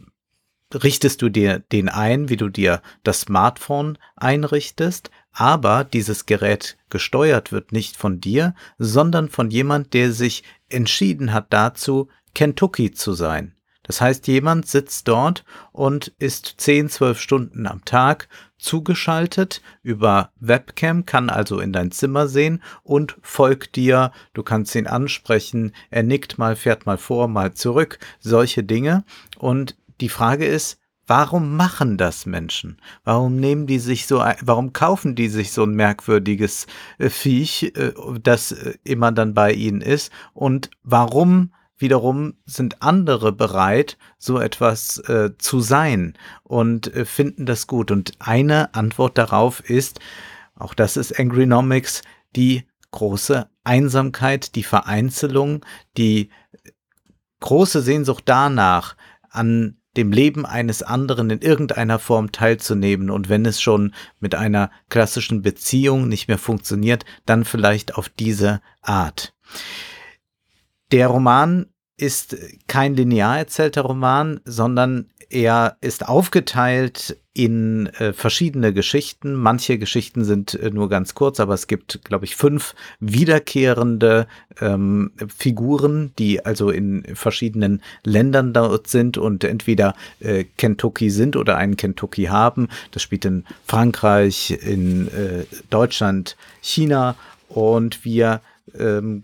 [0.74, 7.52] richtest du dir den ein, wie du dir das Smartphone einrichtest, aber dieses Gerät gesteuert
[7.52, 13.56] wird nicht von dir, sondern von jemand, der sich entschieden hat dazu, Kentucky zu sein.
[13.84, 18.28] Das heißt, jemand sitzt dort und ist 10, 12 Stunden am Tag
[18.60, 24.12] zugeschaltet über Webcam, kann also in dein Zimmer sehen und folgt dir.
[24.34, 25.74] Du kannst ihn ansprechen.
[25.90, 27.98] Er nickt mal, fährt mal vor, mal zurück.
[28.20, 29.06] Solche Dinge.
[29.40, 30.79] Und die Frage ist,
[31.10, 32.78] Warum machen das Menschen?
[33.04, 36.68] Warum nehmen die sich so, warum kaufen die sich so ein merkwürdiges
[37.00, 40.12] äh, Viech, äh, das äh, immer dann bei ihnen ist?
[40.36, 47.66] Und warum wiederum sind andere bereit, so etwas äh, zu sein und äh, finden das
[47.66, 47.90] gut?
[47.90, 50.00] Und eine Antwort darauf ist,
[50.54, 52.04] auch das ist Angrynomics,
[52.36, 55.66] die große Einsamkeit, die Vereinzelung,
[55.98, 56.30] die
[57.40, 58.96] große Sehnsucht danach,
[59.32, 64.72] an dem Leben eines anderen in irgendeiner Form teilzunehmen und wenn es schon mit einer
[64.88, 69.34] klassischen Beziehung nicht mehr funktioniert, dann vielleicht auf diese Art.
[70.94, 71.66] Der Roman
[72.00, 72.38] ist
[72.68, 79.34] kein linear erzählter Roman, sondern er ist aufgeteilt in äh, verschiedene Geschichten.
[79.34, 84.28] Manche Geschichten sind äh, nur ganz kurz, aber es gibt, glaube ich, fünf wiederkehrende
[84.60, 91.58] ähm, Figuren, die also in verschiedenen Ländern dort sind und entweder äh, Kentucky sind oder
[91.58, 92.68] einen Kentucky haben.
[92.92, 97.16] Das spielt in Frankreich, in äh, Deutschland, China
[97.50, 98.42] und wir
[98.78, 99.22] ähm,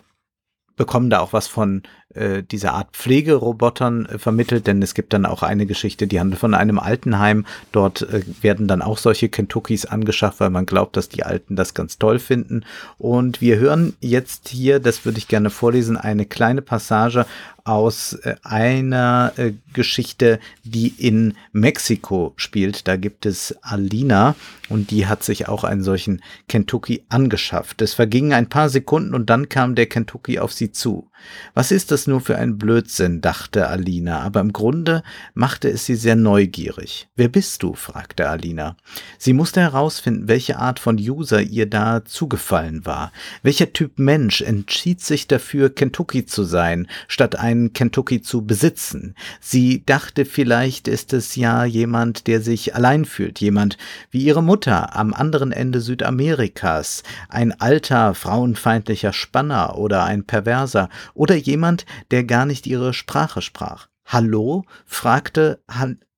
[0.75, 1.83] bekommen da auch was von
[2.13, 6.39] äh, dieser Art Pflegerobotern äh, vermittelt, denn es gibt dann auch eine Geschichte, die handelt
[6.39, 7.45] von einem Altenheim.
[7.71, 11.73] Dort äh, werden dann auch solche Kentuckys angeschafft, weil man glaubt, dass die Alten das
[11.73, 12.63] ganz toll finden.
[12.97, 17.25] Und wir hören jetzt hier, das würde ich gerne vorlesen, eine kleine Passage
[17.65, 22.87] aus äh, einer äh, Geschichte, die in Mexiko spielt.
[22.87, 24.35] Da gibt es Alina
[24.69, 27.81] und die hat sich auch einen solchen Kentucky angeschafft.
[27.81, 31.09] Es vergingen ein paar Sekunden und dann kam der Kentucky auf sie zu.
[31.55, 35.03] Was ist das nur für ein Blödsinn, dachte Alina, aber im Grunde
[35.33, 37.07] machte es sie sehr neugierig.
[37.15, 37.73] Wer bist du?
[37.73, 38.75] fragte Alina.
[39.17, 43.11] Sie musste herausfinden, welche Art von User ihr da zugefallen war.
[43.41, 49.15] Welcher Typ Mensch entschied sich dafür, Kentucky zu sein, statt einen Kentucky zu besitzen.
[49.39, 53.77] Sie dachte, vielleicht ist es ja jemand, der sich allein fühlt, jemand
[54.11, 61.35] wie ihre Mutter am anderen Ende Südamerikas, ein alter, frauenfeindlicher Spanner oder ein Perverser oder
[61.35, 63.87] jemand, der gar nicht ihre Sprache sprach.
[64.05, 64.65] Hallo?
[64.85, 65.63] fragte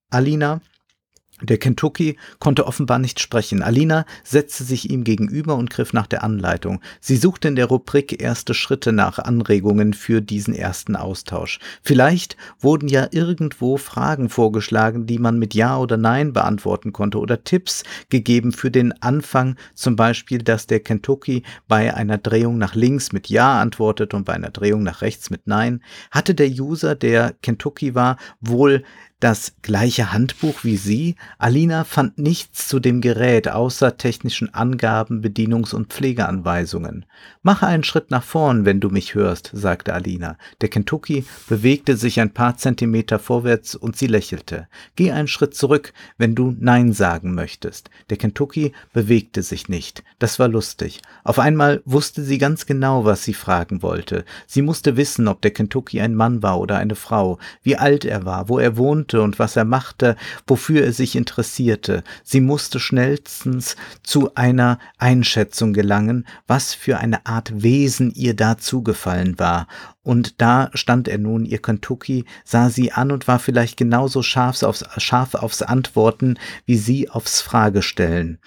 [0.10, 0.62] Alina.
[1.42, 3.62] Der Kentucky konnte offenbar nicht sprechen.
[3.62, 6.82] Alina setzte sich ihm gegenüber und griff nach der Anleitung.
[7.00, 11.60] Sie suchte in der Rubrik erste Schritte nach Anregungen für diesen ersten Austausch.
[11.84, 17.44] Vielleicht wurden ja irgendwo Fragen vorgeschlagen, die man mit Ja oder Nein beantworten konnte oder
[17.44, 23.12] Tipps gegeben für den Anfang, zum Beispiel, dass der Kentucky bei einer Drehung nach links
[23.12, 25.84] mit Ja antwortet und bei einer Drehung nach rechts mit Nein.
[26.10, 28.84] Hatte der User, der Kentucky war, wohl
[29.20, 31.16] das gleiche Handbuch wie Sie?
[31.40, 37.06] Alina fand nichts zu dem Gerät außer technischen Angaben, Bedienungs- und Pflegeanweisungen.
[37.42, 40.38] Mache einen Schritt nach vorn, wenn du mich hörst, sagte Alina.
[40.62, 44.68] Der Kentucky bewegte sich ein paar Zentimeter vorwärts und sie lächelte.
[44.96, 47.90] Geh einen Schritt zurück, wenn du Nein sagen möchtest.
[48.12, 50.04] Der Kentucky bewegte sich nicht.
[50.20, 51.02] Das war lustig.
[51.24, 54.26] Auf einmal wusste sie ganz genau, was sie fragen wollte.
[54.46, 58.24] Sie musste wissen, ob der Kentucky ein Mann war oder eine Frau, wie alt er
[58.24, 60.16] war, wo er wohnte, konnte und was er machte,
[60.46, 62.04] wofür er sich interessierte.
[62.24, 69.40] Sie musste schnellstens zu einer Einschätzung gelangen, was für eine Art Wesen ihr da zugefallen
[69.40, 69.68] war.
[70.04, 74.62] Und da stand er nun, ihr Kentucky, sah sie an und war vielleicht genauso scharf
[74.64, 78.40] aufs, scharf aufs Antworten wie sie aufs Fragestellen.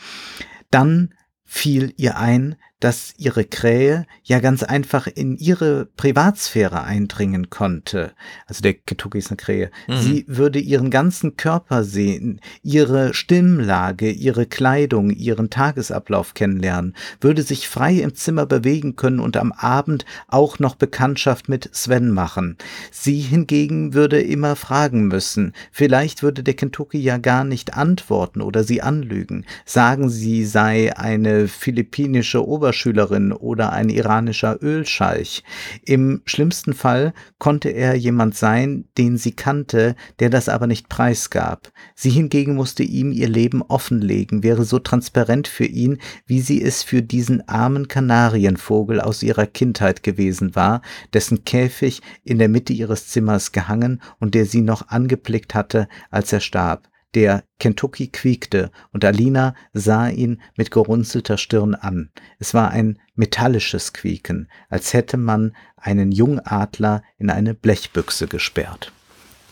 [0.70, 1.14] Dann
[1.44, 8.12] fiel ihr ein, dass ihre Krähe ja ganz einfach in ihre Privatsphäre eindringen konnte.
[8.46, 9.70] Also der Kentucky ist eine Krähe.
[9.86, 9.96] Mhm.
[9.98, 17.68] Sie würde ihren ganzen Körper sehen, ihre Stimmlage, ihre Kleidung, ihren Tagesablauf kennenlernen, würde sich
[17.68, 22.56] frei im Zimmer bewegen können und am Abend auch noch Bekanntschaft mit Sven machen.
[22.90, 25.52] Sie hingegen würde immer fragen müssen.
[25.70, 29.44] Vielleicht würde der Kentucky ja gar nicht antworten oder sie anlügen.
[29.66, 35.42] Sagen, sie sei eine philippinische Ober Oberschülerin oder ein iranischer Ölscheich.
[35.84, 41.72] Im schlimmsten Fall konnte er jemand sein, den sie kannte, der das aber nicht preisgab.
[41.96, 46.84] Sie hingegen musste ihm ihr Leben offenlegen, wäre so transparent für ihn, wie sie es
[46.84, 50.80] für diesen armen Kanarienvogel aus ihrer Kindheit gewesen war,
[51.12, 56.32] dessen Käfig in der Mitte ihres Zimmers gehangen und der sie noch angeblickt hatte, als
[56.32, 56.88] er starb.
[57.14, 62.10] Der Kentucky quiekte, und Alina sah ihn mit gerunzelter Stirn an.
[62.38, 68.92] Es war ein metallisches Quieken, als hätte man einen Jungadler in eine Blechbüchse gesperrt.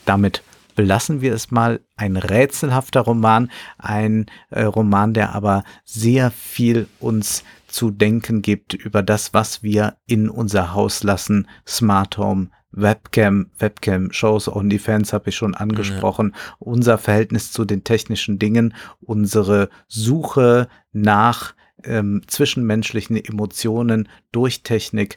[0.04, 0.42] Damit
[0.78, 1.80] belassen wir es mal.
[1.96, 9.02] Ein rätselhafter Roman, ein äh, Roman, der aber sehr viel uns zu denken gibt über
[9.02, 11.48] das, was wir in unser Haus lassen.
[11.66, 16.56] Smart Home, Webcam, Webcam-Shows, OnlyFans habe ich schon angesprochen, ja.
[16.58, 21.54] unser Verhältnis zu den technischen Dingen, unsere Suche nach
[21.84, 25.16] ähm, zwischenmenschlichen Emotionen durch Technik.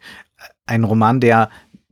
[0.66, 1.50] Ein Roman, der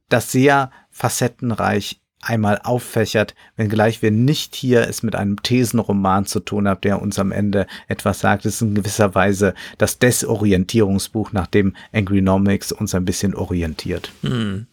[0.08, 6.68] das sehr facettenreich einmal auffächert, wenngleich wir nicht hier es mit einem Thesenroman zu tun
[6.68, 8.46] haben, der uns am Ende etwas sagt.
[8.46, 14.12] Es ist in gewisser Weise das Desorientierungsbuch, nach dem Angry Nomics uns ein bisschen orientiert.
[14.22, 14.68] Hm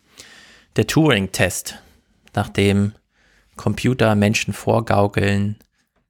[0.76, 1.78] der Turing-Test,
[2.34, 2.92] nachdem
[3.56, 5.56] Computer Menschen vorgaukeln,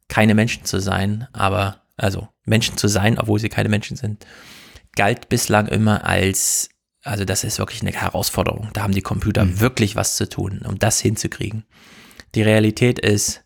[0.09, 4.27] keine Menschen zu sein, aber also Menschen zu sein, obwohl sie keine Menschen sind,
[4.95, 6.71] galt bislang immer als
[7.07, 8.69] also das ist wirklich eine Herausforderung.
[8.73, 9.61] Da haben die Computer mhm.
[9.61, 11.65] wirklich was zu tun, um das hinzukriegen.
[12.35, 13.45] Die Realität ist,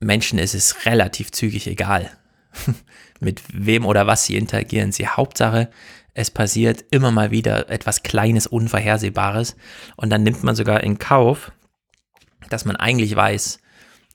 [0.00, 2.10] Menschen ist es relativ zügig egal,
[3.20, 4.92] mit wem oder was sie interagieren.
[4.92, 5.70] Sie Hauptsache,
[6.14, 9.56] es passiert immer mal wieder etwas Kleines, Unvorhersehbares.
[9.96, 11.52] Und dann nimmt man sogar in Kauf,
[12.48, 13.58] dass man eigentlich weiß,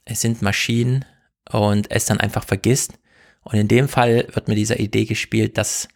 [0.06, 1.06] es sind Maschinen
[1.52, 2.94] und es dann einfach vergisst.
[3.42, 5.90] Und in dem Fall wird mit dieser Idee gespielt, dass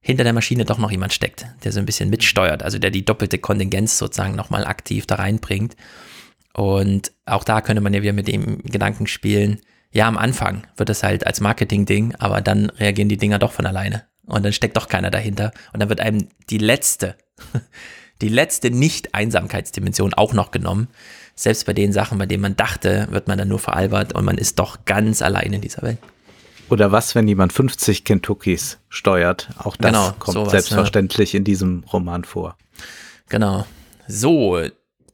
[0.00, 3.04] hinter der Maschine doch noch jemand steckt, der so ein bisschen mitsteuert, also der die
[3.04, 5.76] doppelte Kontingenz sozusagen nochmal aktiv da reinbringt.
[6.54, 9.60] Und auch da könnte man ja wieder mit dem Gedanken spielen,
[9.90, 13.64] ja, am Anfang wird es halt als Marketing-Ding, aber dann reagieren die Dinger doch von
[13.66, 14.04] alleine.
[14.28, 15.52] Und dann steckt doch keiner dahinter.
[15.72, 17.16] Und dann wird einem die letzte,
[18.20, 20.88] die letzte Nicht-Einsamkeitsdimension auch noch genommen.
[21.34, 24.38] Selbst bei den Sachen, bei denen man dachte, wird man dann nur veralbert und man
[24.38, 25.98] ist doch ganz allein in dieser Welt.
[26.68, 29.48] Oder was, wenn jemand 50 Kentuckys steuert?
[29.58, 31.38] Auch das genau, kommt sowas, selbstverständlich ja.
[31.38, 32.56] in diesem Roman vor.
[33.28, 33.66] Genau.
[34.06, 34.60] So,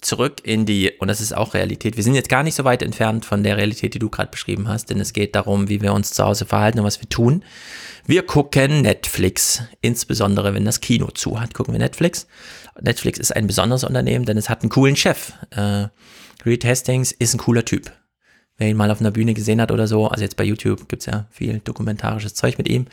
[0.05, 1.97] zurück in die, und das ist auch Realität.
[1.97, 4.69] Wir sind jetzt gar nicht so weit entfernt von der Realität, die du gerade beschrieben
[4.69, 7.45] hast, denn es geht darum, wie wir uns zu Hause verhalten und was wir tun.
[8.07, 12.27] Wir gucken Netflix, insbesondere wenn das Kino zu hat, gucken wir Netflix.
[12.81, 15.33] Netflix ist ein besonderes Unternehmen, denn es hat einen coolen Chef.
[15.51, 15.89] Äh,
[16.45, 17.91] Reed Hastings ist ein cooler Typ.
[18.57, 21.07] Wer ihn mal auf einer Bühne gesehen hat oder so, also jetzt bei YouTube gibt's
[21.07, 22.87] ja viel dokumentarisches Zeug mit ihm.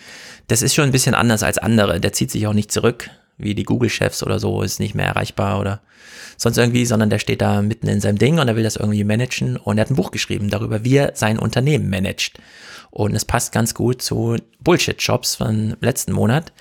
[0.47, 1.99] Das ist schon ein bisschen anders als andere.
[1.99, 3.11] Der zieht sich auch nicht zurück,
[3.41, 5.81] wie die Google-Chefs oder so, ist nicht mehr erreichbar oder
[6.37, 9.03] sonst irgendwie, sondern der steht da mitten in seinem Ding und er will das irgendwie
[9.03, 12.39] managen und er hat ein Buch geschrieben darüber, wie er sein Unternehmen managt.
[12.89, 16.51] Und es passt ganz gut zu Bullshit-Jobs von letzten Monat,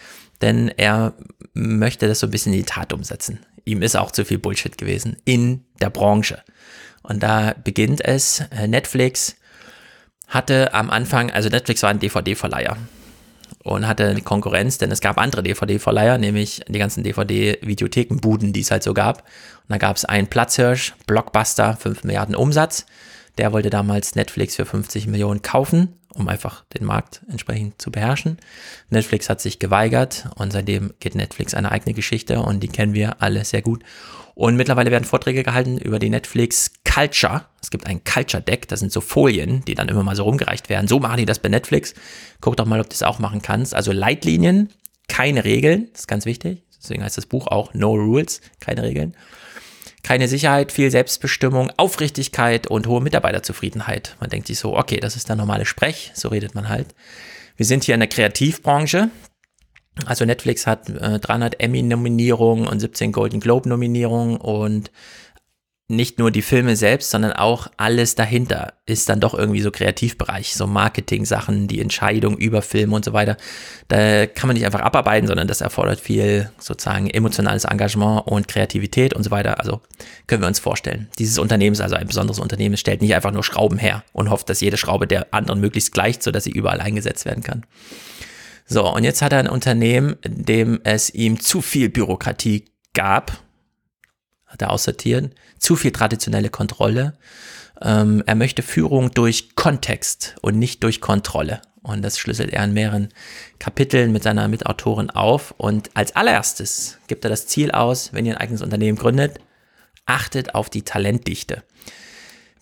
[0.43, 1.15] denn er
[1.55, 3.41] möchte das so ein bisschen in die Tat umsetzen.
[3.65, 6.43] Ihm ist auch zu viel Bullshit gewesen in der Branche.
[7.03, 8.41] Und da beginnt es.
[8.51, 9.37] Äh, Netflix
[10.29, 12.77] hatte am Anfang, also Netflix war ein DVD-Verleiher
[13.63, 18.71] und hatte eine Konkurrenz, denn es gab andere DVD-Verleiher, nämlich die ganzen DVD-Videothekenbuden, die es
[18.71, 19.19] halt so gab.
[19.23, 22.87] Und da gab es einen Platzhirsch, Blockbuster, 5 Milliarden Umsatz.
[23.39, 28.39] Der wollte damals Netflix für 50 Millionen kaufen, um einfach den Markt entsprechend zu beherrschen.
[28.89, 33.23] Netflix hat sich geweigert und seitdem geht Netflix eine eigene Geschichte und die kennen wir
[33.23, 33.83] alle sehr gut.
[34.35, 37.45] Und mittlerweile werden Vorträge gehalten über die Netflix Culture.
[37.61, 40.69] Es gibt ein Culture Deck, das sind so Folien, die dann immer mal so rumgereicht
[40.69, 40.89] werden.
[40.89, 41.95] So machen die das bei Netflix.
[42.41, 43.75] Guck doch mal, ob du das auch machen kannst.
[43.75, 44.71] Also Leitlinien,
[45.09, 46.63] keine Regeln, das ist ganz wichtig.
[46.83, 49.15] Deswegen heißt das Buch auch No Rules, keine Regeln.
[50.03, 54.17] Keine Sicherheit, viel Selbstbestimmung, Aufrichtigkeit und hohe Mitarbeiterzufriedenheit.
[54.21, 56.95] Man denkt sich so, okay, das ist der normale Sprech, so redet man halt.
[57.57, 59.11] Wir sind hier in der Kreativbranche.
[60.07, 64.91] Also Netflix hat äh, 300 Emmy-Nominierungen und 17 Golden Globe-Nominierungen und
[65.91, 70.55] nicht nur die Filme selbst, sondern auch alles dahinter ist dann doch irgendwie so Kreativbereich,
[70.55, 73.37] so Marketing-Sachen, die Entscheidung über Filme und so weiter.
[73.89, 79.15] Da kann man nicht einfach abarbeiten, sondern das erfordert viel sozusagen emotionales Engagement und Kreativität
[79.15, 79.59] und so weiter.
[79.59, 79.81] Also
[80.27, 81.09] können wir uns vorstellen.
[81.19, 82.75] Dieses Unternehmen ist also ein besonderes Unternehmen.
[82.75, 85.93] Es stellt nicht einfach nur Schrauben her und hofft, dass jede Schraube der anderen möglichst
[85.93, 87.67] gleicht, sodass sie überall eingesetzt werden kann.
[88.65, 93.33] So, und jetzt hat er ein Unternehmen, dem es ihm zu viel Bürokratie gab,
[94.51, 97.15] hat er aussortiert, zu viel traditionelle Kontrolle.
[97.81, 101.63] Ähm, er möchte Führung durch Kontext und nicht durch Kontrolle.
[101.83, 103.09] Und das schlüsselt er in mehreren
[103.59, 105.55] Kapiteln mit seiner Mitautorin auf.
[105.57, 109.39] Und als allererstes gibt er das Ziel aus, wenn ihr ein eigenes Unternehmen gründet,
[110.05, 111.63] achtet auf die Talentdichte.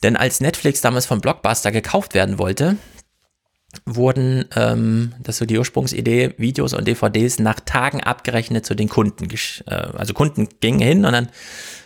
[0.04, 2.76] Denn als Netflix damals von Blockbuster gekauft werden wollte,
[3.86, 8.88] wurden, ähm, das ist so die Ursprungsidee, Videos und DVDs nach Tagen abgerechnet zu den
[8.88, 9.28] Kunden.
[9.66, 11.28] Äh, also Kunden gingen hin und dann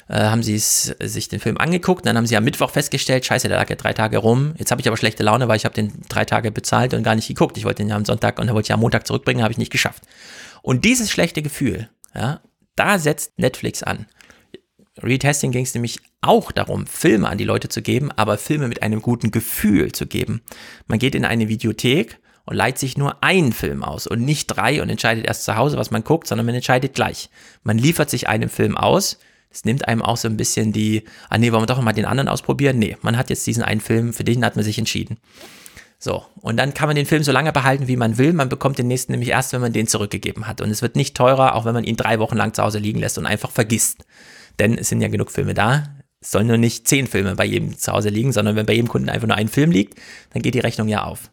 [0.08, 3.58] äh, haben sie sich den Film angeguckt, dann haben sie am Mittwoch festgestellt, scheiße, der
[3.58, 4.54] lag ja drei Tage rum.
[4.58, 7.14] Jetzt habe ich aber schlechte Laune, weil ich habe den drei Tage bezahlt und gar
[7.14, 7.56] nicht geguckt.
[7.56, 9.52] Ich wollte den ja am Sonntag und dann wollte ich ja am Montag zurückbringen, habe
[9.52, 10.02] ich nicht geschafft.
[10.62, 12.40] Und dieses schlechte Gefühl, ja,
[12.76, 14.06] da setzt Netflix an.
[15.02, 18.82] Retesting ging es nämlich auch darum, Filme an die Leute zu geben, aber Filme mit
[18.82, 20.40] einem guten Gefühl zu geben.
[20.86, 24.80] Man geht in eine Videothek und leiht sich nur einen Film aus und nicht drei
[24.80, 27.28] und entscheidet erst zu Hause, was man guckt, sondern man entscheidet gleich.
[27.62, 29.18] Man liefert sich einen Film aus.
[29.50, 32.06] Das nimmt einem auch so ein bisschen die, ah nee, wollen wir doch mal den
[32.06, 32.78] anderen ausprobieren?
[32.78, 35.18] Nee, man hat jetzt diesen einen Film, für den hat man sich entschieden.
[35.98, 38.32] So, und dann kann man den Film so lange behalten, wie man will.
[38.32, 40.60] Man bekommt den nächsten nämlich erst, wenn man den zurückgegeben hat.
[40.60, 42.98] Und es wird nicht teurer, auch wenn man ihn drei Wochen lang zu Hause liegen
[42.98, 44.04] lässt und einfach vergisst.
[44.58, 45.84] Denn es sind ja genug Filme da.
[46.22, 48.88] Es sollen nur nicht zehn Filme bei jedem zu Hause liegen, sondern wenn bei jedem
[48.88, 50.00] Kunden einfach nur ein Film liegt,
[50.32, 51.30] dann geht die Rechnung ja auf.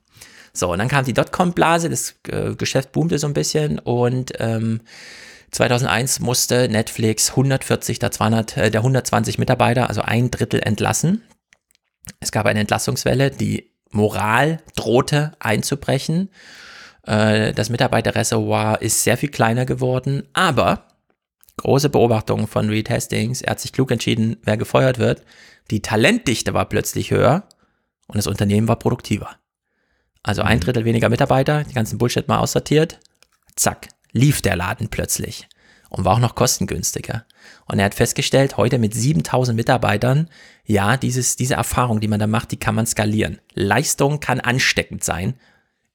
[0.52, 4.82] So, und dann kam die Dotcom-Blase, das äh, Geschäft boomte so ein bisschen und ähm,
[5.52, 11.24] 2001 musste Netflix 140 der, 200, äh, der 120 Mitarbeiter, also ein Drittel entlassen.
[12.20, 16.30] Es gab eine Entlassungswelle, die Moral drohte einzubrechen.
[17.04, 20.89] Äh, das Mitarbeiterreservoir ist sehr viel kleiner geworden, aber
[21.60, 23.42] große Beobachtung von Reed Hastings.
[23.42, 25.24] Er hat sich klug entschieden, wer gefeuert wird.
[25.72, 27.48] Die Talentdichte war plötzlich höher
[28.08, 29.30] und das Unternehmen war produktiver.
[30.24, 30.62] Also ein mhm.
[30.62, 33.00] Drittel weniger Mitarbeiter, die ganzen Bullshit mal aussortiert.
[33.56, 35.48] Zack, lief der Laden plötzlich
[35.90, 37.26] und war auch noch kostengünstiger.
[37.66, 40.30] Und er hat festgestellt, heute mit 7000 Mitarbeitern,
[40.66, 43.40] ja, dieses, diese Erfahrung, die man da macht, die kann man skalieren.
[43.54, 45.36] Leistung kann ansteckend sein.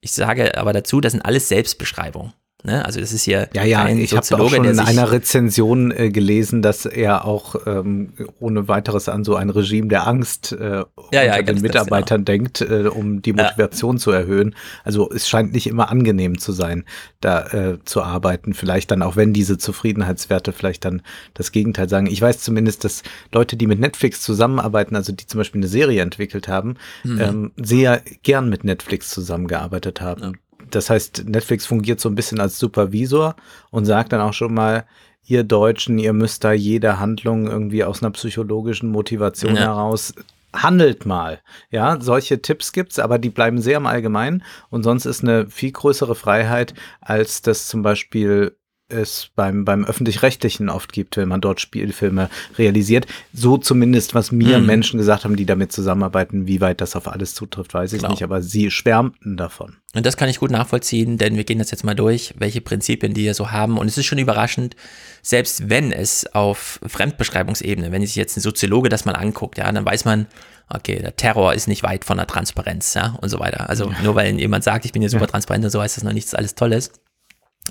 [0.00, 2.32] Ich sage aber dazu, das sind alles Selbstbeschreibungen.
[2.66, 2.82] Ne?
[2.82, 6.08] Also das ist hier ja, ja, ein ich habe auch schon in einer Rezension äh,
[6.10, 10.82] gelesen, dass er auch ähm, ohne weiteres an so ein Regime der Angst äh,
[11.12, 12.44] ja, ja, den Mitarbeitern das, genau.
[12.44, 14.00] denkt, äh, um die Motivation ja.
[14.00, 14.54] zu erhöhen.
[14.82, 16.84] Also es scheint nicht immer angenehm zu sein,
[17.20, 18.54] da äh, zu arbeiten.
[18.54, 21.02] Vielleicht dann auch, wenn diese Zufriedenheitswerte vielleicht dann
[21.34, 22.06] das Gegenteil sagen.
[22.06, 26.00] Ich weiß zumindest, dass Leute, die mit Netflix zusammenarbeiten, also die zum Beispiel eine Serie
[26.00, 27.20] entwickelt haben, mhm.
[27.20, 30.38] ähm, sehr gern mit Netflix zusammengearbeitet haben
[30.74, 33.36] das heißt, Netflix fungiert so ein bisschen als Supervisor
[33.70, 34.84] und sagt dann auch schon mal,
[35.26, 39.62] ihr Deutschen, ihr müsst da jede Handlung irgendwie aus einer psychologischen Motivation ja.
[39.62, 40.14] heraus
[40.54, 41.40] handelt mal.
[41.70, 45.72] Ja, solche Tipps gibt's, aber die bleiben sehr im Allgemeinen und sonst ist eine viel
[45.72, 48.56] größere Freiheit, als das zum Beispiel
[48.88, 52.28] es beim, beim öffentlich-rechtlichen oft gibt, wenn man dort Spielfilme
[52.58, 53.06] realisiert.
[53.32, 54.66] So zumindest, was mir mhm.
[54.66, 58.10] Menschen gesagt haben, die damit zusammenarbeiten, wie weit das auf alles zutrifft, weiß ich genau.
[58.10, 59.76] nicht, aber sie schwärmten davon.
[59.94, 63.14] Und das kann ich gut nachvollziehen, denn wir gehen das jetzt mal durch, welche Prinzipien
[63.14, 63.78] die hier so haben.
[63.78, 64.76] Und es ist schon überraschend,
[65.22, 69.84] selbst wenn es auf Fremdbeschreibungsebene, wenn sich jetzt ein Soziologe das mal anguckt, ja, dann
[69.84, 70.26] weiß man,
[70.68, 73.70] okay, der Terror ist nicht weit von der Transparenz, ja, und so weiter.
[73.70, 73.96] Also ja.
[74.02, 75.30] nur weil jemand sagt, ich bin hier super ja.
[75.30, 76.90] transparent und so heißt das noch nichts alles Tolles.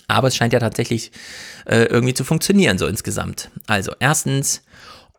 [0.08, 1.12] Aber es scheint ja tatsächlich
[1.66, 3.50] äh, irgendwie zu funktionieren, so insgesamt.
[3.68, 4.64] Also erstens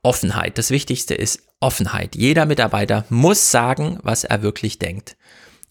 [0.02, 0.58] Offenheit.
[0.58, 2.14] Das Wichtigste ist Offenheit.
[2.14, 5.16] Jeder Mitarbeiter muss sagen, was er wirklich denkt.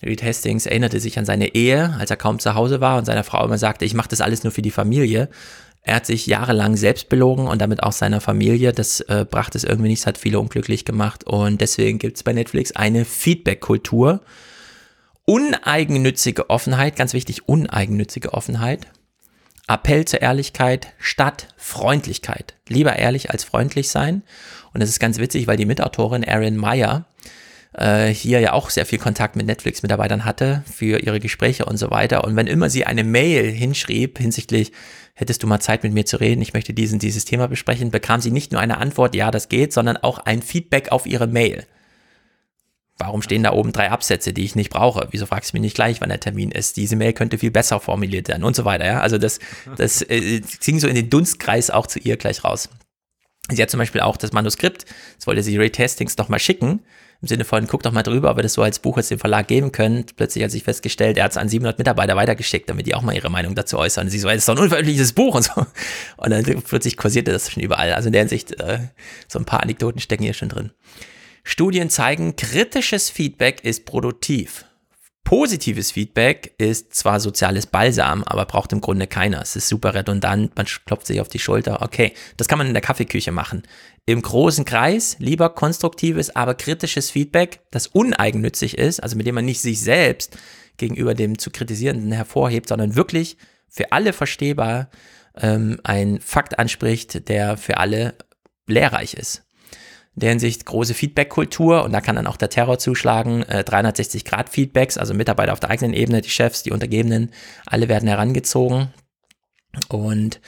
[0.04, 3.24] Reed Hastings erinnerte sich an seine Ehe, als er kaum zu Hause war und seiner
[3.24, 5.30] Frau immer sagte, ich mache das alles nur für die Familie.
[5.82, 8.72] Er hat sich jahrelang selbst belogen und damit auch seiner Familie.
[8.74, 11.26] Das äh, brachte es irgendwie nichts, hat viele unglücklich gemacht.
[11.26, 14.22] Und deswegen gibt es bei Netflix eine Feedback-Kultur,
[15.26, 18.88] Uneigennützige Offenheit, ganz wichtig, uneigennützige Offenheit.
[19.68, 22.56] Appell zur Ehrlichkeit statt Freundlichkeit.
[22.68, 24.24] Lieber ehrlich als freundlich sein.
[24.74, 27.06] Und das ist ganz witzig, weil die Mitautorin Erin Meyer
[27.74, 31.92] äh, hier ja auch sehr viel Kontakt mit Netflix-Mitarbeitern hatte für ihre Gespräche und so
[31.92, 32.24] weiter.
[32.24, 34.72] Und wenn immer sie eine Mail hinschrieb hinsichtlich,
[35.14, 38.22] hättest du mal Zeit mit mir zu reden, ich möchte diesen, dieses Thema besprechen, bekam
[38.22, 41.66] sie nicht nur eine Antwort, ja, das geht, sondern auch ein Feedback auf ihre Mail.
[42.98, 45.08] Warum stehen da oben drei Absätze, die ich nicht brauche?
[45.12, 46.78] Wieso fragst du mich nicht gleich, wann der Termin ist?
[46.78, 48.86] Diese Mail könnte viel besser formuliert werden und so weiter.
[48.86, 49.00] Ja?
[49.02, 49.40] Also das,
[49.78, 52.70] das äh, ging so in den Dunstkreis auch zu ihr gleich raus.
[53.50, 54.86] Sie hat zum Beispiel auch das Manuskript,
[55.18, 56.80] das wollte sie Retestings doch mal schicken,
[57.22, 59.20] im Sinne von, guck doch mal drüber, ob wir das so als Buch jetzt dem
[59.20, 60.06] Verlag geben können.
[60.16, 63.16] Plötzlich hat sich festgestellt, er hat es an 700 Mitarbeiter weitergeschickt, damit die auch mal
[63.16, 64.08] ihre Meinung dazu äußern.
[64.08, 65.66] Und sie so, das ist doch ein unveröffentlichtes Buch und so.
[66.18, 67.94] Und dann plötzlich kursierte das schon überall.
[67.94, 68.80] Also in der Hinsicht, äh,
[69.30, 70.72] so ein paar Anekdoten stecken hier schon drin.
[71.44, 74.66] Studien zeigen, kritisches Feedback ist produktiv.
[75.24, 79.42] Positives Feedback ist zwar soziales Balsam, aber braucht im Grunde keiner.
[79.42, 81.82] Es ist super redundant, man klopft sich auf die Schulter.
[81.82, 83.64] Okay, das kann man in der Kaffeeküche machen.
[84.06, 89.46] Im großen Kreis lieber konstruktives, aber kritisches Feedback, das uneigennützig ist, also mit dem man
[89.46, 90.38] nicht sich selbst
[90.78, 93.38] gegenüber dem zu kritisierenden hervorhebt, sondern wirklich
[93.70, 94.90] für alle verstehbar
[95.38, 98.16] ähm, ein Fakt anspricht, der für alle
[98.68, 99.44] lehrreich ist.
[100.16, 103.44] In der Hinsicht große Feedback-Kultur und da kann dann auch der Terror zuschlagen.
[103.44, 107.32] Äh, 360-Grad-Feedbacks, also Mitarbeiter auf der eigenen Ebene, die Chefs, die Untergebenen,
[107.66, 108.94] alle werden herangezogen.
[109.90, 110.40] Und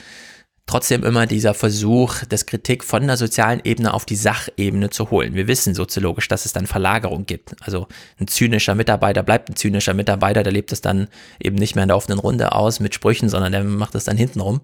[0.66, 5.34] trotzdem immer dieser Versuch, das Kritik von der sozialen Ebene auf die Sachebene zu holen.
[5.34, 7.54] Wir wissen soziologisch, dass es dann Verlagerung gibt.
[7.62, 7.86] Also
[8.20, 11.08] ein zynischer Mitarbeiter bleibt ein zynischer Mitarbeiter, der lebt es dann
[11.40, 14.16] eben nicht mehr in der offenen Runde aus mit Sprüchen, sondern der macht es dann
[14.16, 14.60] hintenrum.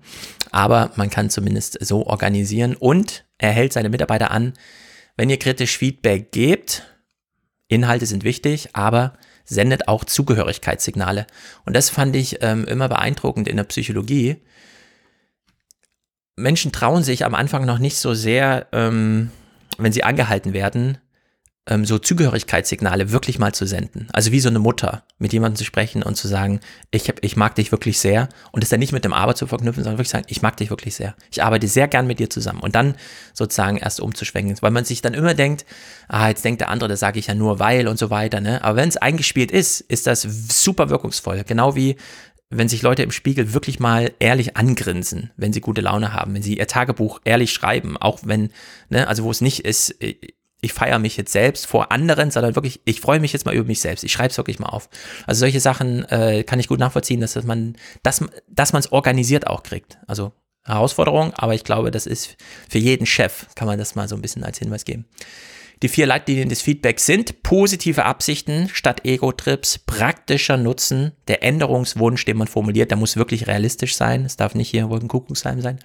[0.51, 4.55] Aber man kann zumindest so organisieren und er hält seine Mitarbeiter an,
[5.17, 6.83] wenn ihr kritisch Feedback gebt,
[7.69, 9.15] Inhalte sind wichtig, aber
[9.45, 11.27] sendet auch Zugehörigkeitssignale.
[11.65, 14.37] Und das fand ich ähm, immer beeindruckend in der Psychologie.
[16.37, 19.31] Menschen trauen sich am Anfang noch nicht so sehr, ähm,
[19.79, 20.99] wenn sie angehalten werden,
[21.67, 24.09] ähm, so Zugehörigkeitssignale wirklich mal zu senden.
[24.13, 26.61] Also wie so eine Mutter, mit jemandem zu sprechen und zu sagen,
[26.91, 29.47] ich, hab, ich mag dich wirklich sehr und es dann nicht mit dem Aber zu
[29.47, 31.15] verknüpfen, sondern wirklich sagen, ich mag dich wirklich sehr.
[31.31, 32.97] Ich arbeite sehr gern mit dir zusammen und dann
[33.33, 35.65] sozusagen erst umzuschwenken, weil man sich dann immer denkt,
[36.09, 38.41] ah, jetzt denkt der andere, das sage ich ja nur weil und so weiter.
[38.41, 38.63] Ne?
[38.65, 41.45] Aber wenn es eingespielt ist, ist das super wirkungsvoll.
[41.45, 41.97] Genau wie
[42.55, 46.43] wenn sich Leute im Spiegel wirklich mal ehrlich angrinsen, wenn sie gute Laune haben, wenn
[46.43, 48.51] sie ihr Tagebuch ehrlich schreiben, auch wenn,
[48.91, 49.97] ne, also wo es nicht ist,
[50.63, 53.67] ich feiere mich jetzt selbst vor anderen, sondern wirklich, ich freue mich jetzt mal über
[53.67, 54.05] mich selbst.
[54.05, 54.89] Ich schreibe es wirklich mal auf.
[55.27, 58.93] Also solche Sachen äh, kann ich gut nachvollziehen, dass, dass man, dass, dass man es
[58.93, 59.99] organisiert auch kriegt.
[60.07, 60.33] Also
[60.65, 62.37] Herausforderung, aber ich glaube, das ist
[62.71, 65.07] für jeden Chef, kann man das mal so ein bisschen als Hinweis geben.
[65.83, 72.37] Die vier Leitlinien des Feedbacks sind positive Absichten statt Ego-Trips, praktischer Nutzen, der Änderungswunsch, den
[72.37, 75.81] man formuliert, der muss wirklich realistisch sein, es darf nicht hier Wolkenkuckucksheim sein.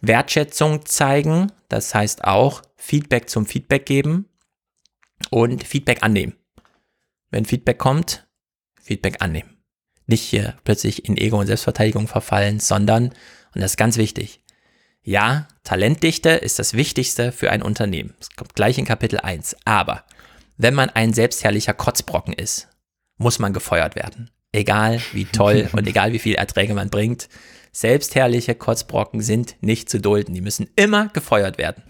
[0.00, 4.28] Wertschätzung zeigen, das heißt auch Feedback zum Feedback geben
[5.30, 6.34] und Feedback annehmen.
[7.30, 8.26] Wenn Feedback kommt,
[8.80, 9.58] Feedback annehmen.
[10.06, 13.08] Nicht hier plötzlich in Ego und Selbstverteidigung verfallen, sondern,
[13.54, 14.42] und das ist ganz wichtig,
[15.02, 18.14] ja, Talentdichte ist das Wichtigste für ein Unternehmen.
[18.18, 19.56] Das kommt gleich in Kapitel 1.
[19.64, 20.04] Aber
[20.56, 22.68] wenn man ein selbstherrlicher Kotzbrocken ist,
[23.16, 24.30] muss man gefeuert werden.
[24.52, 27.28] Egal wie toll und egal wie viel Erträge man bringt.
[27.78, 30.34] Selbstherrliche Kotzbrocken sind nicht zu dulden.
[30.34, 31.84] Die müssen immer gefeuert werden.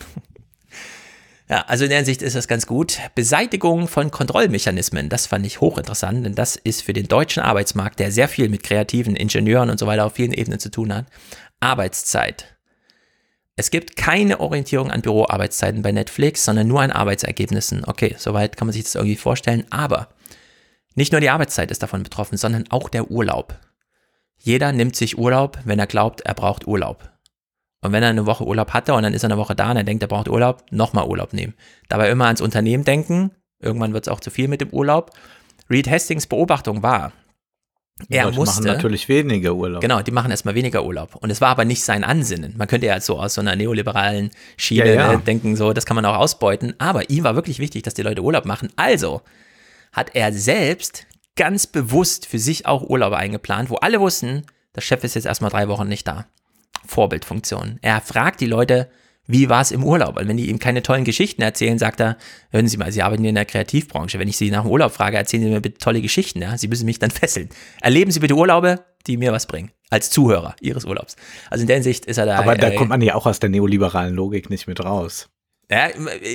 [1.49, 2.99] Ja, also in der Hinsicht ist das ganz gut.
[3.15, 8.13] Beseitigung von Kontrollmechanismen, das fand ich hochinteressant, denn das ist für den deutschen Arbeitsmarkt, der
[8.13, 11.07] sehr viel mit kreativen Ingenieuren und so weiter auf vielen Ebenen zu tun hat,
[11.61, 12.59] Arbeitszeit.
[13.57, 17.87] Es gibt keine Orientierung an Büroarbeitszeiten bei Netflix, sondern nur an Arbeitsergebnissen.
[17.87, 19.65] Okay, soweit kann man sich das irgendwie vorstellen.
[19.71, 20.09] Aber
[20.95, 23.59] nicht nur die Arbeitszeit ist davon betroffen, sondern auch der Urlaub.
[24.39, 27.11] Jeder nimmt sich Urlaub, wenn er glaubt, er braucht Urlaub.
[27.81, 29.77] Und wenn er eine Woche Urlaub hatte und dann ist er eine Woche da und
[29.77, 31.55] er denkt, er braucht Urlaub, nochmal Urlaub nehmen.
[31.89, 33.31] Dabei immer ans Unternehmen denken.
[33.61, 35.13] Irgendwann wird es auch zu viel mit dem Urlaub.
[35.71, 37.13] Reed Hastings Beobachtung war,
[38.09, 38.63] er Leute musste.
[38.63, 39.81] machen natürlich weniger Urlaub.
[39.81, 41.17] Genau, die machen erstmal weniger Urlaub.
[41.17, 42.55] Und es war aber nicht sein Ansinnen.
[42.57, 45.13] Man könnte ja so aus so einer neoliberalen Schiene ja, ja.
[45.13, 46.75] Ne, denken, so, das kann man auch ausbeuten.
[46.79, 48.71] Aber ihm war wirklich wichtig, dass die Leute Urlaub machen.
[48.77, 49.23] Also
[49.93, 51.07] hat er selbst
[51.39, 54.43] ganz bewusst für sich auch Urlaube eingeplant, wo alle wussten,
[54.75, 56.27] der Chef ist jetzt erstmal drei Wochen nicht da.
[56.85, 57.79] Vorbildfunktion.
[57.81, 58.91] Er fragt die Leute,
[59.27, 60.17] wie war es im Urlaub?
[60.17, 62.17] Weil wenn die ihm keine tollen Geschichten erzählen, sagt er,
[62.51, 64.19] hören Sie mal, Sie arbeiten in der Kreativbranche.
[64.19, 66.41] Wenn ich Sie nach dem Urlaub frage, erzählen Sie mir bitte tolle Geschichten.
[66.41, 66.57] Ja?
[66.59, 67.51] Sie müssen mich dann fesseln.
[67.81, 69.71] Erleben Sie bitte Urlaube, die mir was bringen.
[69.91, 71.17] Als Zuhörer Ihres Urlaubs.
[71.51, 72.39] Also in der Hinsicht ist er da.
[72.39, 75.29] Aber da äh, kommt man ja auch aus der neoliberalen Logik nicht mit raus.
[75.71, 75.89] Ja,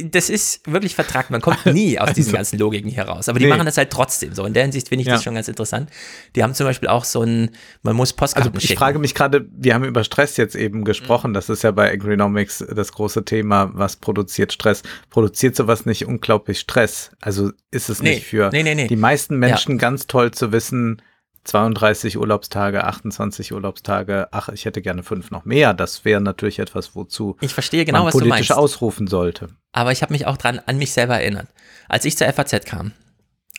[0.04, 1.32] das ist wirklich vertragt.
[1.32, 3.30] Man kommt nie aus diesen also, ganzen Logiken hier raus.
[3.30, 3.52] Aber die nee.
[3.52, 4.46] machen das halt trotzdem so.
[4.46, 5.16] In der Hinsicht finde ich ja.
[5.16, 5.90] das schon ganz interessant.
[6.36, 7.50] Die haben zum Beispiel auch so ein,
[7.82, 8.78] man muss Postkarten Also ich schicken.
[8.78, 11.32] frage mich gerade, wir haben über Stress jetzt eben gesprochen.
[11.32, 11.34] Mhm.
[11.34, 13.72] Das ist ja bei Agronomics das große Thema.
[13.74, 14.84] Was produziert Stress?
[15.10, 17.10] Produziert sowas nicht unglaublich Stress?
[17.20, 18.16] Also ist es nee.
[18.16, 19.78] nicht für nee, die meisten Menschen ja.
[19.80, 21.02] ganz toll zu wissen,
[21.44, 25.74] 32 Urlaubstage, 28 Urlaubstage, ach, ich hätte gerne fünf noch mehr.
[25.74, 28.54] Das wäre natürlich etwas, wozu ich verstehe genau, man was politisch du meinst.
[28.54, 29.50] ausrufen sollte.
[29.74, 31.48] Aber ich habe mich auch dran an mich selber erinnert.
[31.90, 32.94] Als ich zur FAZ kam,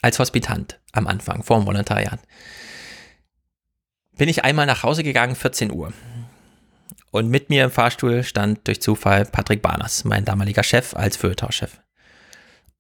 [0.01, 2.21] als Hospitant am Anfang, vor dem Volontariat,
[4.17, 5.93] bin ich einmal nach Hause gegangen, 14 Uhr.
[7.11, 11.79] Und mit mir im Fahrstuhl stand durch Zufall Patrick Barners, mein damaliger Chef als Feuilleton-Chef.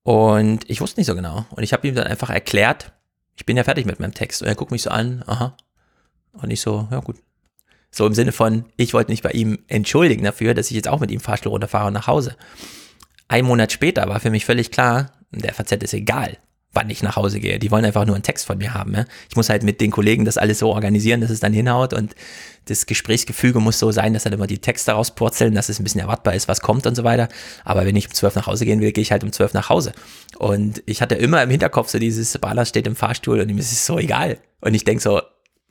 [0.02, 1.46] Und ich wusste nicht so genau.
[1.50, 2.92] Und ich habe ihm dann einfach erklärt,
[3.36, 4.42] ich bin ja fertig mit meinem Text.
[4.42, 5.56] Und er guckt mich so an, aha.
[6.32, 7.16] Und ich so, ja gut.
[7.90, 11.00] So im Sinne von, ich wollte mich bei ihm entschuldigen dafür, dass ich jetzt auch
[11.00, 12.36] mit ihm Fahrstuhl runterfahre und nach Hause.
[13.28, 16.38] Ein Monat später war für mich völlig klar, der FAZ ist egal
[16.74, 17.58] wann ich nach Hause gehe.
[17.58, 18.94] Die wollen einfach nur einen Text von mir haben.
[18.94, 19.04] Ja?
[19.28, 22.14] Ich muss halt mit den Kollegen das alles so organisieren, dass es dann hinhaut und
[22.66, 26.00] das Gesprächsgefüge muss so sein, dass halt immer die Texte rauspurzeln, dass es ein bisschen
[26.00, 27.28] erwartbar ist, was kommt und so weiter.
[27.64, 29.68] Aber wenn ich um zwölf nach Hause gehen will, gehe ich halt um zwölf nach
[29.68, 29.92] Hause.
[30.38, 33.72] Und ich hatte immer im Hinterkopf so dieses, Balas steht im Fahrstuhl und ihm ist
[33.72, 34.38] es so egal.
[34.60, 35.20] Und ich denke so,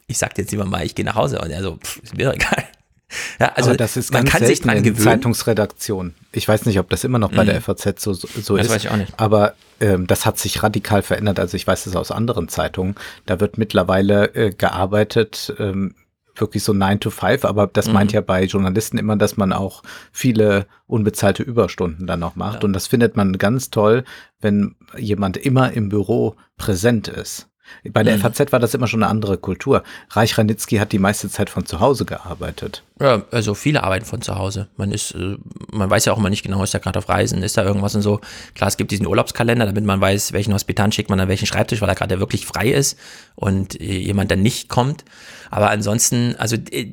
[0.07, 1.41] ich sag jetzt lieber mal, ich gehe nach Hause.
[1.41, 2.63] Und er so, pff, ist mir egal.
[3.39, 5.03] Ja, also Aber das ist man kann sich dran gewöhnen.
[5.03, 6.15] Zeitungsredaktion.
[6.31, 7.47] Ich weiß nicht, ob das immer noch bei mhm.
[7.47, 8.49] der FAZ so, so das ist.
[8.49, 9.13] Das weiß ich auch nicht.
[9.17, 11.39] Aber ähm, das hat sich radikal verändert.
[11.39, 12.95] Also ich weiß es aus anderen Zeitungen.
[13.25, 15.95] Da wird mittlerweile äh, gearbeitet, ähm,
[16.35, 17.93] wirklich so 9 to 5, aber das mhm.
[17.93, 22.63] meint ja bei Journalisten immer, dass man auch viele unbezahlte Überstunden dann noch macht.
[22.63, 22.67] Ja.
[22.67, 24.03] Und das findet man ganz toll,
[24.39, 27.49] wenn jemand immer im Büro präsent ist.
[27.91, 28.21] Bei der mhm.
[28.21, 29.83] FAZ war das immer schon eine andere Kultur.
[30.09, 32.83] Reich Ranitzky hat die meiste Zeit von zu Hause gearbeitet.
[32.99, 34.67] Ja, also viele arbeiten von zu Hause.
[34.77, 35.37] Man ist, äh,
[35.71, 37.95] man weiß ja auch immer nicht genau, ist er gerade auf Reisen, ist da irgendwas
[37.95, 38.21] und so.
[38.55, 41.81] Klar, es gibt diesen Urlaubskalender, damit man weiß, welchen Hospitant schickt man an welchen Schreibtisch,
[41.81, 42.97] weil er gerade wirklich frei ist
[43.35, 45.03] und jemand dann nicht kommt.
[45.49, 46.91] Aber ansonsten, also äh,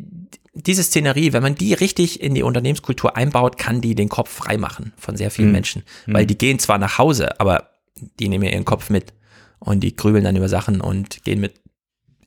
[0.54, 4.58] diese Szenerie, wenn man die richtig in die Unternehmenskultur einbaut, kann die den Kopf frei
[4.58, 5.54] machen von sehr vielen mhm.
[5.54, 5.82] Menschen.
[6.06, 6.28] Weil mhm.
[6.28, 7.70] die gehen zwar nach Hause, aber
[8.18, 9.12] die nehmen ja ihren Kopf mit
[9.60, 11.54] und die grübeln dann über Sachen und gehen mit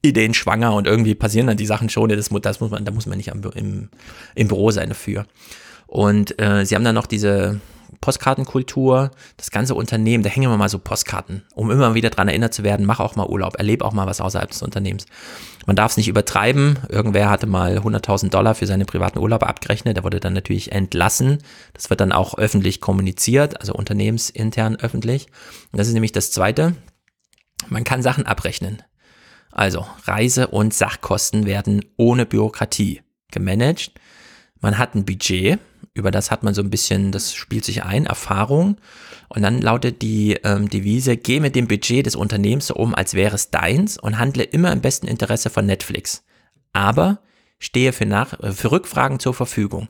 [0.02, 2.10] Ideen schwanger und irgendwie passieren dann die Sachen schon.
[2.10, 3.90] Das, das muss man, da muss man nicht am, im,
[4.36, 5.26] im Büro sein dafür.
[5.88, 7.60] Und äh, sie haben dann noch diese
[8.02, 12.54] Postkartenkultur, das ganze Unternehmen, da hängen wir mal so Postkarten, um immer wieder dran erinnert
[12.54, 15.06] zu werden, mach auch mal Urlaub, erlebe auch mal was außerhalb des Unternehmens.
[15.66, 16.80] Man darf es nicht übertreiben.
[16.90, 21.38] Irgendwer hatte mal 100.000 Dollar für seine privaten Urlaube abgerechnet, der wurde dann natürlich entlassen.
[21.72, 25.28] Das wird dann auch öffentlich kommuniziert, also unternehmensintern öffentlich.
[25.72, 26.76] Und das ist nämlich das Zweite.
[27.69, 28.81] Man kann Sachen abrechnen.
[29.52, 33.91] Also Reise- und Sachkosten werden ohne Bürokratie gemanagt.
[34.61, 35.60] Man hat ein Budget,
[35.94, 38.77] über das hat man so ein bisschen, das spielt sich ein, Erfahrung.
[39.30, 43.14] Und dann lautet die ähm, Devise, geh mit dem Budget des Unternehmens so um, als
[43.14, 46.23] wäre es deins und handle immer im besten Interesse von Netflix.
[46.72, 47.19] Aber
[47.60, 49.90] stehe für, nach, für Rückfragen zur Verfügung.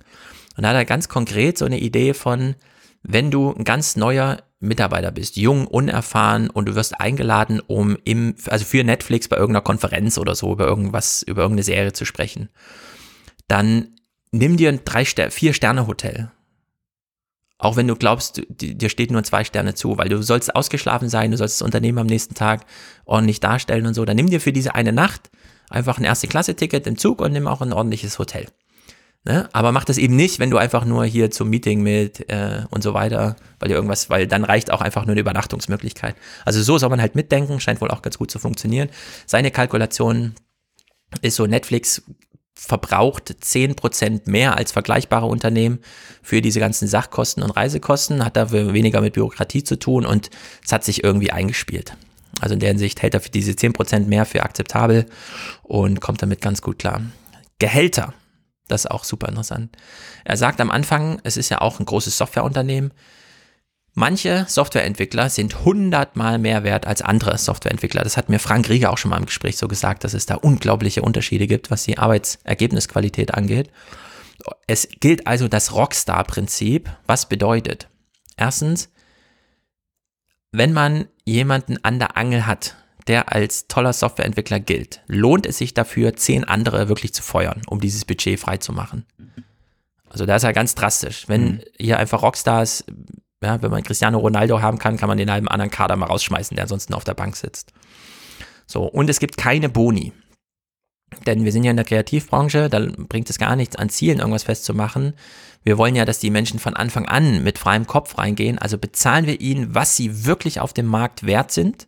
[0.58, 2.56] Und da hat er ganz konkret so eine Idee von,
[3.02, 8.36] wenn du ein ganz neuer Mitarbeiter bist, jung, unerfahren und du wirst eingeladen, um im,
[8.48, 12.50] also für Netflix bei irgendeiner Konferenz oder so über irgendwas, über irgendeine Serie zu sprechen,
[13.48, 13.96] dann
[14.32, 16.32] nimm dir ein drei vier Sterne Hotel.
[17.58, 21.32] Auch wenn du glaubst, dir steht nur zwei Sterne zu, weil du sollst ausgeschlafen sein,
[21.32, 22.66] du sollst das Unternehmen am nächsten Tag
[23.06, 24.04] ordentlich darstellen und so.
[24.04, 25.30] Dann nimm dir für diese eine Nacht
[25.70, 28.48] einfach ein Erste-Klasse-Ticket im Zug und nimm auch ein ordentliches Hotel.
[29.26, 29.48] Ne?
[29.54, 32.84] Aber mach das eben nicht, wenn du einfach nur hier zum Meeting mit äh, und
[32.84, 36.16] so weiter, weil dir irgendwas, weil dann reicht auch einfach nur eine Übernachtungsmöglichkeit.
[36.44, 38.90] Also so soll man halt mitdenken, scheint wohl auch ganz gut zu funktionieren.
[39.26, 40.36] Seine Kalkulation
[41.22, 42.04] ist so, Netflix
[42.54, 45.80] verbraucht 10% mehr als vergleichbare Unternehmen
[46.22, 50.30] für diese ganzen Sachkosten und Reisekosten, hat dafür weniger mit Bürokratie zu tun und
[50.64, 51.96] es hat sich irgendwie eingespielt.
[52.42, 55.06] Also in der Hinsicht hält er für diese 10% mehr für akzeptabel
[55.62, 57.02] und kommt damit ganz gut klar.
[57.60, 58.14] Gehälter,
[58.74, 59.76] das ist auch super interessant.
[60.26, 62.92] Er sagt am Anfang, es ist ja auch ein großes Softwareunternehmen,
[63.96, 68.04] Manche Softwareentwickler sind hundertmal mehr wert als andere Softwareentwickler.
[68.04, 70.36] Das hat mir Frank Rieger auch schon mal im Gespräch so gesagt, dass es da
[70.36, 73.70] unglaubliche Unterschiede gibt, was die Arbeitsergebnisqualität angeht.
[74.66, 77.88] Es gilt also das Rockstar-Prinzip, was bedeutet,
[78.36, 78.90] erstens,
[80.52, 82.76] wenn man jemanden an der Angel hat,
[83.08, 87.80] der als toller Softwareentwickler gilt, lohnt es sich dafür, zehn andere wirklich zu feuern, um
[87.80, 89.06] dieses Budget freizumachen.
[90.10, 91.28] Also da ist er ganz drastisch.
[91.28, 91.62] Wenn mhm.
[91.80, 92.86] hier einfach Rockstars
[93.44, 96.56] ja, wenn man Cristiano Ronaldo haben kann, kann man den halben anderen Kader mal rausschmeißen,
[96.56, 97.74] der ansonsten auf der Bank sitzt.
[98.66, 100.14] So, und es gibt keine Boni.
[101.28, 104.44] Denn wir sind ja in der Kreativbranche, da bringt es gar nichts an Zielen, irgendwas
[104.44, 105.14] festzumachen.
[105.64, 108.58] Wir wollen ja, dass die Menschen von Anfang an mit freiem Kopf reingehen.
[108.58, 111.88] Also bezahlen wir ihnen, was sie wirklich auf dem Markt wert sind.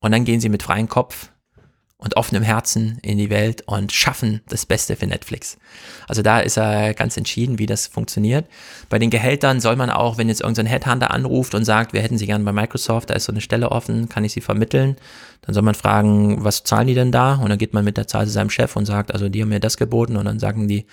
[0.00, 1.30] Und dann gehen sie mit freiem Kopf
[2.00, 5.58] und offenem Herzen in die Welt und schaffen das Beste für Netflix.
[6.08, 8.46] Also da ist er ganz entschieden, wie das funktioniert.
[8.88, 12.16] Bei den Gehältern soll man auch, wenn jetzt irgendein Headhunter anruft und sagt, wir hätten
[12.16, 14.96] sie gerne bei Microsoft, da ist so eine Stelle offen, kann ich sie vermitteln,
[15.42, 17.34] dann soll man fragen, was zahlen die denn da?
[17.34, 19.50] Und dann geht man mit der Zahl zu seinem Chef und sagt, also die haben
[19.50, 20.86] mir das geboten und dann sagen die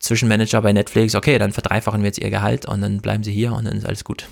[0.00, 3.52] Zwischenmanager bei Netflix, okay, dann verdreifachen wir jetzt ihr Gehalt und dann bleiben sie hier
[3.52, 4.28] und dann ist alles gut.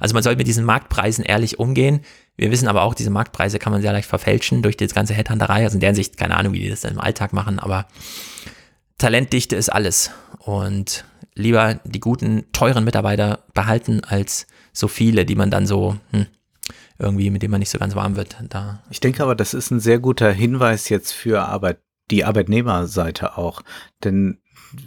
[0.00, 2.00] Also man soll mit diesen Marktpreisen ehrlich umgehen.
[2.38, 5.64] Wir wissen aber auch, diese Marktpreise kann man sehr leicht verfälschen durch die ganze Headhunterei.
[5.64, 7.86] Also in der Hinsicht, keine Ahnung, wie die das dann im Alltag machen, aber
[8.96, 10.12] Talentdichte ist alles.
[10.38, 11.04] Und
[11.34, 16.26] lieber die guten, teuren Mitarbeiter behalten, als so viele, die man dann so hm,
[16.98, 18.36] irgendwie, mit denen man nicht so ganz warm wird.
[18.48, 18.82] Da.
[18.88, 23.62] Ich denke aber, das ist ein sehr guter Hinweis jetzt für Arbeit, die Arbeitnehmerseite auch.
[24.04, 24.38] Denn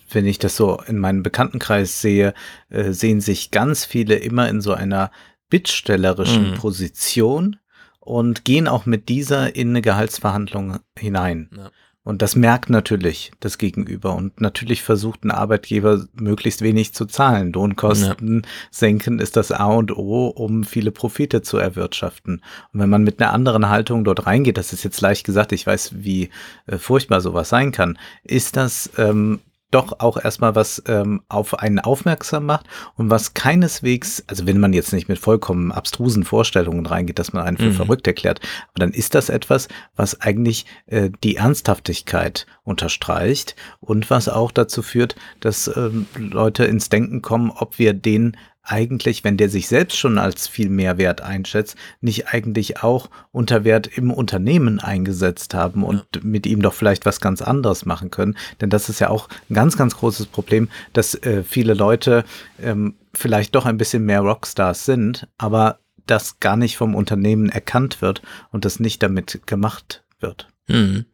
[0.09, 2.33] wenn ich das so in meinem Bekanntenkreis sehe,
[2.69, 5.11] äh, sehen sich ganz viele immer in so einer
[5.51, 6.55] bittstellerischen mhm.
[6.55, 7.57] Position
[7.99, 11.51] und gehen auch mit dieser in eine Gehaltsverhandlung hinein.
[11.55, 11.69] Ja.
[12.03, 14.15] Und das merkt natürlich das Gegenüber.
[14.15, 17.53] Und natürlich versucht ein Arbeitgeber möglichst wenig zu zahlen.
[17.53, 18.49] Lohnkosten ja.
[18.71, 22.41] senken ist das A und O, um viele Profite zu erwirtschaften.
[22.73, 25.67] Und wenn man mit einer anderen Haltung dort reingeht, das ist jetzt leicht gesagt, ich
[25.67, 26.31] weiß, wie
[26.65, 29.39] äh, furchtbar sowas sein kann, ist das ähm,
[29.71, 34.73] doch auch erstmal was ähm, auf einen aufmerksam macht und was keineswegs, also wenn man
[34.73, 37.73] jetzt nicht mit vollkommen abstrusen Vorstellungen reingeht, dass man einen für mhm.
[37.73, 38.39] verrückt erklärt,
[38.73, 44.81] aber dann ist das etwas, was eigentlich äh, die Ernsthaftigkeit unterstreicht und was auch dazu
[44.81, 49.97] führt, dass ähm, Leute ins Denken kommen, ob wir den eigentlich, wenn der sich selbst
[49.97, 55.83] schon als viel mehr Wert einschätzt, nicht eigentlich auch unter Wert im Unternehmen eingesetzt haben
[55.83, 56.21] und ja.
[56.23, 58.37] mit ihm doch vielleicht was ganz anderes machen können.
[58.59, 62.23] Denn das ist ja auch ein ganz, ganz großes Problem, dass äh, viele Leute
[62.61, 68.01] ähm, vielleicht doch ein bisschen mehr Rockstars sind, aber das gar nicht vom Unternehmen erkannt
[68.01, 68.21] wird
[68.51, 70.47] und das nicht damit gemacht wird.
[70.71, 71.05] Mhm.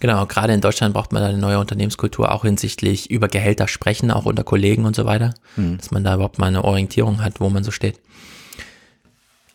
[0.00, 4.26] Genau, gerade in Deutschland braucht man eine neue Unternehmenskultur, auch hinsichtlich über Gehälter sprechen, auch
[4.26, 5.78] unter Kollegen und so weiter, mhm.
[5.78, 8.00] dass man da überhaupt mal eine Orientierung hat, wo man so steht.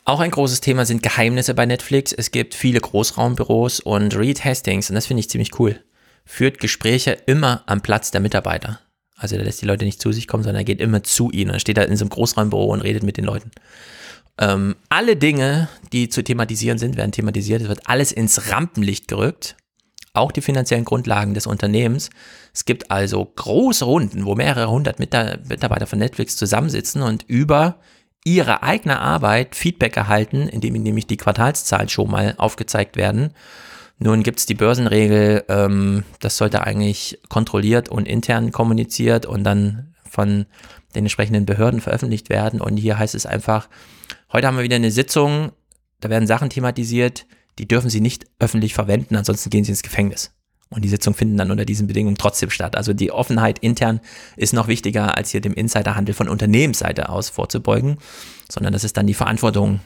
[0.04, 2.12] Auch ein großes Thema sind Geheimnisse bei Netflix.
[2.12, 5.78] Es gibt viele Großraumbüros und Reed Hastings, und das finde ich ziemlich cool,
[6.24, 8.80] führt Gespräche immer am Platz der Mitarbeiter.
[9.16, 11.50] Also der lässt die Leute nicht zu sich kommen, sondern er geht immer zu ihnen.
[11.50, 13.50] Er steht da in so einem Großraumbüro und redet mit den Leuten.
[14.38, 17.62] Ähm, alle Dinge, die zu thematisieren sind, werden thematisiert.
[17.62, 19.56] Es wird alles ins Rampenlicht gerückt.
[20.12, 22.10] Auch die finanziellen Grundlagen des Unternehmens.
[22.52, 27.78] Es gibt also große Runden, wo mehrere hundert Mitarbeiter von Netflix zusammensitzen und über
[28.24, 33.34] ihre eigene Arbeit Feedback erhalten, indem nämlich die Quartalszahlen schon mal aufgezeigt werden.
[33.98, 39.94] Nun gibt es die Börsenregel, ähm, das sollte eigentlich kontrolliert und intern kommuniziert und dann
[40.08, 40.46] von
[40.94, 42.60] den entsprechenden Behörden veröffentlicht werden.
[42.60, 43.68] Und hier heißt es einfach,
[44.32, 45.52] heute haben wir wieder eine Sitzung,
[46.00, 47.26] da werden Sachen thematisiert,
[47.58, 50.32] die dürfen Sie nicht öffentlich verwenden, ansonsten gehen Sie ins Gefängnis.
[50.70, 52.76] Und die Sitzungen finden dann unter diesen Bedingungen trotzdem statt.
[52.76, 54.00] Also die Offenheit intern
[54.36, 57.98] ist noch wichtiger, als hier dem Insiderhandel von Unternehmensseite aus vorzubeugen,
[58.48, 59.80] sondern das ist dann die Verantwortung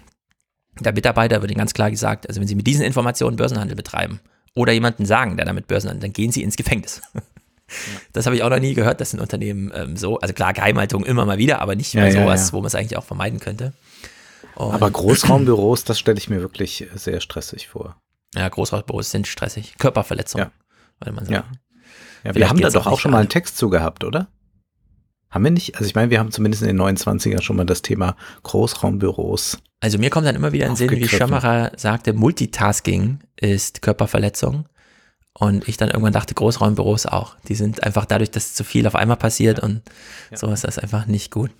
[0.81, 4.21] der Mitarbeiter, wird Ihnen ganz klar gesagt, also wenn Sie mit diesen Informationen Börsenhandel betreiben
[4.55, 7.01] oder jemanden sagen, der damit Börsenhandel, dann gehen Sie ins Gefängnis.
[7.15, 7.23] Ja.
[8.13, 11.03] Das habe ich auch noch nie gehört, dass ein Unternehmen ähm, so, also klar, Geheimhaltung
[11.03, 13.41] immer mal wieder, aber nicht mehr ja, sowas, ja, wo man es eigentlich auch vermeiden
[13.41, 13.73] könnte.
[14.57, 17.97] Und aber Großraumbüros, das stelle ich mir wirklich sehr stressig vor.
[18.35, 19.75] Ja, Großraumbüros sind stressig.
[19.79, 20.41] Körperverletzung.
[20.41, 20.51] Ja
[21.01, 21.35] würde man sagen.
[22.25, 22.31] Ja.
[22.31, 24.29] ja wir haben da doch auch schon mal einen Text zu gehabt, oder?
[25.31, 25.75] Haben wir nicht?
[25.75, 29.59] Also ich meine, wir haben zumindest in den 29er schon mal das Thema Großraumbüros.
[29.81, 34.67] Also mir kommt dann immer wieder in den Sinn, wie Schömmerer sagte, Multitasking ist Körperverletzung.
[35.37, 37.35] Und ich dann irgendwann dachte, Großraumbüros auch.
[37.49, 39.65] Die sind einfach dadurch, dass zu viel auf einmal passiert ja.
[39.65, 39.83] und
[40.31, 40.37] ja.
[40.37, 41.51] so ist einfach nicht gut.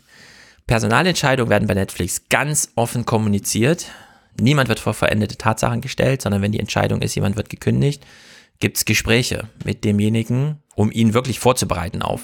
[0.67, 3.87] Personalentscheidungen werden bei Netflix ganz offen kommuniziert.
[4.41, 8.05] Niemand wird vor veränderte Tatsachen gestellt, sondern wenn die Entscheidung ist, jemand wird gekündigt,
[8.61, 12.23] gibt es Gespräche mit demjenigen, um ihn wirklich vorzubereiten auf,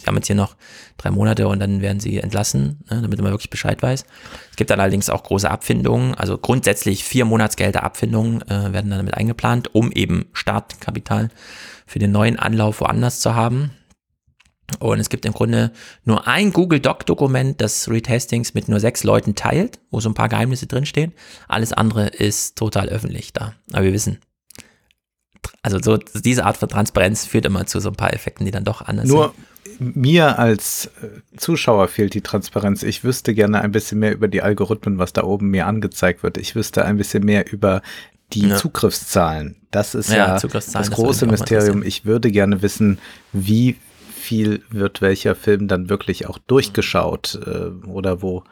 [0.00, 0.56] Sie haben jetzt hier noch
[0.96, 4.06] drei Monate und dann werden sie entlassen, ne, damit man wirklich Bescheid weiß.
[4.50, 8.98] Es gibt dann allerdings auch große Abfindungen, also grundsätzlich vier Monatsgelder Abfindungen äh, werden dann
[8.98, 11.28] damit eingeplant, um eben Startkapital
[11.86, 13.72] für den neuen Anlauf woanders zu haben.
[14.78, 15.72] Und es gibt im Grunde
[16.04, 20.14] nur ein Google Doc-Dokument, das Reed Hastings mit nur sechs Leuten teilt, wo so ein
[20.14, 21.12] paar Geheimnisse drinstehen.
[21.48, 23.54] Alles andere ist total öffentlich da.
[23.72, 24.18] Aber wir wissen,
[25.62, 28.64] also so diese Art von Transparenz führt immer zu so ein paar Effekten, die dann
[28.64, 29.34] doch anders Nur
[29.78, 29.96] sind.
[29.96, 32.82] mir als äh, Zuschauer fehlt die Transparenz.
[32.82, 36.38] Ich wüsste gerne ein bisschen mehr über die Algorithmen, was da oben mir angezeigt wird.
[36.38, 37.82] Ich wüsste ein bisschen mehr über
[38.32, 38.56] die ja.
[38.56, 39.56] Zugriffszahlen.
[39.70, 41.82] Das ist ja, ja das große das Mysterium.
[41.82, 42.98] Ich würde gerne wissen,
[43.32, 43.76] wie
[44.20, 48.44] viel wird welcher Film dann wirklich auch durchgeschaut äh, oder wo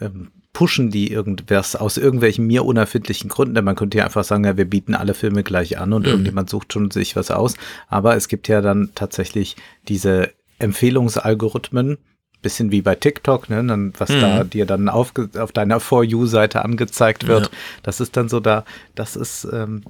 [0.00, 4.44] ähm, pushen die irgendwas aus irgendwelchen mir unerfindlichen Gründen, denn man könnte ja einfach sagen,
[4.44, 6.08] ja, wir bieten alle Filme gleich an und mhm.
[6.08, 7.56] irgendjemand sucht schon sich was aus.
[7.88, 9.56] Aber es gibt ja dann tatsächlich
[9.86, 11.98] diese Empfehlungsalgorithmen,
[12.40, 14.20] bisschen wie bei TikTok, ne, dann, was mhm.
[14.20, 17.46] da dir dann auf, auf deiner For You-Seite angezeigt wird.
[17.46, 17.58] Ja.
[17.82, 18.64] Das ist dann so da,
[18.94, 19.82] das ist, ähm,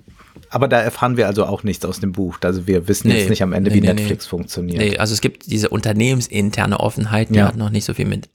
[0.50, 2.38] aber da erfahren wir also auch nichts aus dem Buch.
[2.42, 4.78] Also wir wissen nee, jetzt nicht am Ende, nee, wie nee, Netflix funktioniert.
[4.78, 7.48] Nee, also es gibt diese unternehmensinterne Offenheit, die ja.
[7.48, 8.28] hat noch nicht so viel mit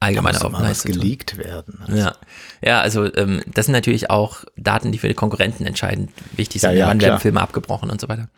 [0.00, 1.78] allgemeine da Offenheit geleakt werden.
[1.86, 1.96] Also.
[1.96, 2.16] Ja,
[2.62, 6.72] ja, also ähm, das sind natürlich auch Daten, die für die Konkurrenten entscheidend wichtig sind.
[6.72, 8.28] Ja, ja, Wann werden Filme abgebrochen und so weiter.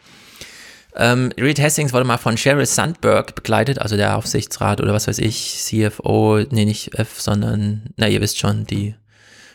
[0.98, 5.18] Ähm, Reed Hastings wurde mal von Sheryl Sandberg begleitet, also der Aufsichtsrat oder was weiß
[5.18, 8.94] ich, CFO, nee, nicht F, sondern, na, ihr wisst schon, die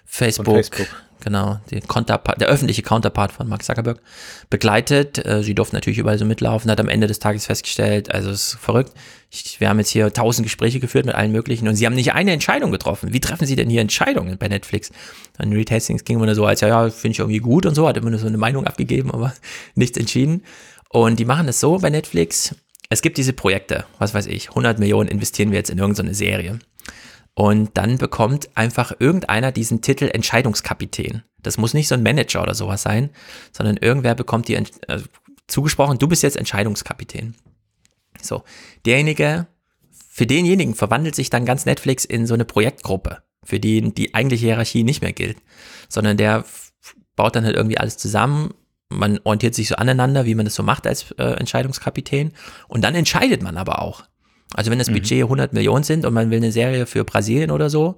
[0.06, 0.88] Facebook, Facebook.
[1.22, 4.02] Genau, der öffentliche Counterpart von Mark Zuckerberg,
[4.50, 5.26] begleitet.
[5.26, 8.54] Äh, sie durften natürlich überall so mitlaufen, hat am Ende des Tages festgestellt, also es
[8.54, 8.94] ist verrückt.
[9.30, 12.14] Ich, wir haben jetzt hier tausend Gespräche geführt mit allen möglichen und sie haben nicht
[12.14, 13.14] eine Entscheidung getroffen.
[13.14, 14.92] Wie treffen sie denn hier Entscheidungen bei Netflix?
[15.38, 15.70] Dann Reed
[16.06, 18.20] ging immer so, als ja, ja, finde ich irgendwie gut und so, hat immer nur
[18.20, 19.34] so eine Meinung abgegeben, aber
[19.76, 20.44] nichts entschieden.
[20.90, 22.54] Und die machen das so bei Netflix.
[22.90, 26.60] Es gibt diese Projekte, was weiß ich, 100 Millionen investieren wir jetzt in irgendeine Serie.
[27.34, 31.24] Und dann bekommt einfach irgendeiner diesen Titel Entscheidungskapitän.
[31.42, 33.10] Das muss nicht so ein Manager oder sowas sein,
[33.52, 34.66] sondern irgendwer bekommt die äh,
[35.48, 37.36] zugesprochen, du bist jetzt Entscheidungskapitän.
[38.22, 38.44] So,
[38.86, 39.48] derjenige,
[40.10, 44.48] für denjenigen verwandelt sich dann ganz Netflix in so eine Projektgruppe, für die die eigentliche
[44.48, 45.38] Hierarchie nicht mehr gilt,
[45.88, 46.46] sondern der
[47.16, 48.54] baut dann halt irgendwie alles zusammen,
[48.90, 52.34] man orientiert sich so aneinander, wie man das so macht als äh, Entscheidungskapitän
[52.68, 54.04] und dann entscheidet man aber auch.
[54.56, 54.96] Also wenn das mhm.
[54.96, 57.98] Budget 100 Millionen sind und man will eine Serie für Brasilien oder so,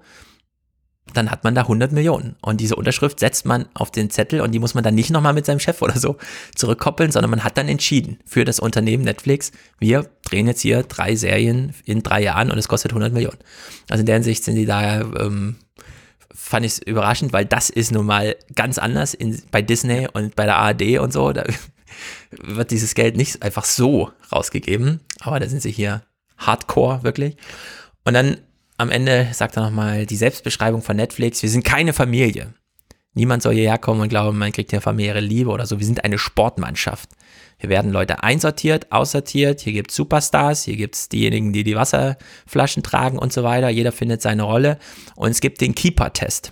[1.14, 2.36] dann hat man da 100 Millionen.
[2.42, 5.34] Und diese Unterschrift setzt man auf den Zettel und die muss man dann nicht nochmal
[5.34, 6.18] mit seinem Chef oder so
[6.56, 11.16] zurückkoppeln, sondern man hat dann entschieden für das Unternehmen Netflix, wir drehen jetzt hier drei
[11.16, 13.38] Serien in drei Jahren und es kostet 100 Millionen.
[13.90, 15.58] Also in der Hinsicht sind die da, ähm,
[16.34, 20.36] fand ich es überraschend, weil das ist nun mal ganz anders in, bei Disney und
[20.36, 21.32] bei der ARD und so.
[21.34, 21.44] Da
[22.32, 26.02] wird dieses Geld nicht einfach so rausgegeben, aber da sind sie hier
[26.45, 27.38] hardcore wirklich.
[28.06, 28.38] Und dann
[28.78, 32.53] am Ende sagt er nochmal die Selbstbeschreibung von Netflix, wir sind keine Familie.
[33.15, 35.80] Niemand soll hierher kommen und glauben, man kriegt hier familiäre Liebe oder so.
[35.80, 37.10] Wir sind eine Sportmannschaft.
[37.57, 41.76] Hier werden Leute einsortiert, aussortiert, hier gibt es Superstars, hier gibt es diejenigen, die die
[41.76, 43.70] Wasserflaschen tragen und so weiter.
[43.70, 44.80] Jeder findet seine Rolle.
[45.15, 46.52] Und es gibt den Keeper-Test.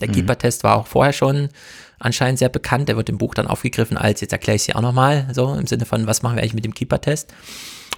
[0.00, 0.12] Der mhm.
[0.12, 1.50] Keeper-Test war auch vorher schon
[1.98, 2.88] anscheinend sehr bekannt.
[2.88, 5.54] Der wird im Buch dann aufgegriffen als, jetzt erkläre ich es hier auch nochmal, so
[5.54, 7.32] im Sinne von, was machen wir eigentlich mit dem Keeper-Test.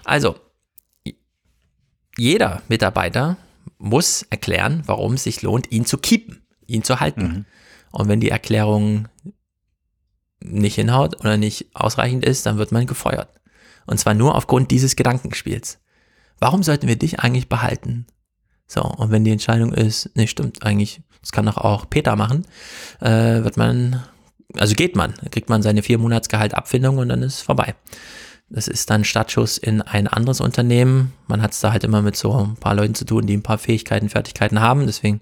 [0.04, 0.36] Also,
[2.20, 3.38] jeder Mitarbeiter
[3.78, 7.22] muss erklären, warum es sich lohnt, ihn zu keepen, ihn zu halten.
[7.22, 7.44] Mhm.
[7.92, 9.08] Und wenn die Erklärung
[10.40, 13.30] nicht hinhaut oder nicht ausreichend ist, dann wird man gefeuert.
[13.86, 15.78] Und zwar nur aufgrund dieses Gedankenspiels.
[16.38, 18.06] Warum sollten wir dich eigentlich behalten?
[18.66, 22.46] So, und wenn die Entscheidung ist, nee, stimmt, eigentlich, das kann doch auch Peter machen,
[23.00, 24.04] äh, wird man,
[24.58, 27.74] also geht man, kriegt man seine vier Monatsgehalt Abfindung und dann ist vorbei.
[28.50, 31.12] Das ist dann Startschuss in ein anderes Unternehmen.
[31.28, 33.44] Man hat es da halt immer mit so ein paar Leuten zu tun, die ein
[33.44, 34.86] paar Fähigkeiten, Fertigkeiten haben.
[34.86, 35.20] Deswegen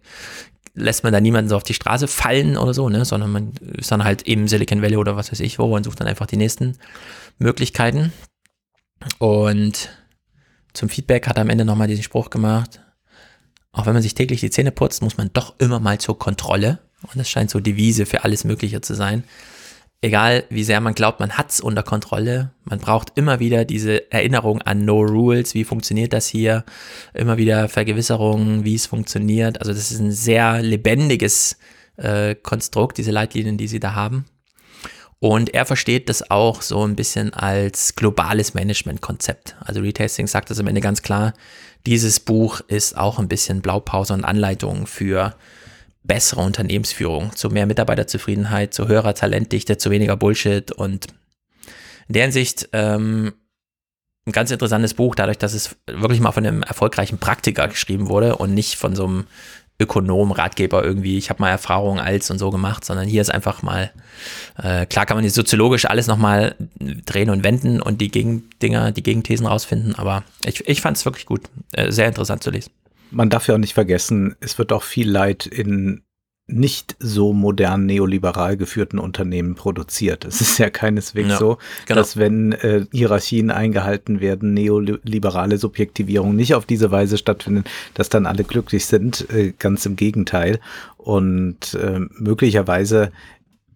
[0.75, 3.05] lässt man da niemanden so auf die Straße fallen oder so, ne?
[3.05, 6.01] sondern man ist dann halt im Silicon Valley oder was weiß ich wo und sucht
[6.01, 6.79] dann einfach die nächsten
[7.39, 8.13] Möglichkeiten.
[9.19, 9.91] Und
[10.73, 12.81] zum Feedback hat er am Ende nochmal diesen Spruch gemacht,
[13.73, 16.79] auch wenn man sich täglich die Zähne putzt, muss man doch immer mal zur Kontrolle.
[17.03, 19.25] Und das scheint so Devise für alles Mögliche zu sein.
[20.01, 24.63] Egal wie sehr man glaubt, man hat's unter Kontrolle, man braucht immer wieder diese Erinnerung
[24.63, 26.65] an No Rules, wie funktioniert das hier,
[27.15, 29.61] immer wieder Vergewisserungen, wie es funktioniert.
[29.61, 31.59] Also das ist ein sehr lebendiges
[31.97, 34.27] äh, Konstrukt, diese Leitlinien, die sie da haben.
[35.19, 39.57] Und er versteht das auch so ein bisschen als globales Management-Konzept.
[39.59, 41.35] Also Retasting sagt das am Ende ganz klar,
[41.87, 45.35] dieses Buch ist auch ein bisschen Blaupause und Anleitung für
[46.09, 51.07] bessere Unternehmensführung, zu mehr Mitarbeiterzufriedenheit, zu höherer Talentdichte, zu weniger Bullshit und
[52.09, 53.35] in der Hinsicht ähm,
[54.27, 58.37] ein ganz interessantes Buch, dadurch, dass es wirklich mal von einem erfolgreichen Praktiker geschrieben wurde
[58.37, 59.27] und nicht von so einem
[59.81, 63.63] Ökonom, Ratgeber irgendwie, ich habe mal Erfahrungen als und so gemacht, sondern hier ist einfach
[63.63, 63.93] mal,
[64.61, 66.57] äh, klar kann man die soziologisch alles nochmal
[67.07, 71.27] drehen und wenden und die Gegendinger, die Gegenthesen rausfinden, aber ich, ich fand es wirklich
[71.27, 72.73] gut, äh, sehr interessant zu lesen.
[73.11, 76.03] Man darf ja auch nicht vergessen, es wird auch viel Leid in
[76.49, 80.25] nicht so modern neoliberal geführten Unternehmen produziert.
[80.25, 82.01] Es ist ja keineswegs ja, so, genau.
[82.01, 88.25] dass wenn äh, Hierarchien eingehalten werden, neoliberale Subjektivierung nicht auf diese Weise stattfindet, dass dann
[88.25, 89.29] alle glücklich sind.
[89.31, 90.59] Äh, ganz im Gegenteil.
[90.97, 93.13] Und äh, möglicherweise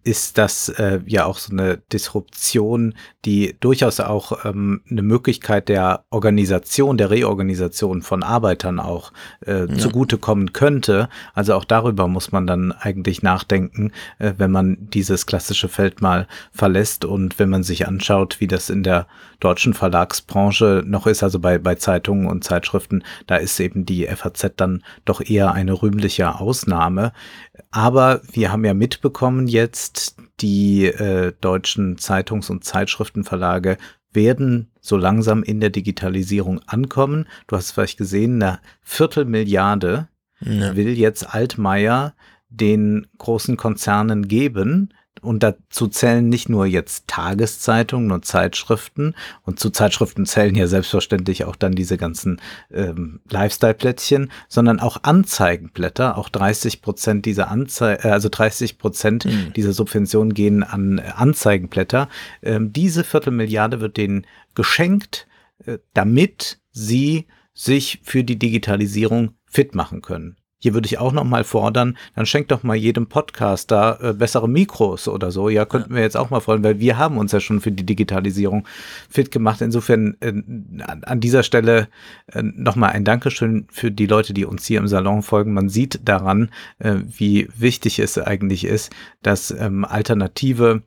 [0.03, 6.03] ist das äh, ja auch so eine Disruption, die durchaus auch ähm, eine Möglichkeit der
[6.09, 9.13] Organisation, der Reorganisation von Arbeitern auch
[9.45, 9.77] äh, ja.
[9.77, 11.09] zugutekommen könnte.
[11.33, 16.27] Also auch darüber muss man dann eigentlich nachdenken, äh, wenn man dieses klassische Feld mal
[16.51, 19.07] verlässt und wenn man sich anschaut, wie das in der
[19.39, 24.51] deutschen Verlagsbranche noch ist, also bei, bei Zeitungen und Zeitschriften, da ist eben die FAZ
[24.57, 27.13] dann doch eher eine rühmliche Ausnahme.
[27.73, 33.77] Aber wir haben ja mitbekommen jetzt, die äh, deutschen Zeitungs- und Zeitschriftenverlage
[34.11, 37.27] werden so langsam in der Digitalisierung ankommen.
[37.47, 40.07] Du hast es vielleicht gesehen, eine Viertelmilliarde
[40.41, 40.75] ja.
[40.75, 42.13] will jetzt Altmaier
[42.49, 44.93] den großen Konzernen geben,
[45.23, 49.15] und dazu zählen nicht nur jetzt Tageszeitungen und Zeitschriften.
[49.43, 52.41] Und zu Zeitschriften zählen ja selbstverständlich auch dann diese ganzen
[52.71, 56.17] ähm, Lifestyle-Plättchen, sondern auch Anzeigenblätter.
[56.17, 59.53] Auch 30 Prozent dieser Anzeigen, äh, also 30 Prozent mhm.
[59.53, 62.09] dieser Subventionen gehen an Anzeigenblätter.
[62.41, 65.27] Ähm, diese Viertelmilliarde wird denen geschenkt,
[65.65, 70.37] äh, damit sie sich für die Digitalisierung fit machen können.
[70.63, 74.47] Hier würde ich auch noch mal fordern, dann schenkt doch mal jedem Podcaster äh, bessere
[74.47, 75.49] Mikros oder so.
[75.49, 75.97] Ja, könnten ja.
[75.97, 78.65] wir jetzt auch mal freuen, weil wir haben uns ja schon für die Digitalisierung
[79.09, 79.59] fit gemacht.
[79.59, 80.31] Insofern äh,
[81.01, 81.89] an dieser Stelle
[82.27, 85.53] äh, noch mal ein Dankeschön für die Leute, die uns hier im Salon folgen.
[85.53, 86.49] Man sieht daran,
[86.79, 88.89] äh, wie wichtig es eigentlich ist,
[89.21, 90.83] dass ähm, alternative,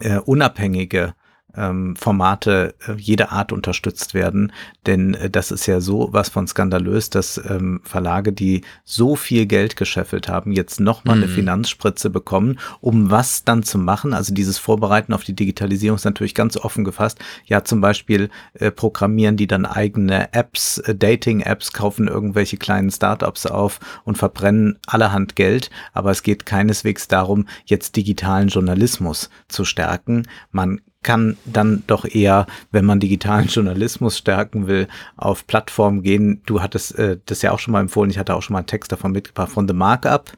[0.00, 1.12] äh, unabhängige
[1.56, 4.52] ähm, Formate äh, jeder Art unterstützt werden.
[4.86, 9.46] Denn äh, das ist ja so was von skandalös, dass ähm, Verlage, die so viel
[9.46, 11.22] Geld gescheffelt haben, jetzt nochmal mhm.
[11.24, 14.14] eine Finanzspritze bekommen, um was dann zu machen.
[14.14, 17.18] Also dieses Vorbereiten auf die Digitalisierung ist natürlich ganz offen gefasst.
[17.46, 23.46] Ja, zum Beispiel äh, programmieren die dann eigene Apps, äh, Dating-Apps, kaufen irgendwelche kleinen Startups
[23.46, 25.70] auf und verbrennen allerhand Geld.
[25.92, 30.26] Aber es geht keineswegs darum, jetzt digitalen Journalismus zu stärken.
[30.50, 36.42] Man kann dann doch eher, wenn man digitalen Journalismus stärken will, auf Plattformen gehen.
[36.44, 38.66] Du hattest äh, das ja auch schon mal empfohlen, ich hatte auch schon mal einen
[38.66, 40.32] Text davon mitgebracht von The Markup.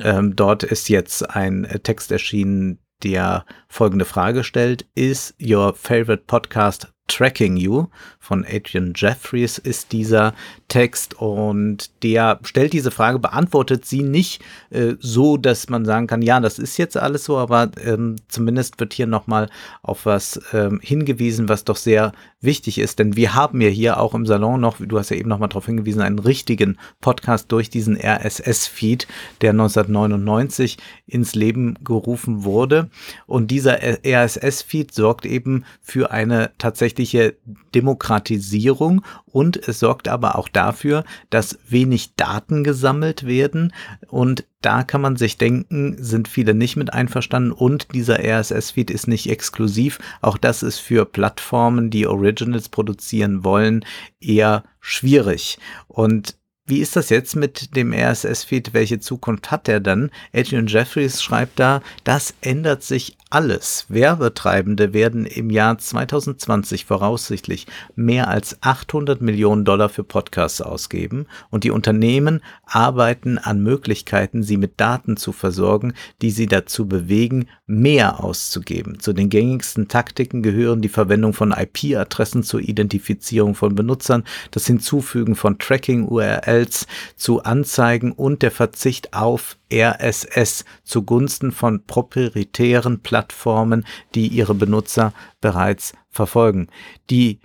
[0.00, 4.86] Ähm, dort ist jetzt ein äh, Text erschienen, der folgende Frage stellt.
[4.94, 7.88] Is your favorite podcast Tracking You
[8.28, 10.34] von Adrian Jeffries ist dieser
[10.68, 16.20] Text und der stellt diese Frage, beantwortet sie nicht äh, so, dass man sagen kann,
[16.20, 19.48] ja, das ist jetzt alles so, aber ähm, zumindest wird hier nochmal
[19.82, 24.14] auf was ähm, hingewiesen, was doch sehr wichtig ist, denn wir haben ja hier auch
[24.14, 27.96] im Salon noch, du hast ja eben nochmal darauf hingewiesen, einen richtigen Podcast durch diesen
[27.96, 29.08] RSS-Feed,
[29.40, 30.76] der 1999
[31.06, 32.90] ins Leben gerufen wurde.
[33.26, 37.34] Und dieser RSS-Feed sorgt eben für eine tatsächliche
[37.74, 43.72] Demokratie Automatisierung und es sorgt aber auch dafür, dass wenig Daten gesammelt werden
[44.08, 49.06] und da kann man sich denken, sind viele nicht mit einverstanden und dieser RSS-Feed ist
[49.06, 50.00] nicht exklusiv.
[50.20, 53.84] Auch das ist für Plattformen, die Originals produzieren wollen,
[54.20, 55.58] eher schwierig.
[55.86, 56.34] Und
[56.66, 58.74] wie ist das jetzt mit dem RSS-Feed?
[58.74, 60.10] Welche Zukunft hat der dann?
[60.34, 63.84] Adrian Jeffries schreibt da, das ändert sich alles.
[63.88, 71.64] Werbetreibende werden im Jahr 2020 voraussichtlich mehr als 800 Millionen Dollar für Podcasts ausgeben und
[71.64, 75.92] die Unternehmen arbeiten an Möglichkeiten, sie mit Daten zu versorgen,
[76.22, 78.98] die sie dazu bewegen, mehr auszugeben.
[79.00, 85.34] Zu den gängigsten Taktiken gehören die Verwendung von IP-Adressen zur Identifizierung von Benutzern, das Hinzufügen
[85.34, 86.86] von Tracking-URLs
[87.16, 93.84] zu Anzeigen und der Verzicht auf RSS zugunsten von proprietären Plattformen,
[94.14, 96.68] die ihre Benutzer bereits verfolgen.
[97.10, 97.40] Die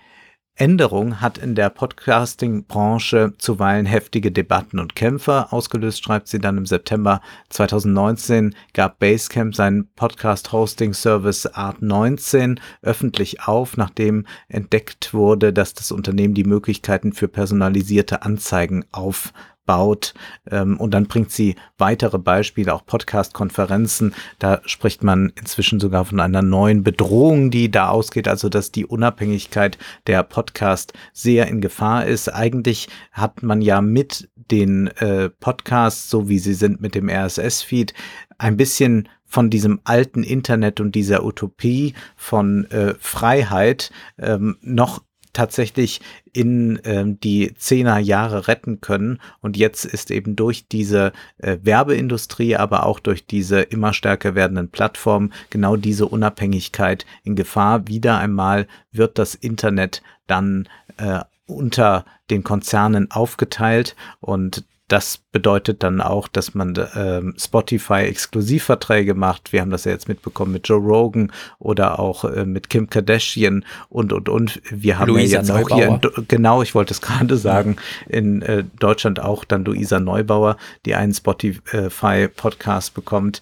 [0.55, 6.67] Änderung hat in der Podcasting-Branche zuweilen heftige Debatten und Kämpfe ausgelöst, schreibt sie dann im
[6.67, 15.91] September 2019, gab Basecamp seinen Podcast-Hosting-Service Art 19 öffentlich auf, nachdem entdeckt wurde, dass das
[15.91, 19.33] Unternehmen die Möglichkeiten für personalisierte Anzeigen auf
[19.65, 20.14] baut.
[20.49, 24.14] Ähm, und dann bringt sie weitere Beispiele, auch Podcast-Konferenzen.
[24.40, 28.85] Da spricht man inzwischen sogar von einer neuen Bedrohung, die da ausgeht, also dass die
[28.85, 29.77] Unabhängigkeit
[30.07, 32.30] der Podcast sehr in Gefahr ist.
[32.30, 37.94] Eigentlich hat man ja mit den äh, Podcasts, so wie sie sind mit dem RSS-Feed,
[38.38, 45.02] ein bisschen von diesem alten Internet und dieser Utopie von äh, Freiheit ähm, noch
[45.34, 46.01] tatsächlich
[46.31, 49.19] in ähm, die Zehner Jahre retten können.
[49.41, 54.69] Und jetzt ist eben durch diese äh, Werbeindustrie, aber auch durch diese immer stärker werdenden
[54.69, 57.88] Plattformen genau diese Unabhängigkeit in Gefahr.
[57.88, 66.01] Wieder einmal wird das Internet dann äh, unter den Konzernen aufgeteilt und das bedeutet dann
[66.01, 69.53] auch, dass man ähm, Spotify Exklusivverträge macht.
[69.53, 73.65] Wir haben das ja jetzt mitbekommen mit Joe Rogan oder auch äh, mit Kim Kardashian
[73.89, 74.61] und und und.
[74.69, 75.72] Wir haben Luisa ja jetzt Neubauer.
[75.72, 77.77] auch hier, in, genau, ich wollte es gerade sagen,
[78.07, 83.41] in äh, Deutschland auch dann Luisa Neubauer, die einen Spotify Podcast bekommt.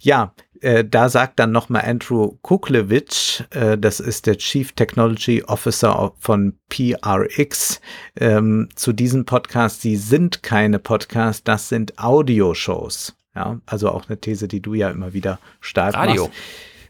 [0.00, 0.32] Ja,
[0.64, 6.58] äh, da sagt dann nochmal Andrew Kuklewitsch, äh, das ist der Chief Technology Officer von
[6.70, 7.82] PRX,
[8.18, 13.14] ähm, zu diesem Podcast, sie sind keine Podcasts, das sind Audioshows.
[13.34, 16.28] Ja, also auch eine These, die du ja immer wieder stark Radio.
[16.28, 16.38] machst.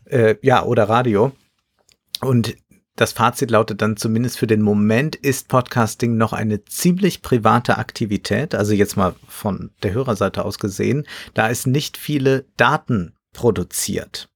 [0.05, 1.33] Äh, ja, oder Radio.
[2.21, 2.55] Und
[2.95, 8.55] das Fazit lautet dann zumindest für den Moment ist Podcasting noch eine ziemlich private Aktivität.
[8.55, 11.09] Also jetzt mal von der Hörerseite aus gesehen.
[11.33, 14.31] Da ist nicht viele Daten produziert.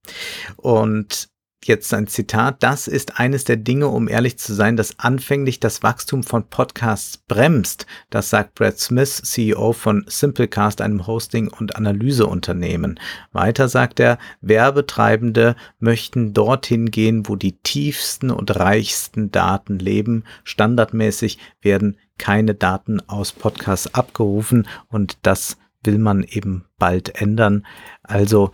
[0.56, 1.30] Und
[1.64, 5.82] jetzt ein Zitat, das ist eines der Dinge, um ehrlich zu sein, das anfänglich das
[5.82, 7.86] Wachstum von Podcasts bremst.
[8.10, 12.98] Das sagt Brad Smith, CEO von Simplecast, einem Hosting- und Analyseunternehmen.
[13.32, 20.24] Weiter sagt er, Werbetreibende möchten dorthin gehen, wo die tiefsten und reichsten Daten leben.
[20.44, 25.56] Standardmäßig werden keine Daten aus Podcasts abgerufen und das
[25.88, 27.66] will man eben bald ändern.
[28.02, 28.50] Also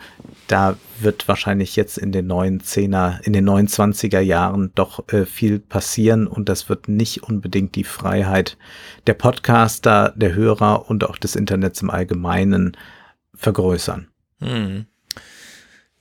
[0.47, 5.27] da wird wahrscheinlich jetzt in den neuen Zehner, in den neuen Zwanziger Jahren doch äh,
[5.27, 8.57] viel passieren und das wird nicht unbedingt die Freiheit
[9.09, 12.77] der Podcaster, der Hörer und auch des Internets im Allgemeinen
[13.35, 14.07] vergrößern.
[14.39, 14.87] Hm.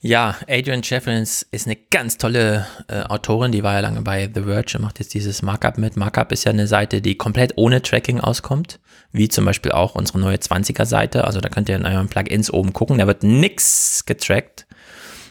[0.06, 4.42] Ja, Adrian Jeffrins ist eine ganz tolle äh, Autorin, die war ja lange bei The
[4.42, 5.96] Verge und macht jetzt dieses Markup mit.
[5.96, 8.80] Markup ist ja eine Seite, die komplett ohne Tracking auskommt,
[9.12, 11.24] wie zum Beispiel auch unsere neue 20er-Seite.
[11.24, 14.66] Also da könnt ihr in euren Plugins oben gucken, da wird nichts getrackt.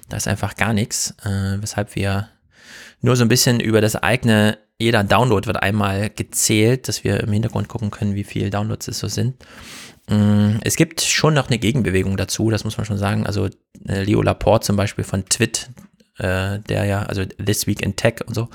[0.09, 2.29] Da ist einfach gar nichts, äh, weshalb wir
[2.99, 7.31] nur so ein bisschen über das eigene, jeder Download wird einmal gezählt, dass wir im
[7.31, 9.35] Hintergrund gucken können, wie viele Downloads es so sind.
[10.09, 13.25] Mm, es gibt schon noch eine Gegenbewegung dazu, das muss man schon sagen.
[13.25, 13.47] Also
[13.87, 15.69] äh, Leo Laporte zum Beispiel von Twit,
[16.17, 18.49] äh, der ja, also This Week in Tech und so,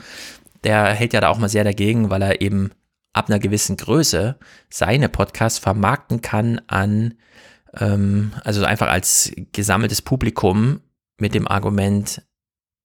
[0.64, 2.70] der hält ja da auch mal sehr dagegen, weil er eben
[3.12, 4.36] ab einer gewissen Größe
[4.68, 7.14] seine Podcasts vermarkten kann an,
[7.76, 10.80] ähm, also einfach als gesammeltes Publikum
[11.18, 12.22] mit dem Argument,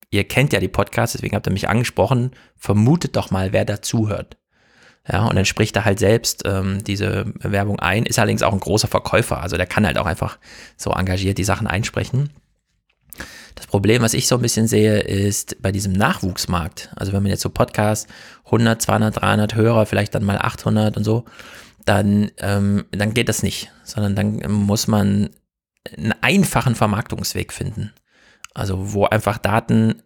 [0.10, 4.38] ihr kennt ja die Podcasts, deswegen habt ihr mich angesprochen, vermutet doch mal, wer dazuhört.
[5.12, 8.60] Ja, und dann spricht er halt selbst ähm, diese Werbung ein, ist allerdings auch ein
[8.60, 10.38] großer Verkäufer, also der kann halt auch einfach
[10.78, 12.30] so engagiert die Sachen einsprechen.
[13.56, 16.90] Das Problem, was ich so ein bisschen sehe, ist bei diesem Nachwuchsmarkt.
[16.96, 18.08] Also wenn man jetzt so Podcast
[18.46, 21.26] 100, 200, 300 Hörer, vielleicht dann mal 800 und so,
[21.86, 25.30] dann, ähm, dann geht das nicht, sondern dann muss man
[25.96, 27.94] einen einfachen Vermarktungsweg finden.
[28.54, 30.02] Also wo einfach Daten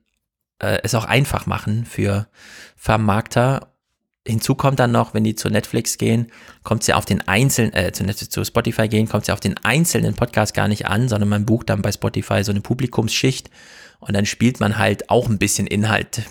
[0.60, 2.28] äh, es auch einfach machen für
[2.76, 3.74] Vermarkter
[4.28, 6.28] hinzu kommt dann noch, wenn die zu Netflix gehen,
[6.64, 10.14] kommt ja auf den einzelnen, äh, zu, zu Spotify gehen, kommt ja auf den einzelnen
[10.14, 13.50] Podcast gar nicht an, sondern man bucht dann bei Spotify so eine Publikumsschicht
[14.00, 16.24] und dann spielt man halt auch ein bisschen Inhalt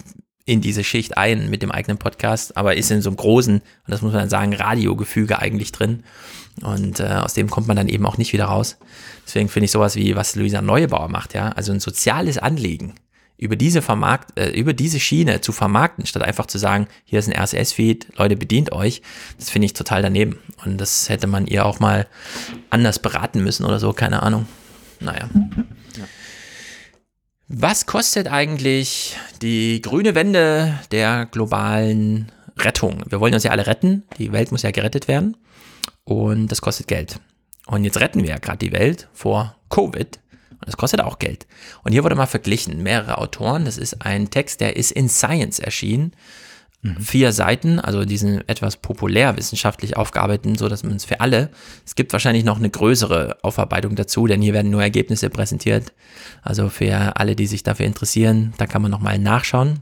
[0.45, 3.63] in diese Schicht ein mit dem eigenen Podcast, aber ist in so einem großen, und
[3.89, 6.05] das muss man dann sagen, Radiogefüge eigentlich drin.
[6.63, 8.79] Und äh, aus dem kommt man dann eben auch nicht wieder raus.
[9.27, 12.95] Deswegen finde ich sowas wie, was Luisa Neubauer macht, ja, also ein soziales Anliegen
[13.39, 17.29] über diese Vermarkt, äh, über diese Schiene zu vermarkten, statt einfach zu sagen, hier ist
[17.29, 19.03] ein RSS-Feed, Leute, bedient euch,
[19.39, 20.39] das finde ich total daneben.
[20.65, 22.07] Und das hätte man ihr auch mal
[22.71, 24.47] anders beraten müssen oder so, keine Ahnung.
[25.01, 25.29] Naja.
[25.97, 26.05] Ja.
[27.49, 33.05] Was kostet eigentlich die grüne Wende der globalen Rettung?
[33.09, 35.37] Wir wollen uns ja alle retten, die Welt muss ja gerettet werden
[36.05, 37.21] und das kostet Geld.
[37.67, 40.19] Und jetzt retten wir ja gerade die Welt vor Covid
[40.67, 41.47] das kostet auch Geld.
[41.85, 43.65] Und hier wurde mal verglichen, mehrere Autoren.
[43.65, 46.13] Das ist ein Text, der ist in Science erschienen.
[46.83, 47.01] Mhm.
[47.01, 51.51] Vier Seiten, also diesen etwas populärwissenschaftlich aufgearbeiteten, so dass man es für alle.
[51.87, 55.95] Es gibt wahrscheinlich noch eine größere Aufarbeitung dazu, denn hier werden nur Ergebnisse präsentiert.
[56.43, 59.81] Also für alle, die sich dafür interessieren, da kann man nochmal nachschauen.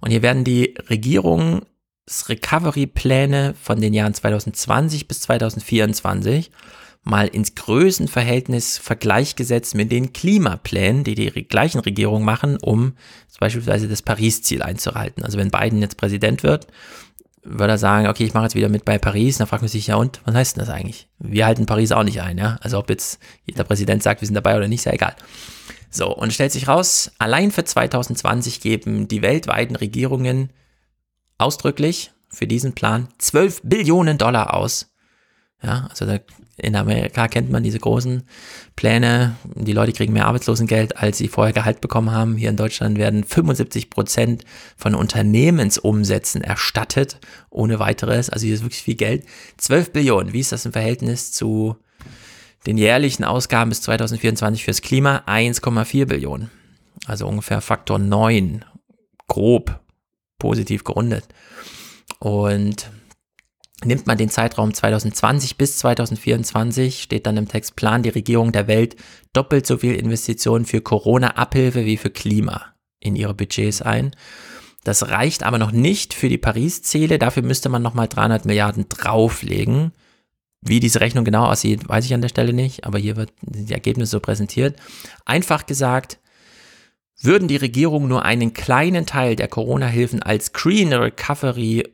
[0.00, 6.52] Und hier werden die Regierungs-Recovery-Pläne von den Jahren 2020 bis 2024
[7.08, 12.94] mal ins Größenverhältnis Vergleich gesetzt mit den Klimaplänen, die die gleichen Regierungen machen, um
[13.38, 15.24] beispielsweise das Paris-Ziel einzuhalten.
[15.24, 16.66] Also wenn Biden jetzt Präsident wird,
[17.42, 19.86] würde er sagen, okay, ich mache jetzt wieder mit bei Paris, dann fragt man sich,
[19.86, 21.08] ja und, was heißt denn das eigentlich?
[21.18, 22.58] Wir halten Paris auch nicht ein, ja?
[22.60, 25.14] Also ob jetzt jeder Präsident sagt, wir sind dabei oder nicht, ist ja egal.
[25.90, 30.50] So, und stellt sich raus, allein für 2020 geben die weltweiten Regierungen
[31.38, 34.92] ausdrücklich für diesen Plan 12 Billionen Dollar aus.
[35.62, 36.18] Ja, also da
[36.56, 38.22] in Amerika kennt man diese großen
[38.76, 39.36] Pläne.
[39.54, 42.36] Die Leute kriegen mehr Arbeitslosengeld, als sie vorher Gehalt bekommen haben.
[42.36, 44.44] Hier in Deutschland werden 75 Prozent
[44.76, 47.18] von Unternehmensumsätzen erstattet,
[47.50, 48.30] ohne weiteres.
[48.30, 49.24] Also hier ist wirklich viel Geld.
[49.56, 50.32] 12 Billionen.
[50.32, 51.76] Wie ist das im Verhältnis zu
[52.66, 55.22] den jährlichen Ausgaben bis 2024 fürs Klima?
[55.26, 56.50] 1,4 Billionen.
[57.06, 58.64] Also ungefähr Faktor 9.
[59.26, 59.80] Grob
[60.38, 61.24] positiv gerundet.
[62.18, 62.90] Und
[63.84, 68.66] Nimmt man den Zeitraum 2020 bis 2024, steht dann im Text, plant die Regierung der
[68.66, 68.96] Welt
[69.32, 74.16] doppelt so viel Investitionen für Corona-Abhilfe wie für Klima in ihre Budgets ein.
[74.82, 77.18] Das reicht aber noch nicht für die Paris-Ziele.
[77.18, 79.92] Dafür müsste man nochmal 300 Milliarden drauflegen.
[80.60, 83.72] Wie diese Rechnung genau aussieht, weiß ich an der Stelle nicht, aber hier wird die
[83.72, 84.76] Ergebnisse so präsentiert.
[85.24, 86.18] Einfach gesagt,
[87.20, 91.84] würden die Regierungen nur einen kleinen Teil der Corona-Hilfen als Green Recovery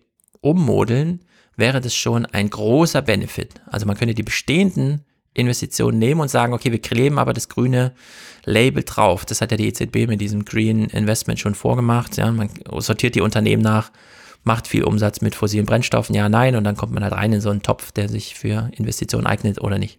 [0.40, 1.20] ummodeln,
[1.56, 3.60] wäre das schon ein großer Benefit.
[3.66, 5.04] Also man könnte die bestehenden
[5.34, 7.92] Investitionen nehmen und sagen, okay, wir kleben aber das grüne
[8.44, 9.24] Label drauf.
[9.24, 12.16] Das hat ja die EZB mit diesem Green Investment schon vorgemacht.
[12.16, 12.48] Ja, man
[12.78, 13.90] sortiert die Unternehmen nach,
[14.44, 17.40] macht viel Umsatz mit fossilen Brennstoffen, ja, nein, und dann kommt man halt rein in
[17.40, 19.98] so einen Topf, der sich für Investitionen eignet oder nicht.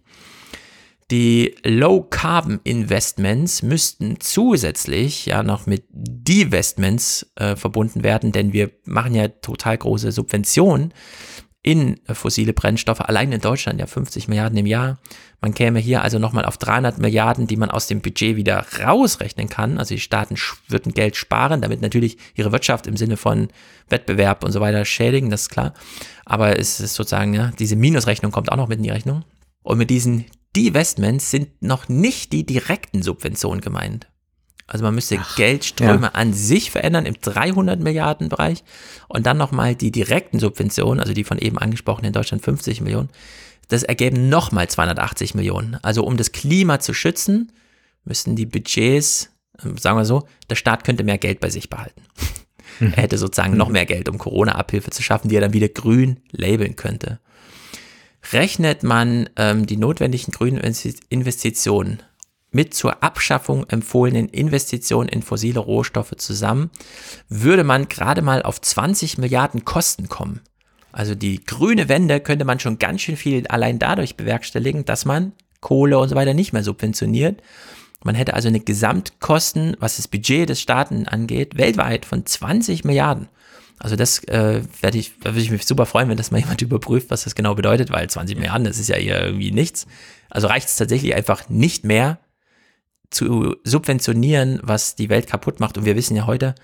[1.10, 9.28] Die Low-Carbon-Investments müssten zusätzlich ja noch mit Divestments äh, verbunden werden, denn wir machen ja
[9.28, 10.92] total große Subventionen
[11.66, 14.98] in fossile Brennstoffe, allein in Deutschland ja 50 Milliarden im Jahr.
[15.40, 19.48] Man käme hier also nochmal auf 300 Milliarden, die man aus dem Budget wieder rausrechnen
[19.48, 19.76] kann.
[19.76, 20.36] Also die Staaten
[20.68, 23.48] würden Geld sparen, damit natürlich ihre Wirtschaft im Sinne von
[23.88, 25.74] Wettbewerb und so weiter schädigen, das ist klar.
[26.24, 29.24] Aber es ist sozusagen, ja, diese Minusrechnung kommt auch noch mit in die Rechnung.
[29.64, 34.06] Und mit diesen Divestments sind noch nicht die direkten Subventionen gemeint.
[34.66, 36.12] Also man müsste Ach, Geldströme ja.
[36.14, 38.64] an sich verändern im 300 Milliarden Bereich
[39.08, 43.08] und dann nochmal die direkten Subventionen, also die von eben angesprochenen in Deutschland 50 Millionen,
[43.68, 45.78] das ergeben nochmal 280 Millionen.
[45.82, 47.52] Also um das Klima zu schützen,
[48.04, 49.30] müssten die Budgets,
[49.64, 52.02] ähm, sagen wir so, der Staat könnte mehr Geld bei sich behalten.
[52.78, 52.92] Hm.
[52.94, 56.20] Er hätte sozusagen noch mehr Geld, um Corona-Abhilfe zu schaffen, die er dann wieder grün
[56.32, 57.20] labeln könnte.
[58.32, 60.60] Rechnet man ähm, die notwendigen grünen
[61.08, 62.02] Investitionen
[62.56, 66.70] mit zur Abschaffung empfohlenen Investitionen in fossile Rohstoffe zusammen,
[67.28, 70.40] würde man gerade mal auf 20 Milliarden Kosten kommen.
[70.90, 75.32] Also die grüne Wende könnte man schon ganz schön viel allein dadurch bewerkstelligen, dass man
[75.60, 77.42] Kohle und so weiter nicht mehr subventioniert.
[78.02, 83.28] Man hätte also eine Gesamtkosten, was das Budget des Staaten angeht, weltweit von 20 Milliarden.
[83.78, 87.10] Also das äh, werde ich, würde ich mich super freuen, wenn das mal jemand überprüft,
[87.10, 89.86] was das genau bedeutet, weil 20 Milliarden, das ist ja irgendwie nichts.
[90.30, 92.18] Also reicht es tatsächlich einfach nicht mehr,
[93.10, 95.78] zu subventionieren, was die Welt kaputt macht.
[95.78, 96.54] Und wir wissen ja heute,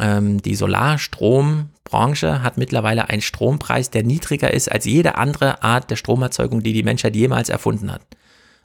[0.00, 5.96] ähm, die Solarstrombranche hat mittlerweile einen Strompreis, der niedriger ist als jede andere Art der
[5.96, 8.02] Stromerzeugung, die die Menschheit jemals erfunden hat.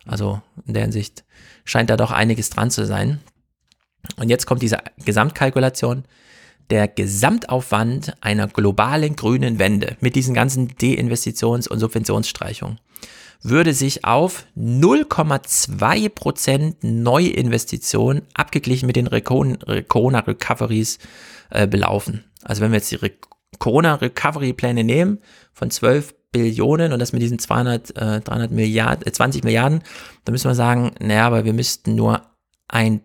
[0.06, 1.24] Also in der Hinsicht
[1.66, 3.20] scheint da doch einiges dran zu sein.
[4.18, 6.06] Und jetzt kommt diese Gesamtkalkulation.
[6.70, 12.80] der Gesamtaufwand einer globalen grünen Wende mit diesen ganzen Deinvestitions- und Subventionsstreichungen
[13.42, 21.00] würde sich auf 0,2% Neuinvestitionen abgeglichen mit den Corona-Recoveries
[21.50, 22.24] äh, belaufen.
[22.44, 23.00] Also wenn wir jetzt die
[23.58, 25.20] Corona-Recovery-Pläne nehmen
[25.54, 29.82] von 12 Billionen und das mit diesen 200, äh, 300 Milliarden, äh, 20 Milliarden,
[30.26, 32.22] dann müssen wir sagen, naja, aber wir müssten nur
[32.68, 33.02] ein,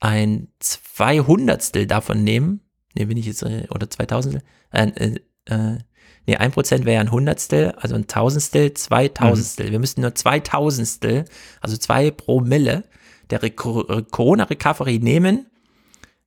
[0.00, 2.60] ein Zweihundertstel davon nehmen.
[2.94, 4.42] Ne, bin ich jetzt, äh, oder 2000,
[4.72, 5.14] äh, äh,
[5.46, 5.78] äh
[6.28, 9.68] Nee, ein Prozent wäre ja ein Hundertstel, also ein Tausendstel, zwei Tausendstel.
[9.68, 9.70] Mhm.
[9.70, 11.24] Wir müssten nur zwei Tausendstel,
[11.62, 12.84] also zwei Promille
[13.30, 15.46] der Corona-Recovery nehmen,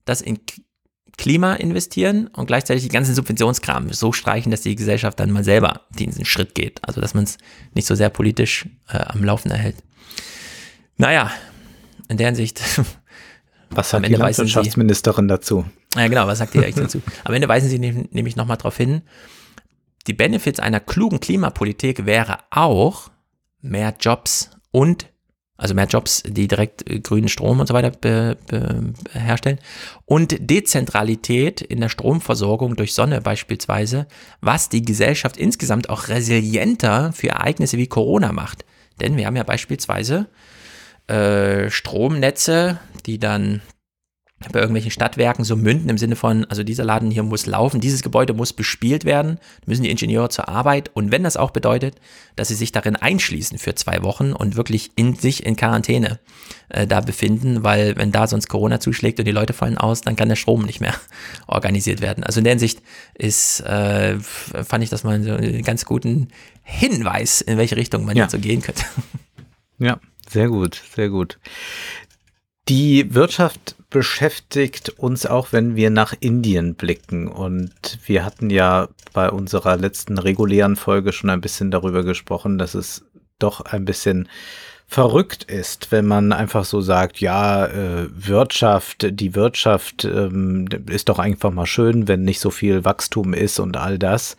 [0.05, 0.39] das in
[1.19, 5.81] Klima investieren und gleichzeitig die ganzen Subventionskram so streichen, dass die Gesellschaft dann mal selber
[5.91, 6.79] diesen Schritt geht.
[6.81, 7.37] Also dass man es
[7.75, 9.75] nicht so sehr politisch äh, am Laufen erhält.
[10.97, 11.29] Naja,
[12.07, 12.59] in der Hinsicht.
[13.69, 15.63] Was sagt die Landwirtschaftsministerin dazu?
[15.95, 17.01] Ja, genau, was sagt die eigentlich dazu?
[17.23, 19.01] Am Ende weisen sie nämlich nochmal darauf hin,
[20.07, 23.11] die Benefits einer klugen Klimapolitik wäre auch
[23.61, 25.11] mehr Jobs und
[25.61, 29.59] also mehr Jobs, die direkt äh, grünen Strom und so weiter be, be, herstellen.
[30.05, 34.07] Und Dezentralität in der Stromversorgung durch Sonne beispielsweise,
[34.41, 38.65] was die Gesellschaft insgesamt auch resilienter für Ereignisse wie Corona macht.
[38.99, 40.29] Denn wir haben ja beispielsweise
[41.05, 43.61] äh, Stromnetze, die dann
[44.51, 48.01] bei irgendwelchen Stadtwerken so münden im Sinne von, also dieser Laden hier muss laufen, dieses
[48.01, 51.95] Gebäude muss bespielt werden, müssen die Ingenieure zur Arbeit und wenn das auch bedeutet,
[52.35, 56.19] dass sie sich darin einschließen für zwei Wochen und wirklich in sich in Quarantäne
[56.69, 60.15] äh, da befinden, weil wenn da sonst Corona zuschlägt und die Leute fallen aus, dann
[60.15, 60.95] kann der Strom nicht mehr
[61.47, 62.23] organisiert werden.
[62.23, 62.81] Also in der Hinsicht
[63.13, 66.29] ist, äh, fand ich das mal so einen ganz guten
[66.63, 68.23] Hinweis, in welche Richtung man ja.
[68.23, 68.83] jetzt so gehen könnte.
[69.83, 69.99] Ja,
[70.29, 71.39] sehr gut, sehr gut.
[72.69, 77.27] Die Wirtschaft beschäftigt uns auch, wenn wir nach Indien blicken.
[77.27, 82.73] Und wir hatten ja bei unserer letzten regulären Folge schon ein bisschen darüber gesprochen, dass
[82.73, 83.05] es
[83.37, 84.27] doch ein bisschen
[84.87, 91.19] verrückt ist, wenn man einfach so sagt, ja, äh, Wirtschaft, die Wirtschaft ähm, ist doch
[91.19, 94.35] einfach mal schön, wenn nicht so viel Wachstum ist und all das.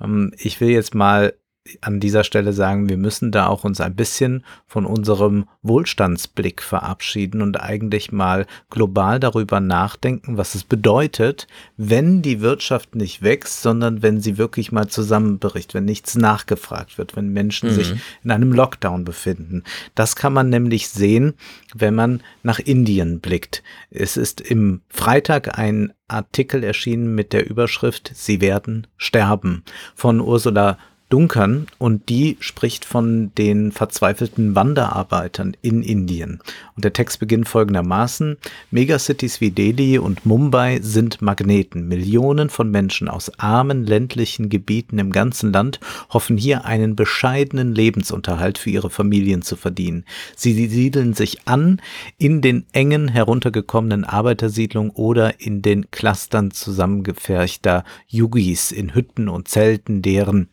[0.00, 1.32] Ähm, ich will jetzt mal
[1.80, 7.42] an dieser Stelle sagen, wir müssen da auch uns ein bisschen von unserem Wohlstandsblick verabschieden
[7.42, 14.02] und eigentlich mal global darüber nachdenken, was es bedeutet, wenn die Wirtschaft nicht wächst, sondern
[14.02, 17.74] wenn sie wirklich mal zusammenbricht, wenn nichts nachgefragt wird, wenn Menschen mhm.
[17.74, 19.64] sich in einem Lockdown befinden.
[19.94, 21.34] Das kann man nämlich sehen,
[21.74, 23.62] wenn man nach Indien blickt.
[23.90, 29.64] Es ist im Freitag ein Artikel erschienen mit der Überschrift Sie werden sterben
[29.94, 36.40] von Ursula Duncan und die spricht von den verzweifelten Wanderarbeitern in Indien.
[36.74, 38.38] Und der Text beginnt folgendermaßen.
[38.72, 41.86] Megacities wie Delhi und Mumbai sind Magneten.
[41.86, 45.78] Millionen von Menschen aus armen ländlichen Gebieten im ganzen Land
[46.10, 50.04] hoffen hier einen bescheidenen Lebensunterhalt für ihre Familien zu verdienen.
[50.34, 51.80] Sie siedeln sich an
[52.18, 60.02] in den engen heruntergekommenen Arbeitersiedlungen oder in den Clustern zusammengepferchter Yugis in Hütten und Zelten,
[60.02, 60.48] deren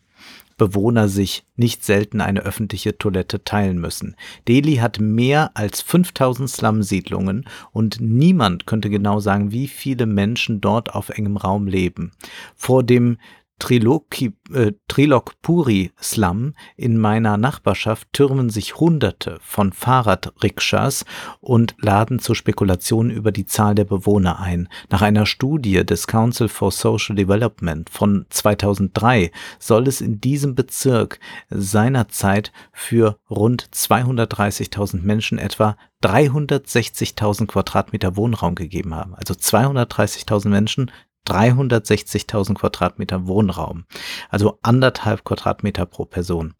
[0.56, 4.16] Bewohner sich nicht selten eine öffentliche Toilette teilen müssen.
[4.48, 10.94] Delhi hat mehr als 5000 Slum-Siedlungen und niemand könnte genau sagen, wie viele Menschen dort
[10.94, 12.12] auf engem Raum leben.
[12.54, 13.18] Vor dem
[13.64, 21.06] Triloki, äh, Trilokpuri-Slum in meiner Nachbarschaft türmen sich Hunderte von Fahrradrikschas
[21.40, 24.68] und laden zur Spekulation über die Zahl der Bewohner ein.
[24.90, 31.18] Nach einer Studie des Council for Social Development von 2003 soll es in diesem Bezirk
[31.48, 39.14] seinerzeit für rund 230.000 Menschen etwa 360.000 Quadratmeter Wohnraum gegeben haben.
[39.14, 40.90] Also 230.000 Menschen
[41.26, 43.84] 360.000 Quadratmeter Wohnraum,
[44.30, 46.54] also anderthalb Quadratmeter pro Person.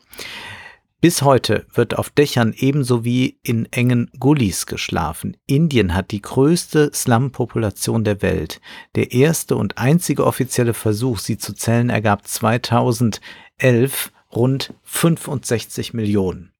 [1.05, 5.37] Bis heute wird auf Dächern ebenso wie in engen Gullis geschlafen.
[5.47, 8.63] Indien hat die größte Slum-Population der Welt.
[8.95, 13.21] Der erste und einzige offizielle Versuch, sie zu zählen, ergab 2011
[14.35, 16.53] rund 65 Millionen.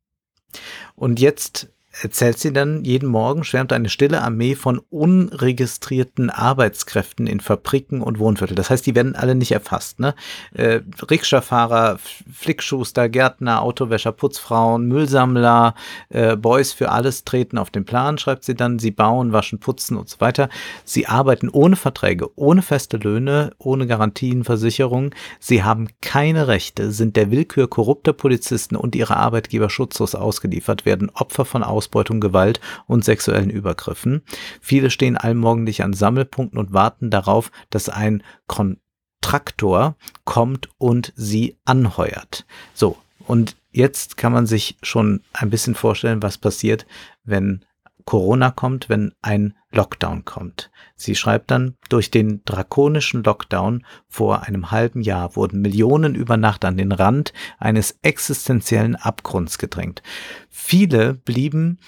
[0.95, 1.71] Und jetzt
[2.03, 8.19] erzählt sie dann, jeden Morgen schwärmt eine stille Armee von unregistrierten Arbeitskräften in Fabriken und
[8.19, 8.55] Wohnviertel.
[8.55, 10.01] Das heißt, die werden alle nicht erfasst.
[10.01, 10.15] Ne?
[10.55, 11.99] Äh, Rikscha-Fahrer,
[12.33, 15.75] Flickschuster, Gärtner, Autowäscher, Putzfrauen, Müllsammler,
[16.09, 18.79] äh, Boys für alles treten auf den Plan, schreibt sie dann.
[18.79, 20.49] Sie bauen, waschen, putzen und so weiter.
[20.85, 25.15] Sie arbeiten ohne Verträge, ohne feste Löhne, ohne Garantien, Versicherungen.
[25.39, 31.11] Sie haben keine Rechte, sind der Willkür korrupter Polizisten und ihrer Arbeitgeber schutzlos ausgeliefert, werden
[31.11, 34.23] Opfer von Aus Ausbeutung, Gewalt und sexuellen Übergriffen.
[34.61, 42.47] Viele stehen allmorgendlich an Sammelpunkten und warten darauf, dass ein Kontraktor kommt und sie anheuert.
[42.73, 42.97] So,
[43.27, 46.87] und jetzt kann man sich schon ein bisschen vorstellen, was passiert,
[47.23, 47.65] wenn
[48.07, 50.71] Corona kommt, wenn ein Lockdown kommt.
[50.97, 56.65] Sie schreibt dann, durch den drakonischen Lockdown vor einem halben Jahr wurden Millionen über Nacht
[56.65, 60.03] an den Rand eines existenziellen Abgrunds gedrängt.
[60.49, 61.79] Viele blieben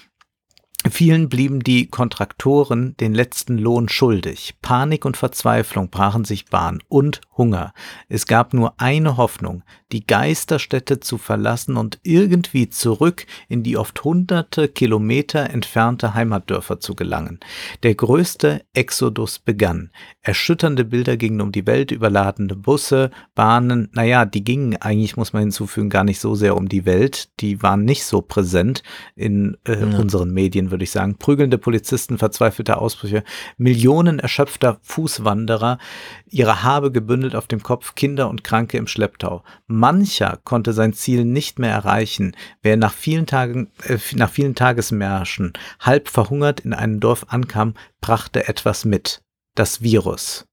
[0.91, 4.55] Vielen blieben die Kontraktoren den letzten Lohn schuldig.
[4.63, 7.73] Panik und Verzweiflung brachen sich Bahn und Hunger.
[8.09, 9.63] Es gab nur eine Hoffnung,
[9.93, 16.95] die Geisterstätte zu verlassen und irgendwie zurück in die oft hunderte Kilometer entfernte Heimatdörfer zu
[16.95, 17.41] gelangen.
[17.83, 19.91] Der größte Exodus begann.
[20.23, 25.43] Erschütternde Bilder gingen um die Welt, überladene Busse, Bahnen, naja, die gingen eigentlich, muss man
[25.43, 27.29] hinzufügen, gar nicht so sehr um die Welt.
[27.41, 28.83] Die waren nicht so präsent
[29.15, 29.99] in äh, ja.
[29.99, 31.17] unseren Medien, würde ich sagen.
[31.17, 33.25] Prügelnde Polizisten, verzweifelte Ausbrüche,
[33.57, 35.79] Millionen erschöpfter Fußwanderer,
[36.27, 39.43] ihre Habe gebündelt auf dem Kopf, Kinder und Kranke im Schlepptau.
[39.67, 42.37] Mancher konnte sein Ziel nicht mehr erreichen.
[42.63, 48.49] Wer nach vielen Tagen, äh, nach vielen Tagesmärschen halb verhungert in einem Dorf ankam, brachte
[48.49, 49.23] etwas mit.
[49.55, 50.47] Das Virus.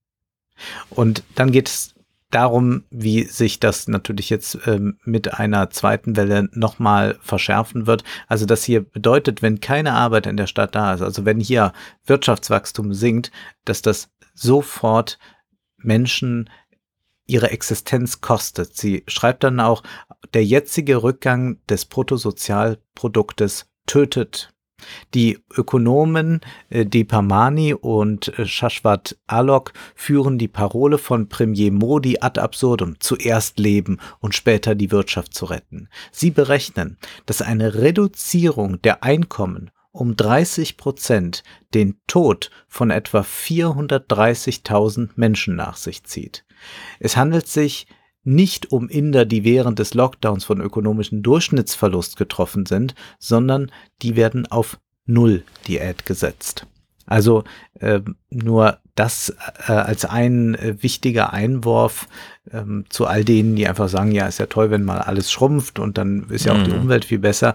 [0.90, 1.93] Und dann geht es
[2.34, 8.04] darum, wie sich das natürlich jetzt ähm, mit einer zweiten Welle nochmal verschärfen wird.
[8.26, 11.72] Also das hier bedeutet, wenn keine Arbeit in der Stadt da ist, also wenn hier
[12.06, 13.30] Wirtschaftswachstum sinkt,
[13.64, 15.18] dass das sofort
[15.76, 16.50] Menschen
[17.26, 18.76] ihre Existenz kostet.
[18.76, 19.82] Sie schreibt dann auch,
[20.34, 24.53] der jetzige Rückgang des Bruttosozialproduktes tötet
[25.14, 26.40] die Ökonomen
[26.70, 33.58] äh, Depamani und äh, Shashwat Alok führen die Parole von Premier Modi ad absurdum, zuerst
[33.58, 35.88] leben und später die Wirtschaft zu retten.
[36.10, 45.10] Sie berechnen, dass eine Reduzierung der Einkommen um 30 Prozent den Tod von etwa 430.000
[45.14, 46.44] Menschen nach sich zieht.
[46.98, 47.86] Es handelt sich
[48.24, 53.70] nicht um Inder, die während des Lockdowns von ökonomischen Durchschnittsverlust getroffen sind, sondern
[54.02, 56.66] die werden auf Null Diät gesetzt.
[57.06, 57.44] Also
[57.80, 59.34] äh, nur das
[59.66, 62.08] äh, als ein äh, wichtiger Einwurf
[62.50, 65.78] ähm, zu all denen, die einfach sagen, ja, ist ja toll, wenn mal alles schrumpft
[65.78, 66.64] und dann ist ja auch mhm.
[66.64, 67.54] die Umwelt viel besser.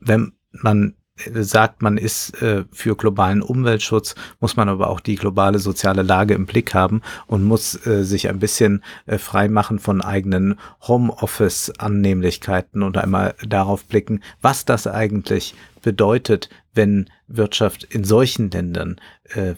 [0.00, 0.94] Wenn man
[1.32, 6.34] sagt, man ist äh, für globalen Umweltschutz, muss man aber auch die globale soziale Lage
[6.34, 12.82] im Blick haben und muss äh, sich ein bisschen äh, frei machen von eigenen Homeoffice-Annehmlichkeiten
[12.82, 19.00] und einmal darauf blicken, was das eigentlich bedeutet, wenn Wirtschaft in solchen Ländern
[19.34, 19.54] äh,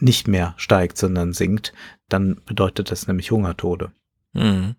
[0.00, 1.72] nicht mehr steigt, sondern sinkt,
[2.08, 3.92] dann bedeutet das nämlich Hungertode.
[4.32, 4.74] Mhm.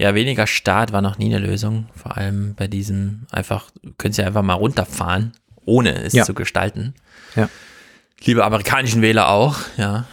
[0.00, 1.88] Ja, weniger Staat war noch nie eine Lösung.
[1.94, 5.32] Vor allem bei diesem einfach, können Sie einfach mal runterfahren
[5.64, 6.24] ohne es ja.
[6.24, 6.94] zu gestalten.
[7.36, 7.48] Ja.
[8.24, 10.06] Liebe amerikanischen Wähler auch, ja.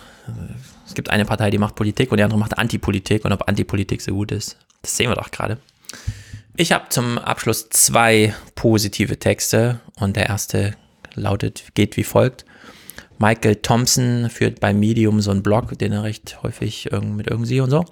[0.86, 4.02] Es gibt eine Partei, die macht Politik und die andere macht Antipolitik und ob Antipolitik
[4.02, 5.57] so gut ist, das sehen wir doch gerade.
[6.56, 10.76] Ich habe zum Abschluss zwei positive Texte und der erste
[11.14, 12.45] lautet, geht wie folgt.
[13.19, 17.69] Michael Thompson führt bei Medium so einen Blog, den er recht häufig mit irgendwie und
[17.69, 17.86] so.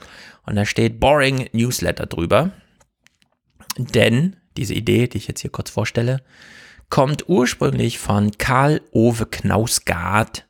[0.46, 2.52] Und da steht Boring Newsletter drüber.
[3.78, 6.22] Denn diese Idee, die ich jetzt hier kurz vorstelle,
[6.90, 10.48] kommt ursprünglich von Karl Ove Knausgard.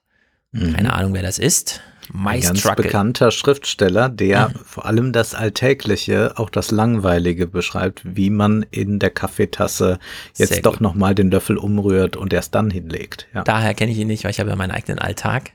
[0.52, 0.74] Mhm.
[0.74, 1.82] Keine Ahnung, wer das ist.
[2.14, 4.54] Ein ganz bekannter Schriftsteller, der mhm.
[4.64, 10.00] vor allem das Alltägliche, auch das Langweilige beschreibt, wie man in der Kaffeetasse
[10.36, 13.28] jetzt Sehr doch nochmal den Löffel umrührt und erst dann hinlegt.
[13.34, 13.44] Ja.
[13.44, 15.52] Daher kenne ich ihn nicht, weil ich habe ja meinen eigenen Alltag.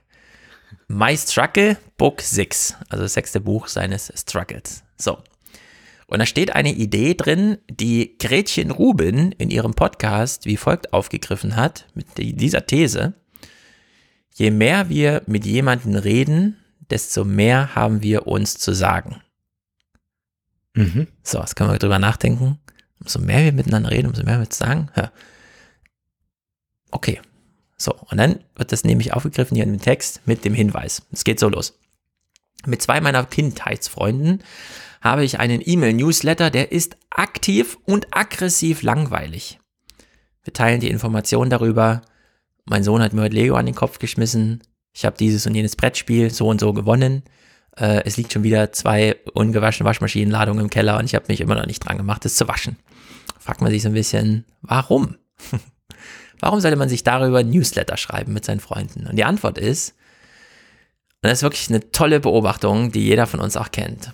[0.89, 4.83] My Struggle, Book 6, also das sechste Buch seines Struggles.
[4.97, 5.19] So,
[6.11, 11.55] und da steht eine Idee drin, die Gretchen Rubin in ihrem Podcast wie folgt aufgegriffen
[11.55, 13.15] hat, mit dieser These.
[14.35, 16.57] Je mehr wir mit jemandem reden,
[16.91, 19.23] desto mehr haben wir uns zu sagen.
[20.75, 21.07] Mhm.
[21.23, 22.59] So, jetzt können wir drüber nachdenken.
[22.99, 24.91] Umso mehr wir miteinander reden, umso mehr wir zu sagen.
[24.97, 25.13] Ja.
[26.91, 27.21] Okay.
[27.77, 31.03] So, und dann wird das nämlich aufgegriffen hier in dem Text mit dem Hinweis.
[31.13, 31.79] Es geht so los.
[32.67, 34.43] Mit zwei meiner Kindheitsfreunden
[35.01, 39.59] habe ich einen E-Mail-Newsletter, der ist aktiv und aggressiv langweilig.
[40.43, 42.03] Wir teilen die Informationen darüber.
[42.65, 44.63] Mein Sohn hat mir heute Lego an den Kopf geschmissen.
[44.93, 47.23] Ich habe dieses und jenes Brettspiel so und so gewonnen.
[47.77, 51.55] Äh, es liegt schon wieder zwei ungewaschene Waschmaschinenladungen im Keller und ich habe mich immer
[51.55, 52.77] noch nicht dran gemacht, es zu waschen.
[53.39, 55.17] Fragt man sich so ein bisschen, warum?
[56.41, 59.07] warum sollte man sich darüber Newsletter schreiben mit seinen Freunden?
[59.07, 59.95] Und die Antwort ist,
[61.23, 64.13] und das ist wirklich eine tolle Beobachtung, die jeder von uns auch kennt.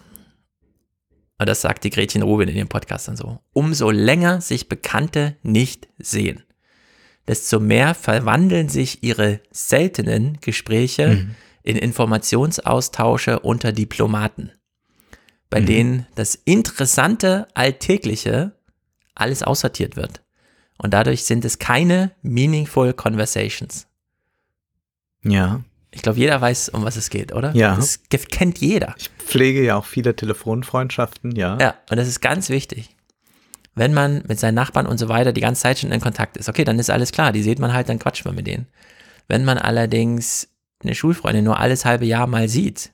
[1.38, 3.40] Und das sagt die Gretchen Rubin in dem Podcast dann so.
[3.52, 6.44] Umso länger sich Bekannte nicht sehen,
[7.28, 11.34] desto mehr verwandeln sich ihre seltenen Gespräche mhm.
[11.62, 14.52] in Informationsaustausche unter Diplomaten,
[15.50, 15.66] bei mhm.
[15.66, 18.52] denen das interessante Alltägliche
[19.14, 20.22] alles aussortiert wird.
[20.78, 23.86] Und dadurch sind es keine meaningful conversations.
[25.22, 25.64] Ja.
[25.96, 27.52] Ich glaube, jeder weiß, um was es geht, oder?
[27.56, 27.74] Ja.
[27.74, 28.94] Das kennt jeder.
[28.98, 31.56] Ich pflege ja auch viele Telefonfreundschaften, ja.
[31.58, 32.90] Ja, und das ist ganz wichtig.
[33.74, 36.50] Wenn man mit seinen Nachbarn und so weiter die ganze Zeit schon in Kontakt ist,
[36.50, 38.66] okay, dann ist alles klar, die sieht man halt, dann quatscht man mit denen.
[39.26, 40.48] Wenn man allerdings
[40.82, 42.92] eine Schulfreundin nur alles halbe Jahr mal sieht,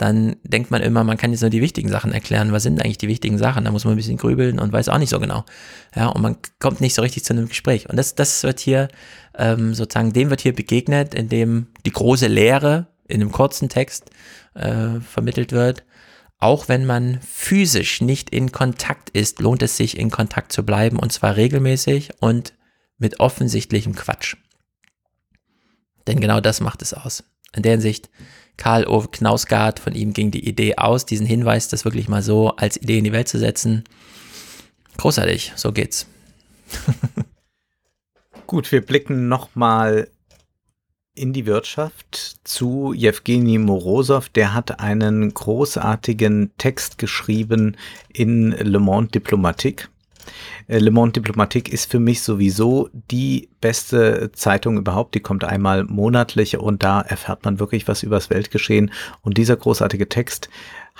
[0.00, 2.52] dann denkt man immer, man kann jetzt nur die wichtigen Sachen erklären.
[2.52, 3.66] Was sind eigentlich die wichtigen Sachen?
[3.66, 5.44] Da muss man ein bisschen grübeln und weiß auch nicht so genau.
[5.94, 7.86] Ja, und man kommt nicht so richtig zu einem Gespräch.
[7.90, 8.88] Und das, das wird hier
[9.36, 14.08] ähm, sozusagen, dem wird hier begegnet, indem die große Lehre in einem kurzen Text
[14.54, 15.84] äh, vermittelt wird.
[16.38, 20.98] Auch wenn man physisch nicht in Kontakt ist, lohnt es sich, in Kontakt zu bleiben
[20.98, 22.54] und zwar regelmäßig und
[22.96, 24.36] mit offensichtlichem Quatsch.
[26.06, 27.24] Denn genau das macht es aus.
[27.54, 28.08] In der Hinsicht
[28.60, 32.50] Karl Ove Knausgard, von ihm ging die Idee aus, diesen Hinweis, das wirklich mal so
[32.56, 33.84] als Idee in die Welt zu setzen.
[34.98, 36.06] Großartig, so geht's.
[38.46, 40.10] Gut, wir blicken nochmal
[41.14, 44.28] in die Wirtschaft zu Jewgeni Morosow.
[44.28, 47.78] Der hat einen großartigen Text geschrieben
[48.12, 49.88] in Le Monde Diplomatique.
[50.66, 55.14] Äh, Le Monde Diplomatique ist für mich sowieso die beste Zeitung überhaupt.
[55.14, 58.90] Die kommt einmal monatlich und da erfährt man wirklich was übers Weltgeschehen.
[59.22, 60.48] Und dieser großartige Text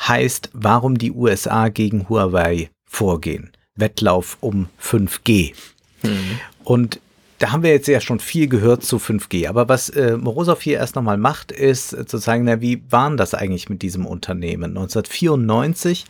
[0.08, 3.52] heißt, warum die USA gegen Huawei vorgehen.
[3.76, 5.54] Wettlauf um 5G.
[6.02, 6.40] Mhm.
[6.64, 7.00] Und
[7.40, 9.48] da haben wir jetzt ja schon viel gehört zu 5G.
[9.48, 13.16] Aber was äh, Morosow hier erst nochmal macht, ist äh, zu zeigen, na, wie waren
[13.16, 14.76] das eigentlich mit diesem Unternehmen?
[14.76, 16.04] 1994,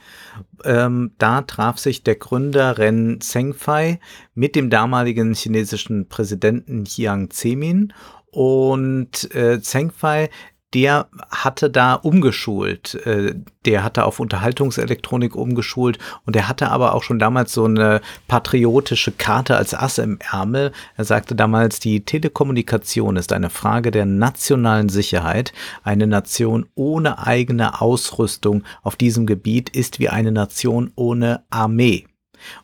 [0.65, 4.01] ähm, da traf sich der Gründer Ren Zhengfei
[4.35, 7.93] mit dem damaligen chinesischen Präsidenten Jiang Zemin
[8.33, 10.31] und äh, Zhengfei,
[10.75, 12.95] der hatte da umgeschult.
[13.07, 13.35] Äh,
[13.65, 19.13] der hatte auf Unterhaltungselektronik umgeschult und der hatte aber auch schon damals so eine patriotische
[19.13, 20.73] Karte als Ass im Ärmel.
[20.97, 25.53] Er sagte damals, die Telekommunikation ist eine Frage der nationalen Sicherheit.
[25.83, 32.07] Eine Nation ohne eigene Ausrüstung auf diesem Gebiet ist wie eine Nation ohne Armee.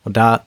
[0.05, 0.47] Und da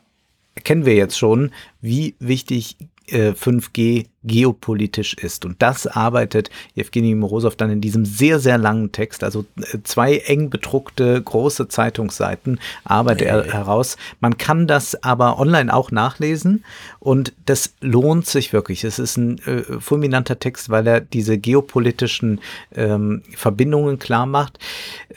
[0.56, 2.78] erkennen wir jetzt schon, wie wichtig
[3.12, 5.46] 5G äh, geopolitisch ist.
[5.46, 10.18] Und das arbeitet Evgeny Morosow dann in diesem sehr, sehr langen Text, also äh, zwei
[10.18, 13.48] eng bedruckte große Zeitungsseiten, arbeitet hey.
[13.48, 13.98] er heraus.
[14.20, 16.66] Man kann das aber online auch nachlesen
[17.00, 18.84] und das lohnt sich wirklich.
[18.84, 22.42] Es ist ein äh, fulminanter Text, weil er diese geopolitischen
[22.76, 24.60] ähm, Verbindungen klar macht.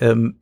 [0.01, 0.37] Ähm,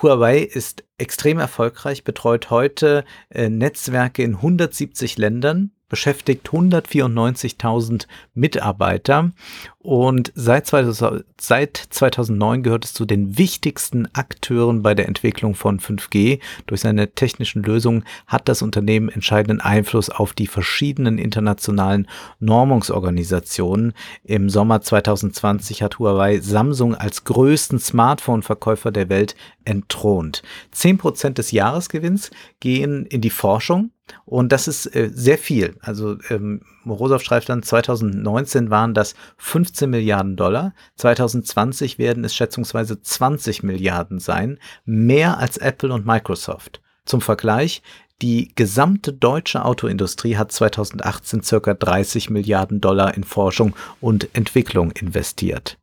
[0.00, 9.30] Huawei ist extrem erfolgreich, betreut heute äh, Netzwerke in 170 Ländern beschäftigt 194.000 Mitarbeiter
[9.78, 15.80] und seit, 2000, seit 2009 gehört es zu den wichtigsten Akteuren bei der Entwicklung von
[15.80, 16.40] 5G.
[16.64, 22.08] Durch seine technischen Lösungen hat das Unternehmen entscheidenden Einfluss auf die verschiedenen internationalen
[22.40, 23.92] Normungsorganisationen.
[24.24, 29.34] Im Sommer 2020 hat Huawei Samsung als größten Smartphone-Verkäufer der Welt
[29.66, 30.42] entthront.
[30.70, 33.90] Zehn Prozent des Jahresgewinns gehen in die Forschung
[34.24, 35.76] und das ist äh, sehr viel.
[35.80, 43.00] Also ähm, Morosow schreibt dann, 2019 waren das 15 Milliarden Dollar, 2020 werden es schätzungsweise
[43.00, 46.80] 20 Milliarden sein, mehr als Apple und Microsoft.
[47.04, 47.82] Zum Vergleich,
[48.22, 55.76] die gesamte deutsche Autoindustrie hat 2018 circa 30 Milliarden Dollar in Forschung und Entwicklung investiert.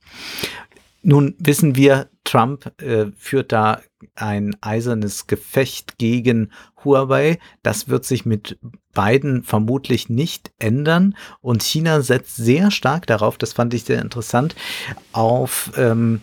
[1.01, 3.81] Nun wissen wir, Trump äh, führt da
[4.15, 6.51] ein eisernes Gefecht gegen
[6.83, 7.39] Huawei.
[7.63, 8.59] Das wird sich mit
[8.93, 11.15] beiden vermutlich nicht ändern.
[11.41, 14.55] Und China setzt sehr stark darauf, das fand ich sehr interessant,
[15.11, 16.21] auf ähm,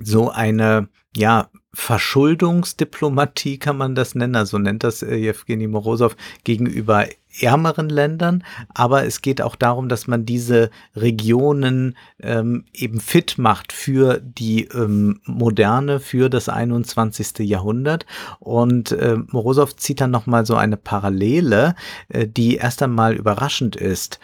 [0.00, 7.06] so eine, ja, Verschuldungsdiplomatie kann man das nennen, also nennt das äh, Jewgeni Morosow gegenüber
[7.40, 8.44] ärmeren Ländern,
[8.74, 14.64] aber es geht auch darum, dass man diese Regionen ähm, eben fit macht für die
[14.64, 17.38] ähm, Moderne, für das 21.
[17.40, 18.06] Jahrhundert.
[18.40, 21.74] Und äh, Morosow zieht dann nochmal so eine Parallele,
[22.08, 24.18] äh, die erst einmal überraschend ist.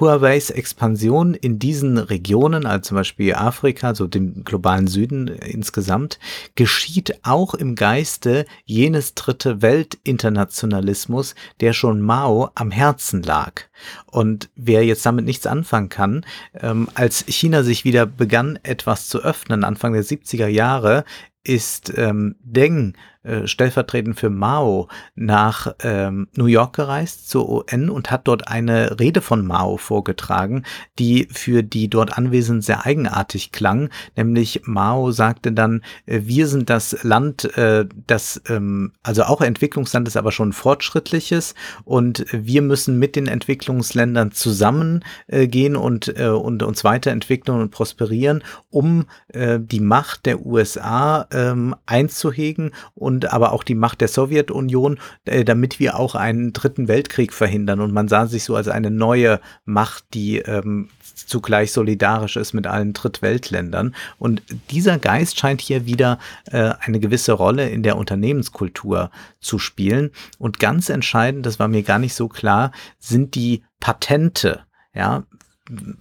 [0.00, 6.18] Huaweis Expansion in diesen Regionen, also zum Beispiel Afrika, also dem globalen Süden insgesamt,
[6.54, 13.62] geschieht auch im Geiste jenes dritte Weltinternationalismus, der schon Mao am Herzen lag.
[14.06, 16.24] Und wer jetzt damit nichts anfangen kann,
[16.60, 21.04] ähm, als China sich wieder begann, etwas zu öffnen, Anfang der 70er Jahre,
[21.42, 28.10] ist ähm, Deng äh, stellvertretend für Mao nach ähm, New York gereist zur UN und
[28.10, 30.64] hat dort eine Rede von Mao vorgetragen,
[30.98, 33.90] die für die dort Anwesenden sehr eigenartig klang.
[34.16, 40.08] Nämlich Mao sagte dann, äh, wir sind das Land, äh, das ähm, also auch Entwicklungsland
[40.08, 41.54] ist, aber schon fortschrittliches
[41.84, 48.42] und wir müssen mit den Entwicklungsländern zusammengehen äh, und, äh, und uns weiterentwickeln und prosperieren,
[48.70, 54.98] um äh, die Macht der USA ähm, einzuhegen und aber auch die Macht der Sowjetunion,
[55.24, 57.80] äh, damit wir auch einen dritten Weltkrieg verhindern.
[57.80, 62.66] Und man sah sich so als eine neue Macht, die ähm, zugleich solidarisch ist mit
[62.66, 63.94] allen Drittweltländern.
[64.18, 66.18] Und dieser Geist scheint hier wieder
[66.50, 70.10] äh, eine gewisse Rolle in der Unternehmenskultur zu spielen.
[70.38, 74.60] Und ganz entscheidend, das war mir gar nicht so klar, sind die Patente.
[74.94, 75.24] Ja,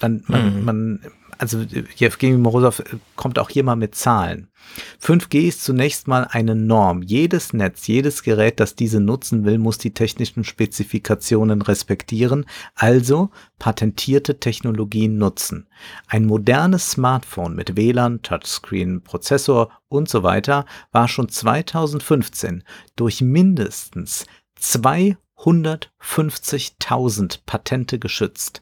[0.02, 0.66] man, man, mhm.
[0.66, 1.00] man
[1.40, 2.84] also Jewgeni Morozov
[3.16, 4.50] kommt auch hier mal mit Zahlen.
[5.02, 7.02] 5G ist zunächst mal eine Norm.
[7.02, 12.46] Jedes Netz, jedes Gerät, das diese nutzen will, muss die technischen Spezifikationen respektieren,
[12.76, 15.70] also patentierte Technologien nutzen.
[16.08, 22.66] Ein modernes Smartphone mit WLAN, Touchscreen, Prozessor und so weiter war schon 2015
[22.98, 24.26] durch mindestens
[24.62, 28.62] 250.000 Patente geschützt.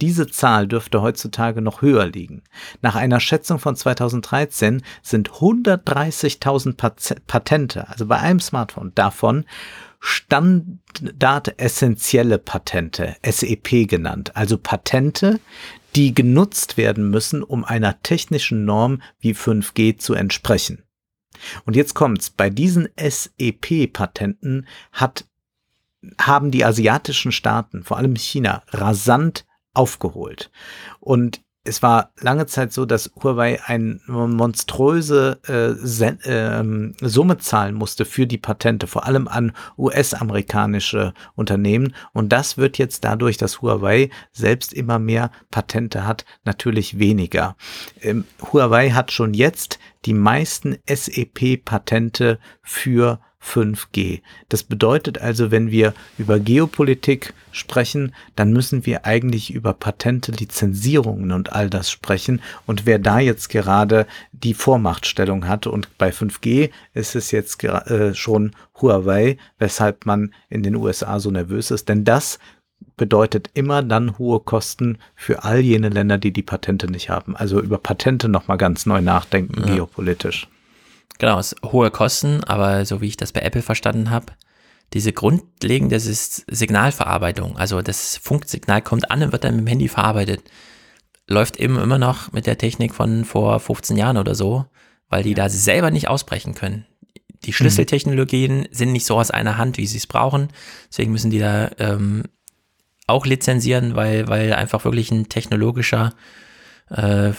[0.00, 2.42] Diese Zahl dürfte heutzutage noch höher liegen.
[2.80, 9.44] Nach einer Schätzung von 2013 sind 130.000 Patente, also bei einem Smartphone, davon
[10.00, 15.40] standardessentielle Patente, SEP genannt, also Patente,
[15.94, 20.84] die genutzt werden müssen, um einer technischen Norm wie 5G zu entsprechen.
[21.64, 25.26] Und jetzt kommt's, bei diesen SEP-Patenten hat
[26.18, 29.44] haben die asiatischen Staaten, vor allem China, rasant
[29.74, 30.50] aufgeholt.
[31.00, 36.64] Und es war lange Zeit so, dass Huawei eine monströse äh, äh,
[37.02, 41.94] Summe zahlen musste für die Patente, vor allem an US-amerikanische Unternehmen.
[42.14, 47.56] Und das wird jetzt dadurch, dass Huawei selbst immer mehr Patente hat, natürlich weniger.
[48.00, 54.20] Ähm, Huawei hat schon jetzt die meisten SEP-Patente für 5G.
[54.48, 61.32] Das bedeutet also, wenn wir über Geopolitik sprechen, dann müssen wir eigentlich über Patente, Lizenzierungen
[61.32, 62.42] und all das sprechen.
[62.66, 68.14] Und wer da jetzt gerade die Vormachtstellung hat und bei 5G ist es jetzt äh,
[68.14, 72.38] schon Huawei, weshalb man in den USA so nervös ist, denn das
[72.96, 77.36] bedeutet immer dann hohe Kosten für all jene Länder, die die Patente nicht haben.
[77.36, 79.74] Also über Patente nochmal ganz neu nachdenken, ja.
[79.74, 80.48] geopolitisch.
[81.20, 84.32] Genau, es hohe Kosten, aber so wie ich das bei Apple verstanden habe,
[84.94, 90.42] diese grundlegende Signalverarbeitung, also das Funksignal kommt an und wird dann mit dem Handy verarbeitet,
[91.28, 94.64] läuft eben immer noch mit der Technik von vor 15 Jahren oder so,
[95.10, 96.86] weil die da selber nicht ausbrechen können.
[97.44, 98.66] Die Schlüsseltechnologien mhm.
[98.70, 100.48] sind nicht so aus einer Hand, wie sie es brauchen.
[100.88, 102.24] Deswegen müssen die da ähm,
[103.06, 106.14] auch lizenzieren, weil, weil einfach wirklich ein technologischer,
[106.88, 107.32] äh,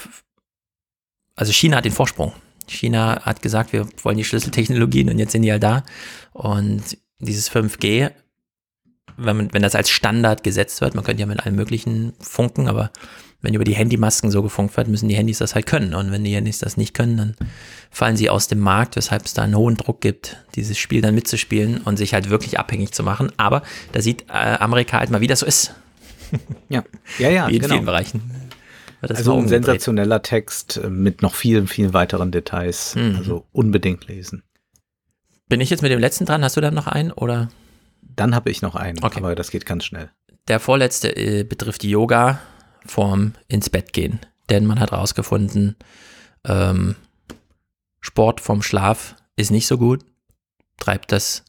[1.36, 2.34] also China hat den Vorsprung.
[2.72, 5.84] China hat gesagt, wir wollen die Schlüsseltechnologien und jetzt sind die halt da.
[6.34, 8.12] Und dieses 5G,
[9.18, 12.68] wenn, man, wenn das als Standard gesetzt wird, man könnte ja mit allen möglichen funken,
[12.68, 12.92] aber
[13.42, 15.96] wenn über die Handymasken so gefunkt wird, müssen die Handys das halt können.
[15.96, 17.36] Und wenn die Handys das nicht können, dann
[17.90, 21.16] fallen sie aus dem Markt, weshalb es da einen hohen Druck gibt, dieses Spiel dann
[21.16, 23.32] mitzuspielen und sich halt wirklich abhängig zu machen.
[23.38, 25.74] Aber da sieht äh, Amerika halt mal, wie das so ist.
[26.70, 26.84] Ja,
[27.20, 27.48] ja, ja.
[27.50, 27.74] Wie in genau.
[27.74, 28.41] vielen Bereichen
[29.02, 32.96] also ein sensationeller Text äh, mit noch vielen, vielen weiteren Details.
[32.96, 33.16] Mhm.
[33.18, 34.44] Also unbedingt lesen.
[35.48, 36.44] Bin ich jetzt mit dem letzten dran?
[36.44, 37.50] Hast du dann noch einen oder?
[38.02, 39.20] Dann habe ich noch einen, okay.
[39.20, 40.10] aber das geht ganz schnell.
[40.48, 42.40] Der vorletzte äh, betrifft die Yoga
[42.86, 44.20] vorm ins Bett gehen.
[44.50, 45.76] Denn man hat herausgefunden,
[46.46, 46.96] ähm,
[48.00, 50.04] Sport vom Schlaf ist nicht so gut,
[50.80, 51.44] treibt das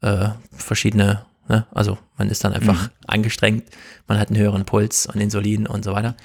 [0.00, 1.66] äh, verschiedene Ne?
[1.72, 2.90] Also man ist dann einfach mhm.
[3.06, 3.64] angestrengt,
[4.06, 6.16] man hat einen höheren Puls und Insulin und so weiter.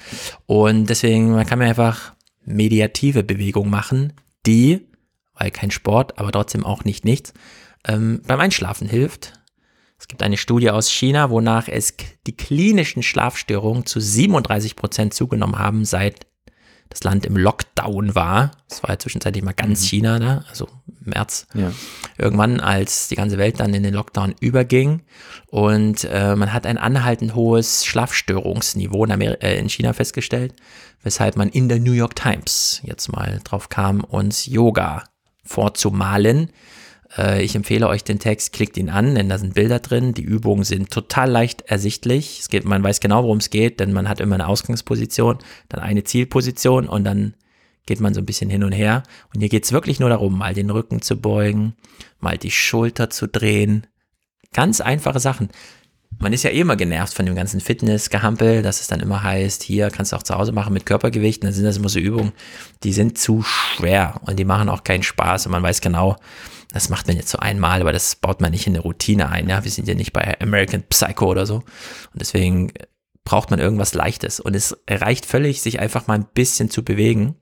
[0.46, 2.14] Und deswegen, man kann mir einfach
[2.44, 4.12] mediative Bewegungen machen,
[4.46, 4.86] die,
[5.34, 7.32] weil kein Sport, aber trotzdem auch nicht nichts,
[7.86, 9.34] ähm, beim Einschlafen hilft.
[9.98, 11.94] Es gibt eine Studie aus China, wonach es
[12.26, 16.27] die klinischen Schlafstörungen zu 37 Prozent zugenommen haben, seit
[16.90, 18.52] das Land im Lockdown war.
[18.68, 19.86] Das war ja zwischenzeitlich mal ganz mhm.
[19.86, 20.68] China da, also
[21.00, 21.46] März.
[21.54, 21.72] Ja.
[22.16, 25.02] Irgendwann, als die ganze Welt dann in den Lockdown überging
[25.46, 30.54] und äh, man hat ein anhaltend hohes Schlafstörungsniveau in, äh, in China festgestellt,
[31.02, 35.04] weshalb man in der New York Times jetzt mal drauf kam, uns Yoga
[35.44, 36.50] vorzumalen
[37.40, 40.12] ich empfehle euch den Text, klickt ihn an, denn da sind Bilder drin.
[40.12, 42.40] Die Übungen sind total leicht ersichtlich.
[42.40, 45.38] Es geht, man weiß genau, worum es geht, denn man hat immer eine Ausgangsposition,
[45.70, 47.34] dann eine Zielposition und dann
[47.86, 49.02] geht man so ein bisschen hin und her.
[49.32, 51.74] Und hier geht es wirklich nur darum, mal den Rücken zu beugen,
[52.20, 53.86] mal die Schulter zu drehen.
[54.52, 55.48] Ganz einfache Sachen.
[56.20, 59.62] Man ist ja eh immer genervt von dem ganzen Fitnessgehampel, dass es dann immer heißt,
[59.62, 61.44] hier kannst du auch zu Hause machen mit Körpergewicht.
[61.44, 62.32] Dann sind das immer so Übungen,
[62.82, 65.46] die sind zu schwer und die machen auch keinen Spaß.
[65.46, 66.16] Und man weiß genau,
[66.72, 69.48] das macht man jetzt so einmal, aber das baut man nicht in eine Routine ein.
[69.48, 71.56] Ja, wir sind ja nicht bei American Psycho oder so.
[71.56, 71.64] Und
[72.14, 72.72] deswegen
[73.24, 74.40] braucht man irgendwas Leichtes.
[74.40, 77.36] Und es reicht völlig, sich einfach mal ein bisschen zu bewegen.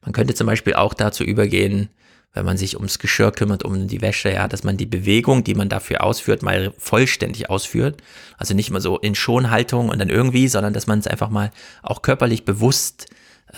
[0.00, 1.88] Man könnte zum Beispiel auch dazu übergehen,
[2.32, 5.54] wenn man sich ums Geschirr kümmert, um die Wäsche, ja, dass man die Bewegung, die
[5.54, 8.02] man dafür ausführt, mal vollständig ausführt.
[8.38, 11.50] Also nicht mal so in Schonhaltung und dann irgendwie, sondern dass man es einfach mal
[11.82, 13.06] auch körperlich bewusst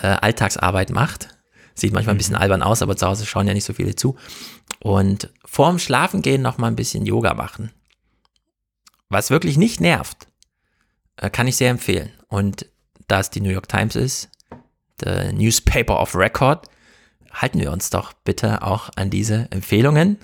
[0.02, 1.28] äh, Alltagsarbeit macht.
[1.74, 2.42] Sieht manchmal ein bisschen mhm.
[2.42, 4.16] albern aus, aber zu Hause schauen ja nicht so viele zu.
[4.80, 7.70] Und vorm Schlafengehen noch mal ein bisschen Yoga machen.
[9.08, 10.26] Was wirklich nicht nervt,
[11.16, 12.10] äh, kann ich sehr empfehlen.
[12.28, 12.66] Und
[13.06, 14.30] da es die New York Times ist,
[15.04, 16.68] the Newspaper of Record,
[17.34, 20.18] halten wir uns doch bitte auch an diese Empfehlungen.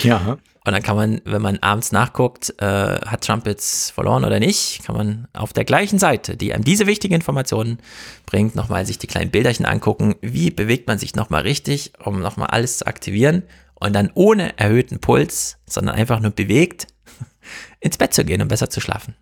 [0.00, 0.38] Ja.
[0.66, 4.82] Und dann kann man, wenn man abends nachguckt, äh, hat Trump jetzt verloren oder nicht,
[4.84, 7.78] kann man auf der gleichen Seite, die einem diese wichtigen Informationen
[8.26, 10.16] bringt, nochmal sich die kleinen Bilderchen angucken.
[10.22, 13.44] Wie bewegt man sich nochmal richtig, um nochmal alles zu aktivieren
[13.74, 16.88] und dann ohne erhöhten Puls, sondern einfach nur bewegt,
[17.80, 19.14] ins Bett zu gehen, um besser zu schlafen.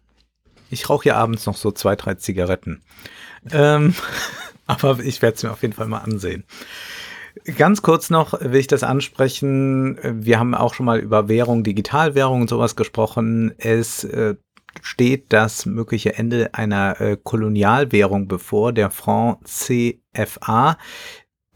[0.70, 2.82] Ich rauche ja abends noch so zwei, drei Zigaretten.
[3.52, 3.94] Ähm,
[4.66, 6.44] aber ich werde es mir auf jeden Fall mal ansehen.
[7.56, 9.98] Ganz kurz noch will ich das ansprechen.
[10.02, 13.52] Wir haben auch schon mal über Währung, Digitalwährung und sowas gesprochen.
[13.58, 14.36] Es äh,
[14.82, 20.78] steht das mögliche Ende einer äh, Kolonialwährung bevor, der Franc CFA,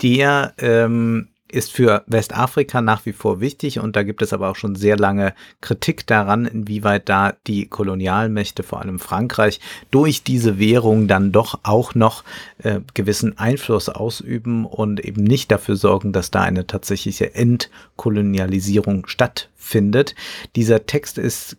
[0.02, 4.56] der ähm, ist für Westafrika nach wie vor wichtig und da gibt es aber auch
[4.56, 9.60] schon sehr lange Kritik daran, inwieweit da die Kolonialmächte, vor allem Frankreich,
[9.90, 12.24] durch diese Währung dann doch auch noch
[12.58, 20.14] äh, gewissen Einfluss ausüben und eben nicht dafür sorgen, dass da eine tatsächliche Entkolonialisierung stattfindet.
[20.56, 21.56] Dieser Text ist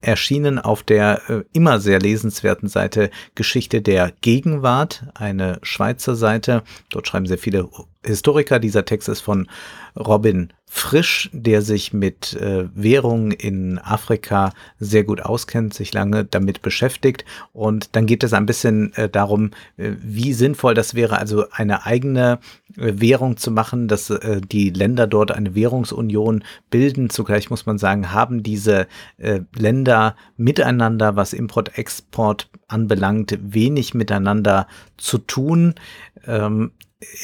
[0.00, 6.62] erschienen auf der äh, immer sehr lesenswerten Seite Geschichte der Gegenwart, eine Schweizer Seite.
[6.88, 7.68] Dort schreiben sehr viele
[8.04, 8.58] Historiker.
[8.58, 9.48] Dieser Text ist von
[9.96, 16.62] Robin Frisch, der sich mit äh, Währungen in Afrika sehr gut auskennt, sich lange damit
[16.62, 17.24] beschäftigt.
[17.52, 21.86] Und dann geht es ein bisschen äh, darum, äh, wie sinnvoll das wäre, also eine
[21.86, 22.38] eigene
[22.76, 27.10] äh, Währung zu machen, dass äh, die Länder dort eine Währungsunion bilden.
[27.10, 28.86] Zugleich muss man sagen, haben diese
[29.18, 35.74] äh, Länder miteinander, was Import-Export anbelangt, wenig miteinander zu tun.
[36.28, 36.70] Ähm,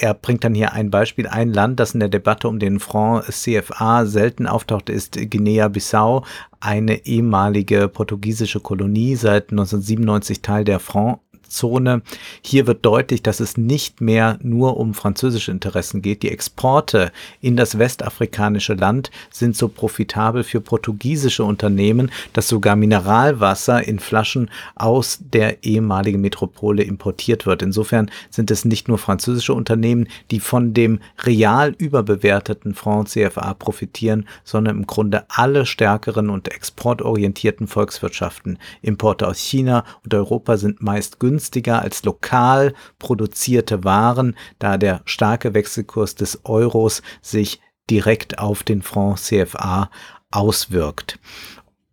[0.00, 1.26] er bringt dann hier ein Beispiel.
[1.26, 6.24] Ein Land, das in der Debatte um den Franc CFA selten auftaucht, ist Guinea-Bissau,
[6.60, 11.20] eine ehemalige portugiesische Kolonie, seit 1997 Teil der Franc
[11.56, 12.02] Zone.
[12.42, 16.22] Hier wird deutlich, dass es nicht mehr nur um französische Interessen geht.
[16.22, 17.10] Die Exporte
[17.40, 24.50] in das westafrikanische Land sind so profitabel für portugiesische Unternehmen, dass sogar Mineralwasser in Flaschen
[24.74, 27.62] aus der ehemaligen Metropole importiert wird.
[27.62, 34.28] Insofern sind es nicht nur französische Unternehmen, die von dem real überbewerteten Franc CFA profitieren,
[34.44, 38.58] sondern im Grunde alle stärkeren und exportorientierten Volkswirtschaften.
[38.82, 45.02] Importe aus China und Europa sind meist günstiger günstiger als lokal produzierte Waren, da der
[45.04, 49.90] starke Wechselkurs des Euros sich direkt auf den Franc CFA
[50.30, 51.18] auswirkt.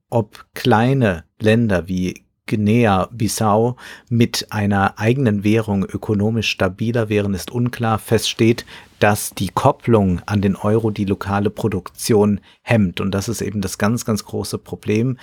[0.10, 3.78] Ob kleine Länder wie Guinea-Bissau
[4.10, 8.00] mit einer eigenen Währung ökonomisch stabiler wären, ist unklar.
[8.00, 8.66] Fest steht,
[9.00, 13.00] dass die Kopplung an den Euro die lokale Produktion hemmt.
[13.00, 15.18] Und das ist eben das ganz, ganz große Problem.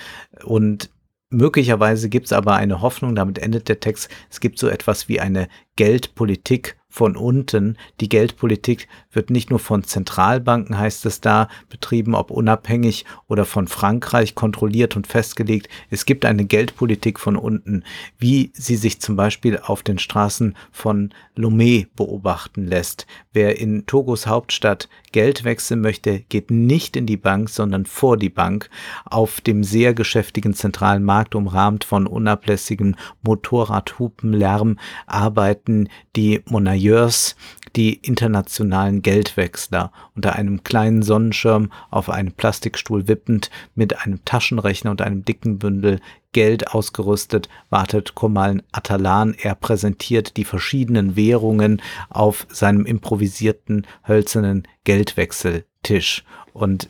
[0.44, 0.89] Und
[1.32, 5.20] Möglicherweise gibt es aber eine Hoffnung, damit endet der Text, es gibt so etwas wie
[5.20, 7.78] eine Geldpolitik von unten.
[8.01, 13.68] Die Geldpolitik wird nicht nur von Zentralbanken, heißt es da, betrieben, ob unabhängig oder von
[13.68, 15.68] Frankreich kontrolliert und festgelegt.
[15.89, 17.84] Es gibt eine Geldpolitik von unten,
[18.18, 23.07] wie sie sich zum Beispiel auf den Straßen von Lomé beobachten lässt.
[23.33, 28.29] Wer in Togos Hauptstadt Geld wechseln möchte, geht nicht in die Bank, sondern vor die
[28.29, 28.71] Bank.
[29.05, 37.37] Auf dem sehr geschäftigen zentralen Markt, umrahmt von unablässigem Motorradhupenlärm, arbeiten die Monayeurs,
[37.76, 45.02] die internationalen Geldwechsler, unter einem kleinen Sonnenschirm auf einem Plastikstuhl wippend, mit einem Taschenrechner und
[45.02, 46.00] einem dicken Bündel
[46.32, 49.34] Geld ausgerüstet, wartet Komal Atalan.
[49.40, 56.24] Er präsentiert die verschiedenen Währungen auf seinem improvisierten hölzernen Geldwechseltisch.
[56.52, 56.89] Und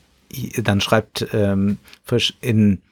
[0.62, 2.82] dann schreibt ähm, Fisch in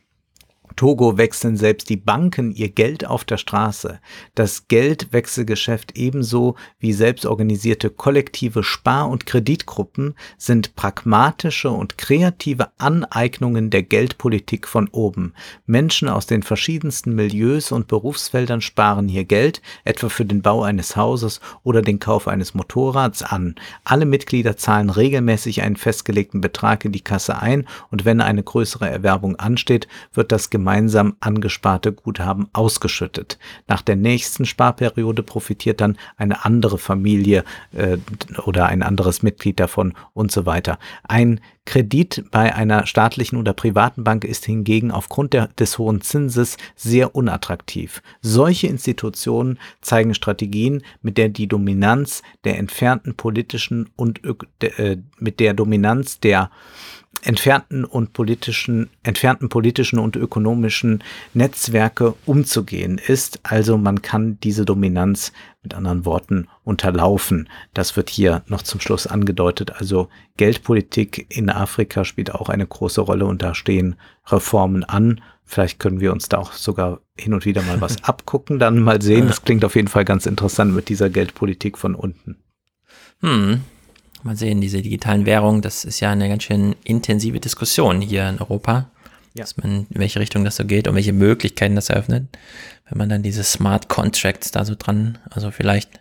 [0.79, 3.99] Togo wechseln selbst die Banken ihr Geld auf der Straße.
[4.37, 13.83] Das Geldwechselgeschäft ebenso wie selbstorganisierte kollektive Spar- und Kreditgruppen sind pragmatische und kreative Aneignungen der
[13.83, 15.33] Geldpolitik von oben.
[15.67, 20.95] Menschen aus den verschiedensten Milieus und Berufsfeldern sparen hier Geld, etwa für den Bau eines
[20.95, 23.57] Hauses oder den Kauf eines Motorrads an.
[23.83, 28.89] Alle Mitglieder zahlen regelmäßig einen festgelegten Betrag in die Kasse ein und wenn eine größere
[28.89, 33.39] Erwerbung ansteht, wird das gemeinsam angesparte Guthaben ausgeschüttet.
[33.67, 37.99] Nach der nächsten Sparperiode profitiert dann eine andere Familie äh,
[38.45, 40.79] oder ein anderes Mitglied davon und so weiter.
[41.05, 46.57] Ein Kredit bei einer staatlichen oder privaten Bank ist hingegen aufgrund der, des hohen Zinses
[46.77, 48.03] sehr unattraktiv.
[48.23, 54.23] Solche Institutionen zeigen Strategien, mit der die Dominanz der entfernten politischen und
[54.63, 56.51] äh, mit der Dominanz der
[57.23, 61.03] entfernten und politischen, entfernten politischen und ökonomischen
[61.35, 63.41] Netzwerke umzugehen ist.
[63.43, 65.33] Also man kann diese Dominanz
[65.63, 67.49] mit anderen Worten unterlaufen.
[67.75, 69.73] Das wird hier noch zum Schluss angedeutet.
[69.77, 75.21] Also Geldpolitik in Afrika spielt auch eine große Rolle und da stehen Reformen an.
[75.45, 79.01] Vielleicht können wir uns da auch sogar hin und wieder mal was abgucken, dann mal
[79.03, 79.27] sehen.
[79.27, 82.37] Das klingt auf jeden Fall ganz interessant mit dieser Geldpolitik von unten.
[83.21, 83.63] Hm,
[84.25, 88.39] Mal sehen, diese digitalen Währungen, das ist ja eine ganz schön intensive Diskussion hier in
[88.39, 88.91] Europa.
[89.35, 89.45] Ja.
[89.45, 92.27] Dass man, in welche Richtung das so geht und welche Möglichkeiten das eröffnet.
[92.89, 96.01] Wenn man dann diese Smart Contracts da so dran, also vielleicht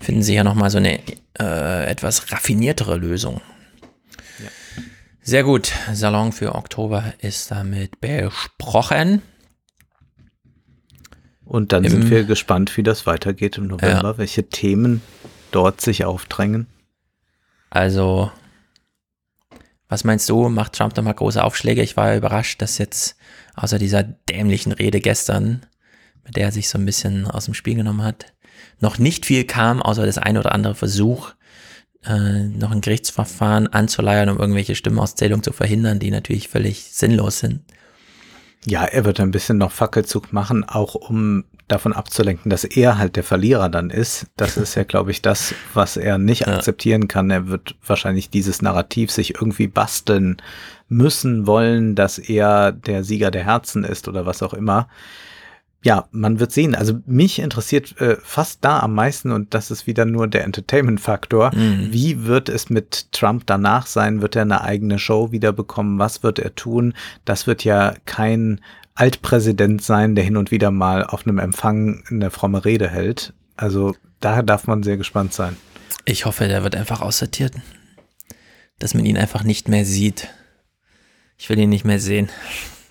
[0.00, 1.00] finden sie ja nochmal so eine
[1.38, 3.40] äh, etwas raffiniertere Lösung.
[4.42, 4.50] Ja.
[5.22, 5.72] Sehr gut.
[5.92, 9.22] Salon für Oktober ist damit besprochen.
[11.44, 14.18] Und dann Im, sind wir gespannt, wie das weitergeht im November, ja.
[14.18, 15.02] welche Themen
[15.50, 16.66] dort sich aufdrängen.
[17.74, 18.30] Also,
[19.88, 20.48] was meinst du?
[20.48, 21.82] Macht Trump nochmal große Aufschläge?
[21.82, 23.16] Ich war überrascht, dass jetzt
[23.56, 25.66] außer dieser dämlichen Rede gestern,
[26.24, 28.32] mit der er sich so ein bisschen aus dem Spiel genommen hat,
[28.78, 31.32] noch nicht viel kam, außer das ein oder andere Versuch,
[32.04, 37.62] äh, noch ein Gerichtsverfahren anzuleiern, um irgendwelche Stimmenauszählungen zu verhindern, die natürlich völlig sinnlos sind.
[38.64, 43.16] Ja, er wird ein bisschen noch Fackelzug machen, auch um davon abzulenken, dass er halt
[43.16, 44.26] der Verlierer dann ist.
[44.36, 46.54] Das ist ja, glaube ich, das, was er nicht ja.
[46.54, 47.30] akzeptieren kann.
[47.30, 50.36] Er wird wahrscheinlich dieses Narrativ sich irgendwie basteln
[50.88, 54.88] müssen wollen, dass er der Sieger der Herzen ist oder was auch immer.
[55.82, 56.74] Ja, man wird sehen.
[56.74, 61.54] Also mich interessiert äh, fast da am meisten, und das ist wieder nur der Entertainment-Faktor,
[61.54, 61.88] mhm.
[61.90, 64.22] wie wird es mit Trump danach sein?
[64.22, 65.98] Wird er eine eigene Show wiederbekommen?
[65.98, 66.94] Was wird er tun?
[67.26, 68.62] Das wird ja kein
[68.94, 73.32] Altpräsident sein, der hin und wieder mal auf einem Empfang eine fromme Rede hält.
[73.56, 75.56] Also daher darf man sehr gespannt sein.
[76.04, 77.54] Ich hoffe, der wird einfach aussortiert.
[78.78, 80.28] Dass man ihn einfach nicht mehr sieht.
[81.36, 82.28] Ich will ihn nicht mehr sehen.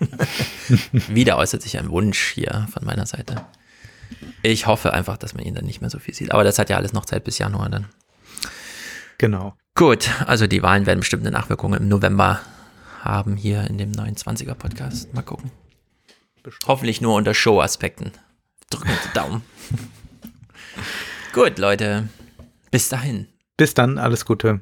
[1.08, 3.46] Wieder äußert sich ein Wunsch hier von meiner Seite.
[4.42, 6.32] Ich hoffe einfach, dass man ihn dann nicht mehr so viel sieht.
[6.32, 7.86] Aber das hat ja alles noch Zeit bis Januar dann.
[9.18, 9.54] Genau.
[9.74, 12.40] Gut, also die Wahlen werden bestimmt eine Nachwirkung im November
[13.00, 15.12] haben hier in dem 29er Podcast.
[15.12, 15.50] Mal gucken.
[16.44, 16.68] Bestimmt.
[16.68, 18.12] Hoffentlich nur unter Show-Aspekten.
[18.68, 19.42] Drücken die Daumen.
[21.32, 22.08] Gut, Leute.
[22.70, 23.28] Bis dahin.
[23.56, 24.60] Bis dann, alles Gute.